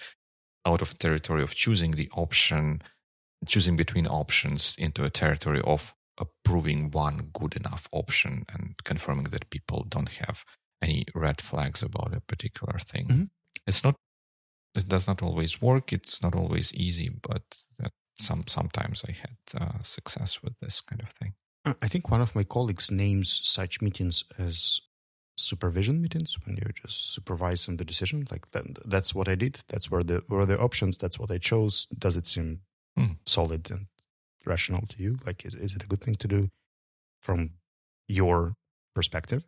out 0.66 0.82
of 0.82 0.98
territory 0.98 1.44
of 1.44 1.56
choosing 1.56 1.92
the 1.92 2.10
option, 2.14 2.82
choosing 3.46 3.76
between 3.76 4.08
options 4.08 4.76
into 4.78 5.04
a 5.04 5.10
territory 5.10 5.62
of 5.64 5.94
approving 6.18 6.92
one 6.92 7.30
good 7.34 7.56
enough 7.56 7.88
option 7.92 8.46
and 8.54 8.76
confirming 8.84 9.26
that 9.26 9.50
people 9.50 9.86
don't 9.90 10.10
have 10.10 10.44
any 10.82 11.06
red 11.14 11.42
flags 11.42 11.84
about 11.84 12.14
a 12.16 12.22
particular 12.22 12.80
thing. 12.80 13.08
Mm-hmm. 13.08 13.24
It's 13.68 13.84
not 13.84 13.96
it 14.76 14.88
does 14.90 15.08
not 15.08 15.24
always 15.24 15.62
work. 15.62 15.94
It's 15.94 16.22
not 16.22 16.36
always 16.36 16.74
easy, 16.74 17.10
but 17.10 17.44
that 17.80 17.92
some 18.18 18.44
sometimes 18.48 19.04
I 19.08 19.12
had 19.12 19.38
uh, 19.62 19.82
success 19.82 20.42
with 20.44 20.54
this 20.60 20.82
kind 20.82 21.02
of 21.02 21.10
thing. 21.10 21.34
Uh, 21.66 21.74
I 21.82 21.88
think 21.88 22.10
one 22.10 22.22
of 22.22 22.36
my 22.36 22.44
colleagues 22.44 22.92
names 22.92 23.42
such 23.44 23.82
meetings 23.82 24.24
as 24.38 24.82
supervision 25.38 26.02
meetings 26.02 26.38
when 26.46 26.56
you're 26.56 26.72
just 26.72 27.14
supervising 27.14 27.78
the 27.78 27.86
decision. 27.86 28.26
Like 28.32 28.50
that, 28.52 28.66
that's 28.86 29.14
what 29.14 29.28
I 29.28 29.36
did. 29.36 29.60
That's 29.68 29.92
where 29.92 30.04
the 30.04 30.24
were 30.30 30.46
the 30.46 30.60
options. 30.60 30.98
That's 30.98 31.20
what 31.20 31.32
I 31.32 31.38
chose. 31.38 31.88
Does 31.88 32.18
it 32.18 32.28
seem 32.28 32.62
mm. 32.98 33.18
solid 33.26 33.70
and 33.70 33.88
rational 34.46 34.86
to 34.88 35.02
you? 35.02 35.18
Like, 35.26 35.46
is 35.46 35.56
is 35.56 35.76
it 35.76 35.84
a 35.84 35.88
good 35.88 36.02
thing 36.02 36.16
to 36.16 36.28
do 36.28 36.50
from 37.22 37.52
your 38.08 38.56
perspective? 38.94 39.44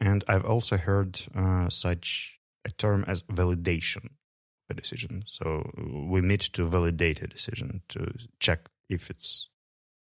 And 0.00 0.24
I've 0.28 0.44
also 0.44 0.76
heard 0.76 1.20
uh, 1.34 1.68
such 1.70 2.38
a 2.64 2.70
term 2.70 3.04
as 3.08 3.22
validation 3.24 4.10
a 4.70 4.74
decision. 4.74 5.24
So 5.26 5.70
we 5.76 6.20
meet 6.20 6.40
to 6.40 6.68
validate 6.68 7.22
a 7.22 7.26
decision 7.26 7.82
to 7.88 8.12
check 8.38 8.68
if 8.88 9.10
it's 9.10 9.50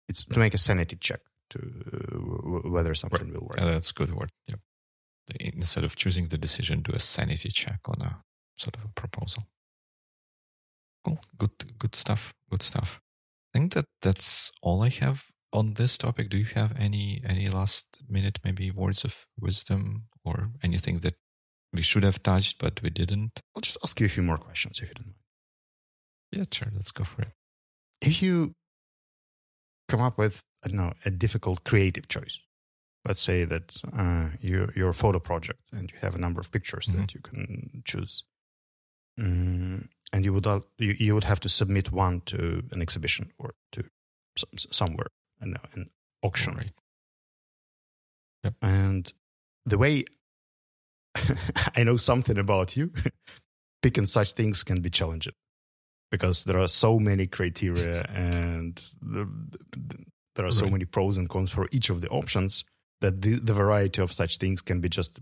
it's 0.07 0.23
to 0.25 0.39
make 0.39 0.53
a 0.53 0.57
sanity 0.57 0.97
check 0.99 1.21
to 1.51 1.59
uh, 1.59 2.69
whether 2.69 2.95
something 2.95 3.31
right. 3.31 3.33
will 3.33 3.47
work. 3.47 3.59
Yeah, 3.59 3.71
that's 3.71 3.91
a 3.91 3.93
good 3.93 4.13
word. 4.13 4.31
Yep. 4.47 4.59
Instead 5.39 5.83
of 5.83 5.95
choosing 5.95 6.29
the 6.29 6.37
decision, 6.37 6.81
do 6.81 6.93
a 6.93 6.99
sanity 6.99 7.49
check 7.49 7.79
on 7.85 8.01
a 8.01 8.23
sort 8.57 8.75
of 8.75 8.85
a 8.85 8.87
proposal. 8.89 9.43
Cool. 11.05 11.19
Good. 11.37 11.77
Good 11.77 11.95
stuff. 11.95 12.33
Good 12.49 12.63
stuff. 12.63 12.99
I 13.53 13.59
think 13.59 13.73
that 13.73 13.85
that's 14.01 14.51
all 14.61 14.83
I 14.83 14.89
have 14.89 15.25
on 15.53 15.73
this 15.73 15.97
topic. 15.97 16.29
Do 16.29 16.37
you 16.37 16.45
have 16.55 16.75
any 16.77 17.21
any 17.25 17.49
last 17.49 18.03
minute 18.09 18.39
maybe 18.43 18.71
words 18.71 19.03
of 19.03 19.25
wisdom 19.39 20.05
or 20.23 20.51
anything 20.63 20.99
that 20.99 21.15
we 21.73 21.81
should 21.81 22.03
have 22.03 22.21
touched, 22.23 22.59
but 22.59 22.81
we 22.81 22.89
didn't. 22.89 23.39
I'll 23.55 23.61
just 23.61 23.77
ask 23.83 23.99
you 23.99 24.05
a 24.05 24.09
few 24.09 24.23
more 24.23 24.37
questions 24.37 24.79
if 24.79 24.89
you 24.89 24.95
don't 24.95 25.07
mind. 25.07 25.15
Yeah, 26.31 26.43
sure. 26.51 26.71
Let's 26.75 26.91
go 26.91 27.03
for 27.03 27.23
it. 27.23 27.29
If 28.01 28.21
you 28.21 28.53
come 29.87 30.01
up 30.01 30.17
with, 30.17 30.41
I 30.63 30.69
don't 30.69 30.77
know, 30.77 30.93
a 31.05 31.09
difficult 31.09 31.63
creative 31.63 32.07
choice, 32.07 32.39
let's 33.05 33.21
say 33.21 33.45
that 33.45 33.81
uh, 33.95 34.29
you, 34.39 34.69
you're 34.75 34.89
a 34.89 34.93
photo 34.93 35.19
project 35.19 35.59
and 35.71 35.91
you 35.91 35.97
have 36.01 36.15
a 36.15 36.19
number 36.19 36.39
of 36.39 36.51
pictures 36.51 36.87
mm-hmm. 36.87 37.01
that 37.01 37.13
you 37.13 37.21
can 37.21 37.83
choose. 37.85 38.23
Mm, 39.19 39.87
and 40.13 40.25
you 40.25 40.33
would, 40.33 40.45
you, 40.77 40.95
you 40.97 41.13
would 41.13 41.25
have 41.25 41.39
to 41.41 41.49
submit 41.49 41.91
one 41.91 42.21
to 42.27 42.63
an 42.71 42.81
exhibition 42.81 43.31
or 43.37 43.53
to 43.73 43.83
somewhere, 44.71 45.07
I 45.41 45.45
know, 45.45 45.59
an 45.73 45.89
auction. 46.23 46.55
Right. 46.55 46.71
Yep. 48.43 48.53
And 48.61 49.13
the 49.65 49.77
way 49.77 50.05
I 51.75 51.83
know 51.83 51.97
something 51.97 52.37
about 52.37 52.75
you. 52.77 52.91
Picking 53.81 54.05
such 54.07 54.33
things 54.33 54.63
can 54.63 54.81
be 54.81 54.89
challenging. 54.89 55.33
because 56.11 56.43
there 56.45 56.59
are 56.59 56.67
so 56.67 56.99
many 56.99 57.27
criteria 57.27 58.01
and 58.13 58.75
the, 59.01 59.25
the, 59.71 59.97
there 60.35 60.45
are 60.45 60.51
so 60.51 60.63
Right. 60.63 60.71
many 60.71 60.85
pros 60.85 61.17
and 61.17 61.29
cons 61.29 61.51
for 61.51 61.67
each 61.71 61.89
of 61.91 62.01
the 62.01 62.09
options 62.09 62.63
that 63.01 63.21
the, 63.21 63.35
the 63.39 63.53
variety 63.53 64.01
of 64.01 64.11
such 64.11 64.37
things 64.37 64.61
can 64.61 64.81
be 64.81 64.89
just 64.89 65.19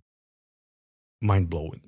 mind 1.22 1.50
blowing. 1.50 1.82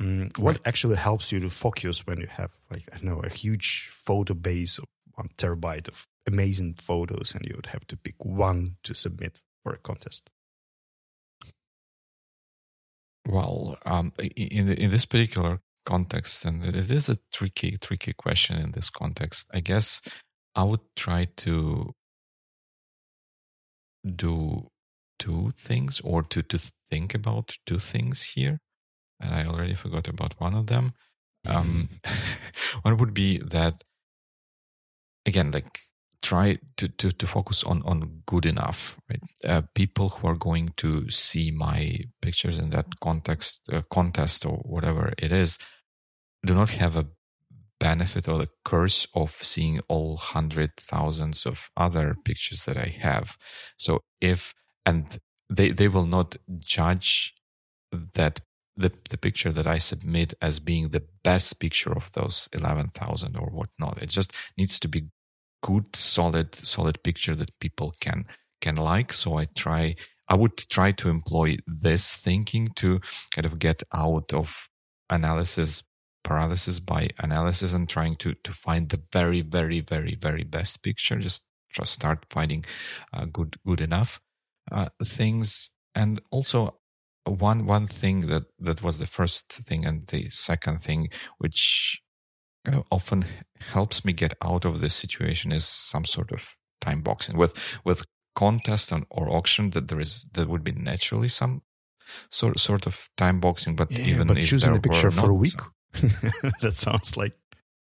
Mm, 0.00 0.36
what 0.38 0.56
Right. 0.56 0.66
actually 0.66 0.96
helps 0.96 1.32
you 1.32 1.40
to 1.40 1.50
focus 1.50 2.06
when 2.06 2.20
you 2.20 2.26
have 2.26 2.50
like 2.70 2.82
I 2.92 2.98
know 3.02 3.20
a 3.20 3.28
huge 3.28 3.90
photo 3.92 4.34
base 4.34 4.78
of 4.78 4.84
one 5.14 5.30
terabyte 5.38 5.88
of 5.88 6.06
amazing 6.26 6.74
photos 6.74 7.32
and 7.34 7.46
you 7.46 7.54
would 7.56 7.66
have 7.66 7.86
to 7.86 7.96
pick 7.96 8.16
one 8.24 8.76
to 8.82 8.94
submit 8.94 9.40
for 9.62 9.72
a 9.72 9.78
contest? 9.78 10.30
Well, 13.26 13.78
um, 13.86 14.12
in 14.18 14.68
in 14.68 14.90
this 14.90 15.06
particular 15.06 15.60
context, 15.86 16.44
and 16.44 16.64
it 16.64 16.90
is 16.90 17.08
a 17.08 17.18
tricky 17.32 17.76
tricky 17.78 18.12
question 18.12 18.56
in 18.56 18.72
this 18.72 18.90
context. 18.90 19.48
I 19.52 19.60
guess 19.60 20.02
I 20.54 20.64
would 20.64 20.80
try 20.96 21.28
to 21.38 21.94
do 24.04 24.68
two 25.18 25.50
things, 25.56 26.00
or 26.00 26.22
to 26.22 26.42
to 26.42 26.58
think 26.90 27.14
about 27.14 27.56
two 27.66 27.78
things 27.78 28.22
here, 28.34 28.60
and 29.20 29.34
I 29.34 29.46
already 29.46 29.74
forgot 29.74 30.08
about 30.08 30.38
one 30.40 30.54
of 30.54 30.66
them. 30.66 30.92
Um, 31.46 31.88
one 32.82 32.96
would 32.98 33.14
be 33.14 33.38
that 33.38 33.82
again, 35.26 35.50
like 35.50 35.80
try 36.24 36.58
to, 36.78 36.88
to, 36.88 37.12
to 37.12 37.26
focus 37.26 37.62
on, 37.62 37.82
on 37.82 38.22
good 38.26 38.46
enough, 38.46 38.98
right? 39.10 39.20
Uh, 39.46 39.62
people 39.74 40.08
who 40.08 40.26
are 40.26 40.36
going 40.36 40.72
to 40.78 41.08
see 41.10 41.50
my 41.50 41.98
pictures 42.22 42.58
in 42.58 42.70
that 42.70 42.98
context, 43.00 43.60
uh, 43.70 43.82
contest 43.90 44.46
or 44.46 44.56
whatever 44.64 45.12
it 45.18 45.30
is, 45.30 45.58
do 46.44 46.54
not 46.54 46.70
have 46.70 46.96
a 46.96 47.06
benefit 47.78 48.26
or 48.26 48.38
the 48.38 48.48
curse 48.64 49.06
of 49.14 49.32
seeing 49.32 49.80
all 49.88 50.16
hundred 50.16 50.70
thousands 50.78 51.44
of 51.44 51.68
other 51.76 52.16
pictures 52.24 52.64
that 52.64 52.78
I 52.78 52.94
have. 52.98 53.36
So 53.76 54.00
if, 54.20 54.54
and 54.86 55.18
they, 55.50 55.70
they 55.70 55.88
will 55.88 56.06
not 56.06 56.36
judge 56.58 57.34
that 58.14 58.40
the, 58.76 58.92
the 59.10 59.18
picture 59.18 59.52
that 59.52 59.66
I 59.66 59.78
submit 59.78 60.32
as 60.40 60.58
being 60.58 60.88
the 60.88 61.04
best 61.22 61.60
picture 61.60 61.92
of 61.92 62.10
those 62.12 62.48
11,000 62.54 63.36
or 63.36 63.48
whatnot. 63.48 64.02
It 64.02 64.08
just 64.08 64.32
needs 64.56 64.80
to 64.80 64.88
be 64.88 65.04
good, 65.64 65.96
solid, 65.96 66.54
solid 66.54 67.02
picture 67.02 67.34
that 67.34 67.58
people 67.58 67.94
can, 67.98 68.26
can 68.60 68.76
like. 68.76 69.14
So 69.14 69.38
I 69.38 69.46
try, 69.56 69.96
I 70.28 70.34
would 70.34 70.58
try 70.68 70.92
to 70.92 71.08
employ 71.08 71.56
this 71.66 72.14
thinking 72.14 72.68
to 72.76 73.00
kind 73.34 73.46
of 73.46 73.58
get 73.58 73.82
out 73.92 74.34
of 74.34 74.68
analysis 75.08 75.82
paralysis 76.22 76.80
by 76.80 77.10
analysis 77.18 77.74
and 77.74 77.86
trying 77.86 78.16
to, 78.16 78.34
to 78.44 78.52
find 78.52 78.88
the 78.88 79.02
very, 79.12 79.42
very, 79.42 79.80
very, 79.80 80.14
very 80.14 80.42
best 80.42 80.82
picture. 80.82 81.18
Just, 81.18 81.44
just 81.70 81.92
start 81.92 82.24
finding 82.30 82.64
uh, 83.12 83.26
good, 83.26 83.56
good 83.66 83.80
enough 83.80 84.20
uh, 84.72 84.88
things. 85.02 85.70
And 85.94 86.20
also 86.30 86.78
one 87.26 87.64
one 87.66 87.86
thing 87.86 88.20
that 88.26 88.44
that 88.58 88.82
was 88.82 88.98
the 88.98 89.06
first 89.06 89.50
thing 89.52 89.84
and 89.84 90.06
the 90.08 90.28
second 90.30 90.82
thing 90.82 91.08
which 91.38 92.02
kind 92.64 92.78
of 92.78 92.84
often 92.90 93.24
helps 93.72 94.04
me 94.04 94.12
get 94.12 94.34
out 94.42 94.64
of 94.64 94.80
this 94.80 94.94
situation 94.94 95.52
is 95.52 95.64
some 95.66 96.04
sort 96.04 96.32
of 96.32 96.56
time 96.80 97.02
boxing 97.02 97.36
with 97.36 97.52
with 97.84 98.04
contest 98.36 98.92
and, 98.92 99.04
or 99.10 99.28
auction 99.30 99.70
that 99.70 99.88
there 99.88 100.00
is 100.00 100.26
there 100.32 100.46
would 100.46 100.64
be 100.64 100.72
naturally 100.72 101.28
some 101.28 101.62
sort 102.30 102.58
sort 102.58 102.86
of 102.86 103.08
time 103.16 103.38
boxing 103.40 103.76
but 103.76 103.90
even 103.92 104.26
but 104.28 104.38
if 104.38 104.48
choosing 104.48 104.76
a 104.76 104.80
picture 104.80 105.10
for 105.10 105.30
a 105.30 105.34
week 105.34 105.52
some- 105.52 106.10
that 106.60 106.76
sounds 106.76 107.16
like 107.16 107.36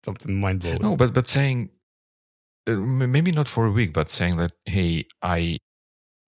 something 0.04 0.40
mind 0.40 0.60
blowing. 0.60 0.78
no 0.82 0.96
but 0.96 1.12
but 1.14 1.28
saying 1.28 1.70
uh, 2.66 2.74
maybe 2.76 3.30
not 3.32 3.48
for 3.48 3.64
a 3.66 3.70
week 3.70 3.92
but 3.92 4.10
saying 4.10 4.36
that 4.38 4.52
hey 4.64 5.04
i 5.22 5.56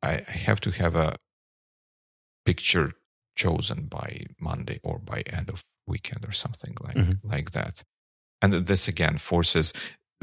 i 0.02 0.12
have 0.46 0.60
to 0.60 0.70
have 0.70 0.94
a 0.94 1.16
picture 2.44 2.92
chosen 3.34 3.86
by 3.86 4.24
monday 4.40 4.78
or 4.82 4.98
by 4.98 5.20
end 5.26 5.48
of 5.50 5.62
weekend 5.86 6.24
or 6.24 6.32
something 6.32 6.74
like 6.80 6.96
Mhm. 6.96 7.18
like 7.22 7.50
that 7.52 7.82
and 8.42 8.52
this 8.66 8.88
again 8.88 9.18
forces 9.18 9.72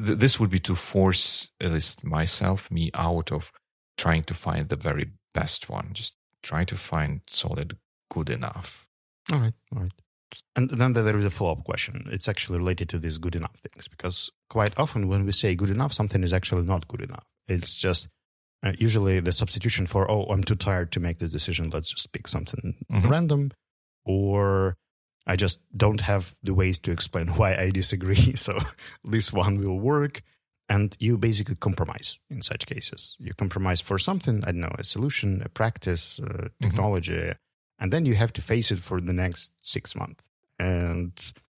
th- 0.03 0.17
this 0.19 0.39
would 0.39 0.49
be 0.49 0.59
to 0.59 0.75
force 0.75 1.51
at 1.61 1.71
least 1.71 2.03
myself 2.03 2.69
me 2.71 2.89
out 2.93 3.31
of 3.31 3.51
trying 3.97 4.23
to 4.23 4.33
find 4.33 4.69
the 4.69 4.75
very 4.75 5.11
best 5.33 5.69
one 5.69 5.89
just 5.93 6.15
try 6.41 6.63
to 6.65 6.75
find 6.77 7.21
solid 7.27 7.77
good 8.11 8.29
enough 8.29 8.85
All 9.31 9.39
right, 9.39 9.53
all 9.73 9.81
right. 9.81 9.91
And 10.55 10.69
then 10.69 10.93
there 10.93 11.15
is 11.17 11.25
a 11.25 11.29
follow 11.29 11.51
up 11.51 11.63
question. 11.63 12.07
It's 12.11 12.27
actually 12.27 12.57
related 12.57 12.89
to 12.89 12.97
these 12.99 13.19
good 13.19 13.35
enough 13.35 13.55
things 13.61 13.87
because 13.87 14.31
quite 14.49 14.73
often 14.77 15.07
when 15.07 15.25
we 15.25 15.31
say 15.31 15.53
good 15.55 15.69
enough, 15.69 15.93
something 15.93 16.23
is 16.23 16.33
actually 16.33 16.63
not 16.63 16.87
good 16.87 17.01
enough. 17.01 17.23
It's 17.47 17.75
just 17.75 18.07
uh, 18.65 18.73
usually 18.79 19.19
the 19.19 19.31
substitution 19.31 19.85
for, 19.87 20.09
oh, 20.09 20.23
I'm 20.25 20.43
too 20.43 20.55
tired 20.55 20.91
to 20.93 20.99
make 20.99 21.19
this 21.19 21.31
decision. 21.31 21.69
Let's 21.69 21.91
just 21.93 22.11
pick 22.11 22.27
something 22.27 22.75
Mhm. 22.91 23.09
random. 23.09 23.51
Or 24.05 24.75
I 25.25 25.35
just 25.35 25.59
don't 25.75 26.01
have 26.01 26.35
the 26.43 26.53
ways 26.53 26.79
to 26.79 26.91
explain 26.91 27.27
why 27.37 27.55
I 27.55 27.71
disagree. 27.71 28.33
So 28.37 28.59
this 29.03 29.31
one 29.33 29.59
will 29.59 29.79
work. 29.79 30.21
And 30.69 30.95
you 30.99 31.17
basically 31.17 31.55
compromise 31.55 32.17
in 32.29 32.41
such 32.41 32.65
cases. 32.65 33.17
You 33.19 33.33
compromise 33.33 33.81
for 33.81 33.99
something, 33.99 34.43
I 34.43 34.51
don't 34.53 34.61
know, 34.61 34.75
a 34.79 34.83
solution, 34.83 35.41
a 35.45 35.49
practice, 35.49 36.19
uh, 36.21 36.47
technology, 36.61 37.33
and 37.79 37.91
then 37.91 38.05
you 38.05 38.15
have 38.15 38.31
to 38.33 38.41
face 38.41 38.71
it 38.71 38.79
for 38.79 39.01
the 39.01 39.11
next 39.13 39.51
six 39.61 39.93
months. 39.93 40.23
And 40.57 41.11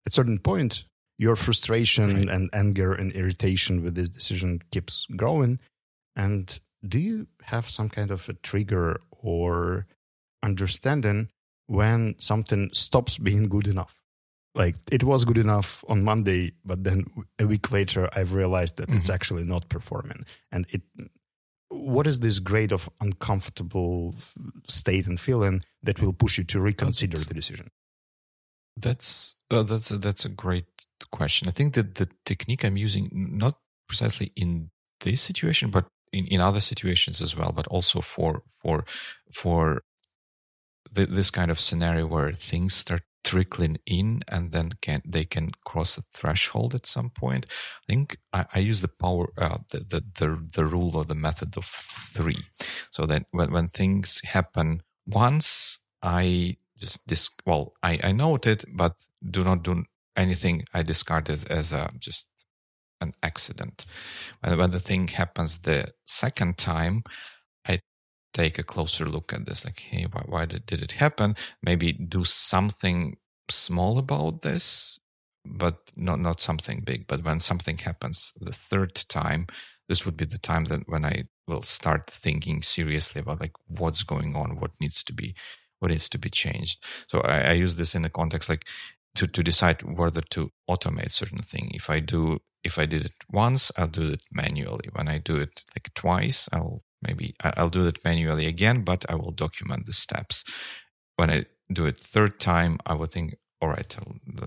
at 0.07 0.11
a 0.13 0.15
certain 0.15 0.39
point, 0.39 0.85
your 1.19 1.37
frustration 1.37 2.15
Right. 2.17 2.29
and 2.31 2.51
anger 2.55 2.93
and 2.95 3.13
irritation 3.13 3.83
with 3.85 3.95
this 3.95 4.09
decision 4.09 4.63
keeps 4.73 5.07
growing. 5.17 5.61
And 6.17 6.59
do 6.87 6.99
you 6.99 7.27
have 7.43 7.69
some 7.69 7.91
kind 7.91 8.11
of 8.11 8.27
a 8.29 8.35
trigger 8.35 9.01
or 9.11 9.87
understanding 10.43 11.29
when 11.67 12.15
something 12.19 12.71
stops 12.73 13.19
being 13.19 13.49
good 13.49 13.67
enough? 13.67 13.95
Like 14.55 14.77
it 14.93 15.03
was 15.03 15.25
good 15.25 15.39
enough 15.39 15.85
on 15.89 16.05
Monday, 16.05 16.53
but 16.65 16.85
then 16.85 17.07
a 17.39 17.47
week 17.47 17.73
later, 17.73 18.09
I've 18.13 18.33
realized 18.33 18.77
that 18.77 18.89
it's 18.89 19.09
Mhm. 19.09 19.15
actually 19.15 19.45
not 19.45 19.69
performing. 19.69 20.25
And 20.53 20.67
it, 20.71 20.83
what 21.71 22.07
is 22.07 22.21
this 22.21 22.39
grade 22.39 22.73
of 22.73 22.89
uncomfortable 23.01 24.15
state 24.69 25.07
and 25.09 25.19
feeling 25.19 25.65
that 25.83 26.01
will 26.01 26.13
push 26.13 26.39
you 26.39 26.45
to 26.45 26.61
reconsider 26.61 27.17
That's- 27.17 27.29
the 27.29 27.35
decision? 27.35 27.71
That's 28.77 29.37
uh, 29.51 29.63
that's 29.63 29.91
a, 29.93 29.99
that's 29.99 30.25
a 30.25 30.29
great 30.29 30.67
question. 31.13 31.49
I 31.49 31.53
think 31.53 31.75
that 31.75 31.95
the 31.95 32.09
technique 32.25 32.65
I'm 32.65 32.77
using, 32.77 33.09
not 33.13 33.59
precisely 33.89 34.33
in 34.35 34.71
this 35.01 35.21
situation, 35.21 35.71
but 35.71 35.87
in, 36.13 36.27
in 36.27 36.41
other 36.41 36.61
situations 36.61 37.21
as 37.23 37.37
well, 37.37 37.53
but 37.53 37.67
also 37.69 38.01
for 38.01 38.43
for 38.63 38.85
for 39.33 39.83
th- 40.95 41.09
this 41.09 41.31
kind 41.31 41.51
of 41.51 41.61
scenario 41.61 42.07
where 42.07 42.33
things 42.33 42.75
start 42.75 43.03
trickling 43.25 43.79
in 43.87 44.23
and 44.29 44.53
then 44.53 44.71
can 44.83 45.03
they 45.07 45.25
can 45.25 45.51
cross 45.65 45.97
a 45.99 46.05
threshold 46.13 46.75
at 46.75 46.87
some 46.87 47.11
point. 47.11 47.47
I 47.49 47.93
think 47.93 48.19
I, 48.33 48.45
I 48.55 48.59
use 48.61 48.83
the 48.83 48.89
power 48.89 49.29
uh, 49.39 49.59
the, 49.71 49.79
the 49.81 50.05
the 50.19 50.49
the 50.55 50.65
rule 50.67 50.97
or 50.97 51.05
the 51.05 51.15
method 51.15 51.57
of 51.57 51.65
three, 51.67 52.45
so 52.91 53.07
that 53.07 53.25
when 53.33 53.51
when 53.53 53.69
things 53.69 54.21
happen 54.25 54.83
once, 55.07 55.81
I 56.03 56.59
just 56.79 57.07
dis 57.07 57.31
well 57.47 57.73
I 57.83 57.99
I 58.05 58.13
note 58.13 58.47
it, 58.47 58.65
but 58.75 58.95
do 59.29 59.43
not 59.43 59.63
do 59.63 59.85
anything. 60.17 60.65
I 60.73 60.83
discard 60.83 61.31
it 61.31 61.51
as 61.51 61.73
a 61.73 61.91
just 61.99 62.29
an 63.01 63.15
accident. 63.23 63.87
When 64.41 64.59
when 64.59 64.71
the 64.71 64.81
thing 64.81 65.09
happens 65.09 65.59
the 65.59 65.93
second 66.07 66.59
time, 66.59 67.05
take 68.35 68.59
a 68.59 68.65
closer 68.65 69.07
look 69.07 69.33
at 69.33 69.47
this. 69.47 69.65
Like, 69.65 69.81
hey, 69.81 70.07
why, 70.11 70.23
why 70.27 70.45
did, 70.45 70.67
did 70.67 70.83
it 70.83 70.93
happen? 70.93 71.37
Maybe 71.63 71.93
do 71.93 72.25
something 72.25 73.17
small 73.49 73.99
about 73.99 74.43
this, 74.43 74.99
but 75.47 75.79
not 75.97 76.21
not 76.21 76.41
something 76.41 76.83
big. 76.85 77.07
But 77.07 77.25
when 77.25 77.41
something 77.41 77.79
happens 77.79 78.33
the 78.41 78.53
third 78.53 78.95
time, 79.09 79.47
this 79.89 80.05
would 80.05 80.17
be 80.17 80.27
the 80.27 80.39
time 80.39 80.65
that 80.67 80.89
when 80.89 81.05
I 81.05 81.25
will 81.47 81.63
start 81.63 82.11
thinking 82.11 82.63
seriously 82.63 83.21
about 83.21 83.41
like 83.41 83.53
what's 83.69 84.03
going 84.03 84.37
on, 84.37 84.61
what 84.61 84.73
needs 84.81 85.03
to 85.05 85.13
be 85.13 85.35
what 85.79 85.91
needs 85.91 86.09
to 86.11 86.19
be 86.19 86.31
changed. 86.31 86.85
So 87.09 87.21
I, 87.21 87.41
I 87.41 87.53
use 87.53 87.77
this 87.77 87.95
in 87.95 88.05
a 88.05 88.11
context 88.11 88.49
like 88.49 88.67
to, 89.17 89.27
to 89.27 89.43
decide 89.43 89.83
whether 89.83 90.23
to 90.31 90.51
automate 90.69 91.13
certain 91.13 91.43
thing. 91.43 91.71
If 91.75 91.91
I 91.91 92.01
do 92.01 92.41
if 92.65 92.79
I 92.79 92.87
did 92.87 93.05
it 93.05 93.13
once, 93.31 93.71
I'll 93.77 93.89
do 93.89 94.13
it 94.13 94.23
manually. 94.33 94.89
When 94.95 95.09
I 95.09 95.19
do 95.19 95.37
it 95.37 95.65
like 95.77 95.93
twice, 95.95 96.49
I'll 96.53 96.83
maybe 97.07 97.35
I'll 97.41 97.71
do 97.71 97.87
it 97.87 98.05
manually 98.05 98.47
again, 98.47 98.83
but 98.83 99.05
I 99.09 99.15
will 99.15 99.33
document 99.33 99.87
the 99.87 99.93
steps. 99.93 100.45
When 101.17 101.31
I 101.31 101.47
do 101.73 101.87
it 101.87 101.99
third 102.01 102.41
time, 102.41 102.79
I 102.87 102.95
would 102.95 103.13
think, 103.13 103.37
all 103.61 103.69
right, 103.69 103.97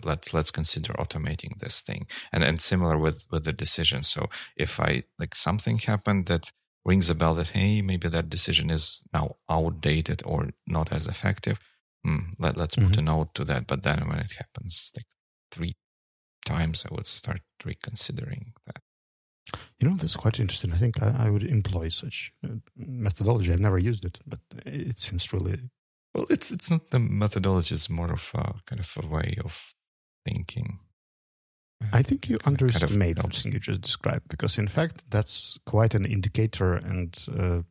let's 0.03 0.33
let's 0.33 0.51
consider 0.51 0.93
automating 0.93 1.59
this 1.59 1.81
thing. 1.81 2.07
And 2.31 2.43
and 2.43 2.61
similar 2.61 2.97
with 2.97 3.25
with 3.31 3.43
the 3.45 3.53
decision. 3.53 4.03
So 4.03 4.29
if 4.55 4.79
I 4.79 5.03
like 5.19 5.35
something 5.35 5.79
happened 5.79 6.25
that 6.27 6.51
rings 6.85 7.09
a 7.09 7.15
bell 7.15 7.35
that 7.35 7.49
hey, 7.49 7.81
maybe 7.81 8.07
that 8.09 8.29
decision 8.29 8.69
is 8.69 9.03
now 9.13 9.37
outdated 9.49 10.21
or 10.25 10.49
not 10.65 10.91
as 10.91 11.07
effective. 11.07 11.59
Hmm, 12.05 12.31
let 12.39 12.57
let's 12.57 12.75
put 12.75 12.93
Mhm. 12.93 12.97
a 12.99 13.01
note 13.01 13.33
to 13.35 13.43
that. 13.45 13.67
But 13.67 13.83
then 13.83 14.07
when 14.07 14.19
it 14.19 14.33
happens 14.33 14.91
like 14.95 15.07
three 15.51 15.75
times 16.45 16.85
I 16.89 16.93
would 16.93 17.07
start 17.07 17.41
reconsidering 17.65 18.53
that. 18.65 18.81
You 19.79 19.89
know, 19.89 19.95
that's 19.95 20.15
quite 20.15 20.39
interesting. 20.39 20.73
I 20.73 20.77
think 20.77 21.01
I, 21.01 21.25
I 21.25 21.29
would 21.29 21.43
employ 21.43 21.89
such 21.89 22.31
uh, 22.43 22.55
methodology. 22.75 23.53
I've 23.53 23.59
never 23.59 23.77
used 23.77 24.05
it, 24.05 24.19
but 24.25 24.39
it 24.65 24.99
seems 24.99 25.31
really. 25.33 25.69
Well, 26.13 26.25
it's 26.29 26.51
it's 26.51 26.69
not 26.69 26.89
the 26.89 26.99
methodology; 26.99 27.75
it's 27.75 27.89
more 27.89 28.11
of 28.11 28.31
a 28.33 28.55
kind 28.65 28.79
of 28.79 28.97
a 29.03 29.07
way 29.07 29.37
of 29.43 29.73
thinking. 30.25 30.79
I 31.93 32.01
think 32.01 32.27
you 32.27 32.39
underestimate 32.43 33.17
kind 33.17 33.27
of 33.29 33.35
something 33.35 33.53
you 33.53 33.59
just 33.59 33.81
described 33.81 34.27
because, 34.29 34.57
in 34.57 34.67
fact, 34.67 35.03
that's 35.09 35.59
quite 35.65 35.93
an 35.93 36.05
indicator 36.05 36.73
and 36.73 37.15
uh, 37.37 37.61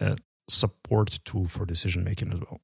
a 0.00 0.16
support 0.48 1.18
tool 1.24 1.48
for 1.48 1.66
decision 1.66 2.04
making 2.04 2.32
as 2.32 2.40
well. 2.40 2.60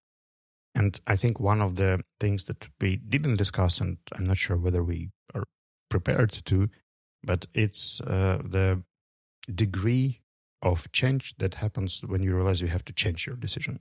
And 0.74 1.00
I 1.06 1.16
think 1.16 1.38
one 1.38 1.60
of 1.60 1.76
the 1.76 2.00
things 2.20 2.46
that 2.46 2.66
we 2.80 2.96
didn't 2.96 3.36
discuss, 3.36 3.80
and 3.80 3.98
I'm 4.12 4.24
not 4.24 4.36
sure 4.36 4.56
whether 4.56 4.82
we 4.82 5.10
are 5.34 5.44
prepared 5.88 6.30
to, 6.30 6.68
but 7.24 7.46
it's 7.54 8.00
uh, 8.02 8.40
the 8.44 8.82
degree 9.52 10.20
of 10.62 10.90
change 10.92 11.34
that 11.38 11.54
happens 11.54 12.00
when 12.04 12.22
you 12.22 12.34
realize 12.34 12.60
you 12.60 12.68
have 12.68 12.84
to 12.84 12.92
change 12.92 13.26
your 13.26 13.36
decision. 13.36 13.80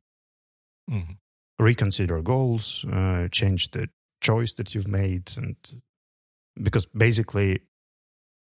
Mhm. 0.89 1.17
Reconsider 1.59 2.21
goals, 2.21 2.83
uh, 2.85 3.27
change 3.31 3.69
the 3.71 3.89
choice 4.21 4.53
that 4.53 4.73
you've 4.73 4.87
made, 4.87 5.31
and 5.37 5.55
because 6.61 6.85
basically, 6.87 7.61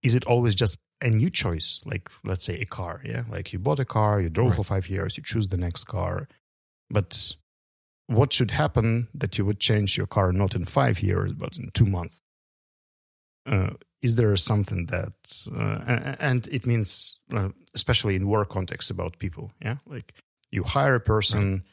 is 0.04 0.14
it 0.16 0.26
always 0.26 0.54
just 0.56 0.78
a 1.02 1.10
new 1.10 1.30
choice? 1.30 1.82
Like, 1.86 2.10
let's 2.24 2.46
say 2.46 2.60
a 2.60 2.66
car, 2.66 3.02
yeah? 3.04 3.24
Like 3.30 3.54
you 3.54 3.60
bought 3.60 3.80
a 3.80 3.86
car, 3.86 4.22
you 4.22 4.30
drove 4.30 4.50
Right. 4.52 4.58
for 4.58 4.64
five 4.64 4.90
years, 4.90 5.18
you 5.18 5.24
choose 5.24 5.48
the 5.48 5.58
next 5.58 5.86
car, 5.86 6.28
but 6.90 7.38
what 8.08 8.32
should 8.34 8.52
happen 8.52 9.08
that 9.14 9.38
you 9.38 9.46
would 9.46 9.60
change 9.60 9.98
your 9.98 10.08
car 10.08 10.32
not 10.32 10.56
in 10.56 10.66
five 10.66 11.02
years 11.02 11.34
but 11.34 11.58
in 11.58 11.70
two 11.74 11.86
months? 11.86 12.22
Uh, 13.48 13.70
is 14.02 14.16
there 14.16 14.36
something 14.36 14.86
that, 14.88 15.14
uh, 15.56 16.16
and 16.20 16.48
it 16.48 16.66
means, 16.68 17.20
uh, 17.34 17.50
especially 17.74 18.16
in 18.16 18.28
work 18.28 18.50
context, 18.50 18.92
about 18.92 19.18
people, 19.20 19.52
yeah, 19.62 19.78
like 19.88 20.14
you 20.52 20.64
hire 20.64 20.96
a 20.96 21.00
person, 21.00 21.64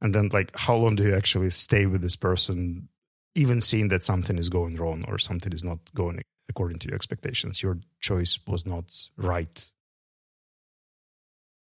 and 0.00 0.14
then 0.14 0.28
like 0.32 0.50
how 0.56 0.74
long 0.74 0.96
do 0.96 1.04
you 1.04 1.14
actually 1.14 1.50
stay 1.50 1.86
with 1.86 2.02
this 2.02 2.16
person, 2.16 2.88
even 3.34 3.60
seeing 3.60 3.88
that 3.88 4.02
something 4.02 4.38
is 4.38 4.48
going 4.48 4.76
wrong 4.76 5.04
or 5.06 5.18
something 5.18 5.52
is 5.52 5.62
not 5.62 5.78
going 5.94 6.22
according 6.48 6.78
to 6.80 6.88
your 6.88 6.96
expectations, 6.96 7.62
your 7.62 7.78
choice 8.00 8.38
was 8.46 8.66
not 8.66 8.86
right. 9.16 9.70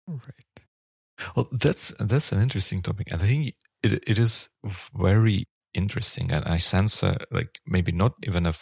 Right. 0.08 0.66
Well, 1.36 1.48
that's 1.52 1.92
that's 2.00 2.32
an 2.32 2.42
interesting 2.42 2.82
topic. 2.82 3.12
I 3.12 3.16
think 3.16 3.54
it 3.82 4.02
it 4.06 4.18
is 4.18 4.48
very 4.94 5.44
interesting, 5.74 6.32
and 6.32 6.44
I 6.44 6.56
sense 6.56 7.02
uh, 7.02 7.18
like 7.30 7.60
maybe 7.66 7.92
not 7.92 8.14
even 8.24 8.46
a 8.46 8.54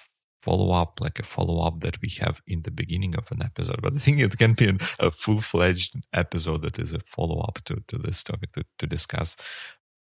follow 0.43 0.73
up, 0.73 1.01
like 1.01 1.19
a 1.19 1.23
follow 1.23 1.63
up 1.63 1.81
that 1.81 2.01
we 2.01 2.11
have 2.21 2.41
in 2.47 2.63
the 2.63 2.71
beginning 2.71 3.15
of 3.17 3.31
an 3.31 3.43
episode, 3.43 3.81
but 3.83 3.95
I 3.95 3.99
think 3.99 4.21
it 4.21 4.39
can 4.39 4.55
be 4.55 4.69
an, 4.69 4.79
a 4.99 5.11
full 5.11 5.41
fledged 5.41 5.95
episode 6.13 6.63
that 6.63 6.79
is 6.79 6.93
a 6.93 7.01
follow 7.01 7.41
up 7.41 7.61
to 7.67 7.83
to 7.89 7.99
this 7.99 8.23
topic 8.23 8.53
to 8.53 8.65
to 8.79 8.87
discuss 8.87 9.37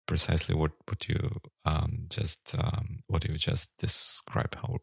precisely 0.06 0.54
what 0.54 0.72
what 0.86 1.08
you 1.08 1.40
um 1.64 2.06
just 2.08 2.54
um 2.58 2.98
what 3.08 3.28
you 3.28 3.36
just 3.36 3.70
described 3.78 4.54
how 4.56 4.78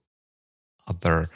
other 0.87 1.29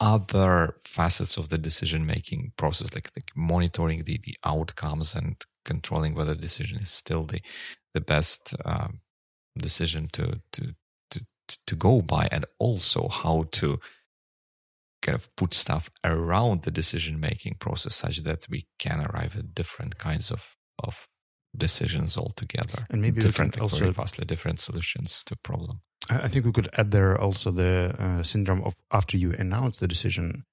other 0.00 0.76
facets 0.84 1.36
of 1.36 1.50
the 1.50 1.58
decision 1.58 2.06
making 2.06 2.52
process 2.56 2.94
like, 2.94 3.10
like 3.14 3.30
monitoring 3.36 4.02
the, 4.04 4.18
the 4.24 4.34
outcomes 4.44 5.14
and 5.14 5.44
controlling 5.66 6.14
whether 6.14 6.34
the 6.34 6.40
decision 6.40 6.78
is 6.78 6.88
still 6.88 7.24
the 7.24 7.40
the 7.92 8.00
best 8.00 8.54
um, 8.64 9.00
decision 9.58 10.08
to, 10.12 10.40
to 10.52 10.74
to 11.66 11.76
go 11.76 12.00
by 12.00 12.28
and 12.30 12.44
also 12.58 13.08
how 13.08 13.46
to 13.52 13.78
kind 15.02 15.16
of 15.16 15.34
put 15.36 15.54
stuff 15.54 15.90
around 16.04 16.62
the 16.62 16.70
decision 16.70 17.18
making 17.20 17.54
process 17.58 17.94
such 17.94 18.18
that 18.18 18.46
we 18.50 18.66
can 18.78 19.00
arrive 19.06 19.36
at 19.36 19.54
different 19.54 19.98
kinds 19.98 20.30
of 20.30 20.56
of 20.82 21.08
decisions 21.56 22.16
altogether 22.16 22.86
And 22.90 23.02
maybe 23.02 23.20
different 23.20 23.58
also- 23.58 23.90
vastly 23.92 24.24
different 24.24 24.60
solutions 24.60 25.24
to 25.24 25.36
problem 25.36 25.80
I 26.08 26.28
think 26.28 26.44
we 26.46 26.52
could 26.52 26.68
add 26.76 26.90
there 26.92 27.20
also 27.20 27.50
the 27.50 27.94
uh, 27.98 28.22
syndrome 28.22 28.62
of 28.62 28.74
after 28.90 29.16
you 29.16 29.32
announce 29.32 29.76
the 29.76 29.88
decision 29.88 30.44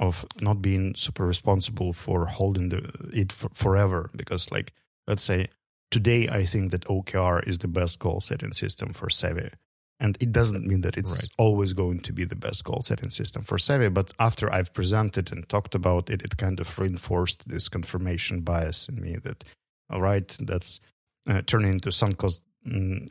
of 0.00 0.24
not 0.40 0.62
being 0.62 0.94
super 0.94 1.26
responsible 1.26 1.92
for 1.92 2.26
holding 2.26 2.68
the, 2.70 2.90
it 3.12 3.32
for, 3.32 3.48
forever. 3.52 4.10
Because, 4.16 4.50
like, 4.50 4.72
let's 5.06 5.24
say 5.24 5.48
today 5.90 6.28
I 6.28 6.44
think 6.44 6.70
that 6.70 6.86
OKR 6.86 7.46
is 7.46 7.58
the 7.58 7.68
best 7.68 7.98
goal 7.98 8.20
setting 8.20 8.52
system 8.52 8.92
for 8.92 9.10
Savvy. 9.10 9.50
And 9.98 10.16
it 10.20 10.30
doesn't 10.30 10.66
mean 10.66 10.82
that 10.82 10.98
it's 10.98 11.12
Right. 11.22 11.30
always 11.38 11.72
going 11.72 12.00
to 12.00 12.12
be 12.12 12.24
the 12.24 12.34
best 12.36 12.64
goal 12.64 12.82
setting 12.82 13.10
system 13.10 13.42
for 13.42 13.58
Savvy. 13.58 13.88
But 13.88 14.12
after 14.18 14.52
I've 14.52 14.72
presented 14.74 15.32
and 15.32 15.48
talked 15.48 15.74
about 15.74 16.10
it, 16.10 16.22
it 16.22 16.36
kind 16.36 16.60
of 16.60 16.78
reinforced 16.78 17.48
this 17.48 17.68
confirmation 17.70 18.42
bias 18.42 18.88
in 18.90 19.00
me 19.00 19.16
that, 19.22 19.44
all 19.90 20.02
right, 20.02 20.28
that's 20.40 20.80
uh, 21.26 21.40
turning 21.46 21.72
into 21.72 21.90
sunk 21.90 22.18
cost 22.18 22.42
mm, 22.66 23.06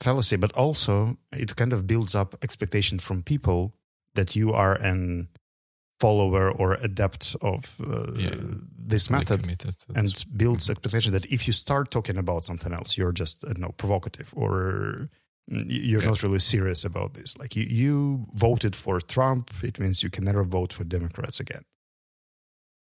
fallacy. 0.00 0.36
But 0.36 0.52
also, 0.52 1.16
it 1.32 1.56
kind 1.56 1.72
of 1.72 1.86
builds 1.86 2.14
up 2.14 2.36
expectation 2.42 2.98
from 2.98 3.22
people 3.22 3.72
that 4.14 4.36
you 4.36 4.52
are 4.52 4.74
an 4.74 5.28
follower 6.00 6.50
or 6.50 6.74
adept 6.82 7.36
of 7.40 7.76
uh, 7.80 8.12
Yeah. 8.16 8.34
this 8.76 9.08
method 9.08 9.46
and 9.94 10.08
this. 10.08 10.24
builds 10.24 10.68
expectation 10.68 11.12
that 11.12 11.24
if 11.26 11.46
you 11.46 11.52
start 11.52 11.90
talking 11.90 12.18
about 12.18 12.44
something 12.44 12.72
else, 12.74 12.98
you're 12.98 13.12
just 13.12 13.44
I 13.44 13.52
don't 13.52 13.60
know 13.60 13.74
provocative 13.76 14.32
or 14.36 15.08
you're 15.48 16.00
Yeah. 16.00 16.06
not 16.08 16.22
really 16.22 16.38
serious 16.38 16.84
about 16.84 17.14
this. 17.14 17.36
Like 17.38 17.56
you, 17.56 17.64
you 17.64 18.26
voted 18.34 18.74
for 18.76 19.00
Trump, 19.00 19.50
it 19.62 19.78
means 19.78 20.02
you 20.02 20.10
can 20.10 20.24
never 20.24 20.44
vote 20.44 20.72
for 20.72 20.84
Democrats 20.84 21.40
again. 21.40 21.62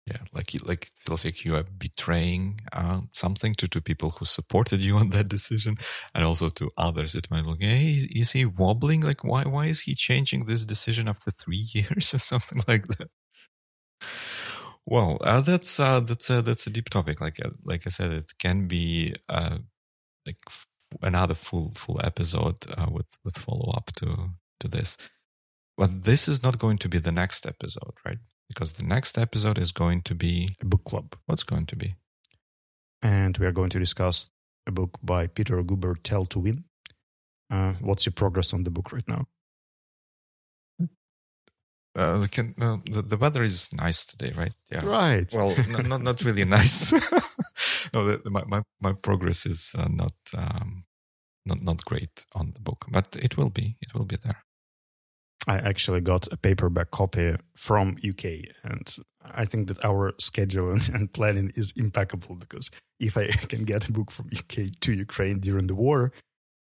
yeah 0.07 0.19
like 0.33 0.53
like 0.65 0.85
it 0.87 0.93
feels 1.05 1.25
like 1.25 1.45
you 1.45 1.55
are 1.57 1.65
betraying 1.65 2.61
uh, 2.73 3.01
something 3.13 3.55
to, 3.55 3.67
to 3.67 3.81
people 3.81 4.11
who 4.11 4.25
supported 4.25 4.81
you 4.81 4.97
on 5.03 5.11
that 5.11 5.29
decision 5.29 5.77
and 6.15 6.25
also 6.25 6.49
to 6.49 6.71
others 6.79 7.15
it 7.15 7.31
might 7.31 7.45
look 7.45 7.61
hey 7.61 7.93
is- 8.15 8.33
he 8.33 8.45
wobbling 8.45 9.01
like 9.01 9.25
why 9.25 9.43
why 9.45 9.67
is 9.67 9.81
he 9.83 9.95
changing 9.95 10.45
this 10.47 10.65
decision 10.65 11.09
after 11.09 11.31
three 11.31 11.69
years 11.73 12.15
or 12.15 12.19
something 12.19 12.63
like 12.69 12.87
that 12.89 13.09
well 14.87 15.19
uh, 15.23 15.41
that's 15.41 15.79
uh, 15.81 16.01
that's 16.01 16.31
a 16.31 16.43
that's 16.43 16.67
a 16.67 16.71
deep 16.71 16.89
topic 16.91 17.21
like 17.21 17.45
uh, 17.45 17.51
like 17.65 17.87
i 17.87 17.91
said 17.91 18.11
it 18.11 18.33
can 18.39 18.67
be 18.69 19.15
uh, 19.29 19.59
like 20.27 20.39
another 21.03 21.35
full 21.35 21.73
full 21.75 22.01
episode 22.05 22.57
uh, 22.77 22.87
with 22.91 23.07
with 23.25 23.37
follow 23.39 23.73
up 23.77 23.91
to 23.97 24.31
to 24.61 24.69
this. 24.69 24.97
But 25.77 26.05
this 26.05 26.27
is 26.29 26.43
not 26.43 26.59
going 26.59 26.79
to 26.79 26.89
be 26.89 26.99
the 26.99 27.13
next 27.13 27.47
episode 27.47 27.95
right? 28.05 28.19
Because 28.49 28.75
the 28.75 28.85
next 28.85 29.19
episode 29.19 29.59
is 29.59 29.73
going 29.73 30.03
to 30.03 30.15
be 30.15 30.49
A 30.61 30.65
book 30.65 30.85
club, 30.85 31.17
what's 31.27 31.43
going 31.45 31.67
to 31.67 31.77
be? 31.77 31.97
And 33.03 33.37
we 33.39 33.47
are 33.47 33.53
going 33.53 33.71
to 33.71 33.79
discuss 33.79 34.31
a 34.67 34.73
book 34.73 34.99
by 35.03 35.27
Peter 35.27 35.63
Guber, 35.63 35.95
"Tell 36.03 36.25
to 36.27 36.39
Win." 36.41 36.65
Uh, 37.51 37.75
what's 37.81 38.07
your 38.07 38.13
progress 38.13 38.53
on 38.55 38.65
the 38.65 38.71
book 38.71 38.93
right 38.93 39.07
now? 39.09 39.27
uh, 41.97 42.19
the, 42.19 42.29
can, 42.29 42.55
no, 42.59 42.83
the 42.91 43.03
the 43.03 43.17
weather 43.17 43.43
is 43.43 43.73
nice 43.73 44.05
today 44.05 44.33
right? 44.37 44.53
Yeah. 44.71 44.85
Right. 44.85 45.33
well 45.33 45.55
not 45.89 46.03
not 46.03 46.23
really 46.25 46.45
nice. 46.59 46.93
No 47.95 48.05
the, 48.05 48.19
the- 48.19 48.31
my, 48.31 48.45
my 48.47 48.63
my 48.81 48.93
progress 48.93 49.47
is 49.47 49.73
uh, 49.79 49.89
not 49.89 50.13
um 50.37 50.85
not 51.47 51.63
not 51.63 51.85
great 51.85 52.25
on 52.33 52.53
the 52.55 52.61
book 52.61 52.87
but 52.91 53.09
it 53.17 53.37
will 53.37 53.51
be 53.51 53.77
it 53.81 53.95
will 53.95 54.05
be 54.05 54.17
there 54.17 54.43
I 55.49 55.59
actually 55.59 56.01
got 56.01 56.27
a 56.33 56.37
paperback 56.37 56.91
copy 56.91 57.37
from 57.55 57.99
UK, 58.03 58.25
and 58.65 58.97
I 59.23 59.45
think 59.45 59.69
that 59.69 59.85
our 59.85 60.13
schedule 60.19 60.73
and, 60.73 60.89
and 60.95 61.13
planning 61.13 61.53
is 61.55 61.73
impeccable 61.77 62.35
because 62.35 62.71
if 62.99 63.17
I 63.17 63.27
can 63.49 63.65
get 63.65 63.89
a 63.89 63.93
book 63.93 64.11
from 64.11 64.31
UK 64.35 64.73
to 64.81 64.93
Ukraine 64.93 65.39
during 65.41 65.69
the 65.69 65.75
war, 65.75 66.13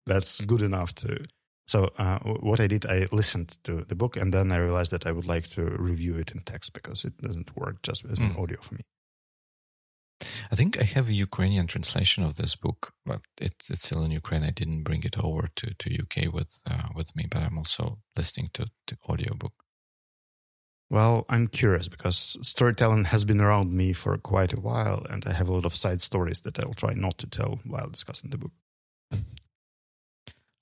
that's 0.06 0.40
good 0.42 0.62
enough 0.62 0.94
to. 0.96 1.24
So 1.66 1.90
uh, 1.98 2.18
what 2.18 2.60
I 2.60 2.66
did, 2.66 2.84
I 2.86 3.08
listened 3.12 3.56
to 3.64 3.84
the 3.88 3.94
book, 3.94 4.16
and 4.16 4.32
then 4.32 4.52
I 4.52 4.56
realized 4.56 4.90
that 4.90 5.06
I 5.06 5.12
would 5.12 5.26
like 5.26 5.48
to 5.50 5.62
review 5.64 6.16
it 6.16 6.30
in 6.32 6.40
text 6.40 6.72
because 6.72 7.04
it 7.04 7.16
doesn't 7.18 7.56
work 7.56 7.82
just 7.82 8.04
as 8.06 8.18
an 8.18 8.30
Mm. 8.34 8.42
audio 8.42 8.60
for 8.60 8.74
me. 8.74 8.82
I 10.50 10.54
think 10.54 10.78
I 10.80 10.84
have 10.84 11.08
a 11.08 11.12
Ukrainian 11.12 11.66
translation 11.66 12.24
of 12.24 12.36
this 12.36 12.56
book, 12.56 12.92
but 13.04 13.20
it's 13.38 13.70
it's 13.70 13.84
still 13.84 14.02
in 14.02 14.10
Ukraine. 14.10 14.42
I 14.42 14.50
didn't 14.50 14.82
bring 14.82 15.02
it 15.04 15.18
over 15.18 15.50
to, 15.56 15.74
to 15.74 16.02
UK 16.02 16.32
with 16.32 16.60
uh, 16.66 16.88
with 16.94 17.14
me, 17.14 17.26
but 17.30 17.42
I'm 17.42 17.58
also 17.58 17.98
listening 18.16 18.50
to 18.54 18.66
the 18.86 18.96
audiobook. 19.08 19.52
Well, 20.90 21.26
I'm 21.28 21.48
curious 21.48 21.86
because 21.86 22.38
storytelling 22.40 23.04
has 23.06 23.26
been 23.26 23.42
around 23.42 23.72
me 23.72 23.92
for 23.92 24.16
quite 24.16 24.54
a 24.54 24.60
while, 24.60 25.04
and 25.10 25.22
I 25.26 25.32
have 25.32 25.48
a 25.48 25.52
lot 25.52 25.66
of 25.66 25.76
side 25.76 26.00
stories 26.00 26.40
that 26.42 26.58
I'll 26.58 26.72
try 26.72 26.94
not 26.94 27.18
to 27.18 27.26
tell 27.26 27.60
while 27.64 27.90
discussing 27.90 28.30
the 28.30 28.38
book. 28.38 28.52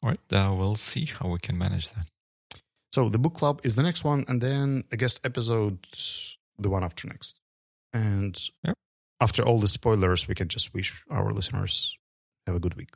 All 0.03 0.11
right, 0.11 0.21
uh, 0.33 0.53
we'll 0.53 0.75
see 0.75 1.05
how 1.05 1.29
we 1.29 1.39
can 1.39 1.57
manage 1.57 1.91
that. 1.91 2.07
So 2.93 3.09
the 3.09 3.19
book 3.19 3.35
club 3.35 3.61
is 3.63 3.77
the 3.77 3.85
next 3.85 4.03
one, 4.03 4.25
and 4.27 4.41
then 4.41 4.85
a 4.91 4.97
guest 4.97 5.21
episode 5.23 5.87
the 6.59 6.71
one 6.71 6.83
after 6.83 7.07
next. 7.07 7.41
And 7.93 8.37
Yep. 8.65 8.75
After 9.21 9.43
all 9.43 9.61
the 9.61 9.69
spoilers, 9.69 10.29
we 10.29 10.35
can 10.35 10.49
just 10.49 10.75
wish 10.75 11.05
our 11.11 11.33
listeners 11.33 11.99
have 12.47 12.57
a 12.57 12.61
good 12.61 12.75
week. 12.75 12.91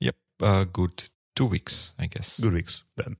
Yep, 0.00 0.16
uh, 0.40 0.64
good 0.64 1.08
two 1.36 1.46
weeks, 1.46 1.94
I 1.98 2.06
guess. 2.06 2.40
Good 2.40 2.52
weeks 2.52 2.84
then. 2.96 3.16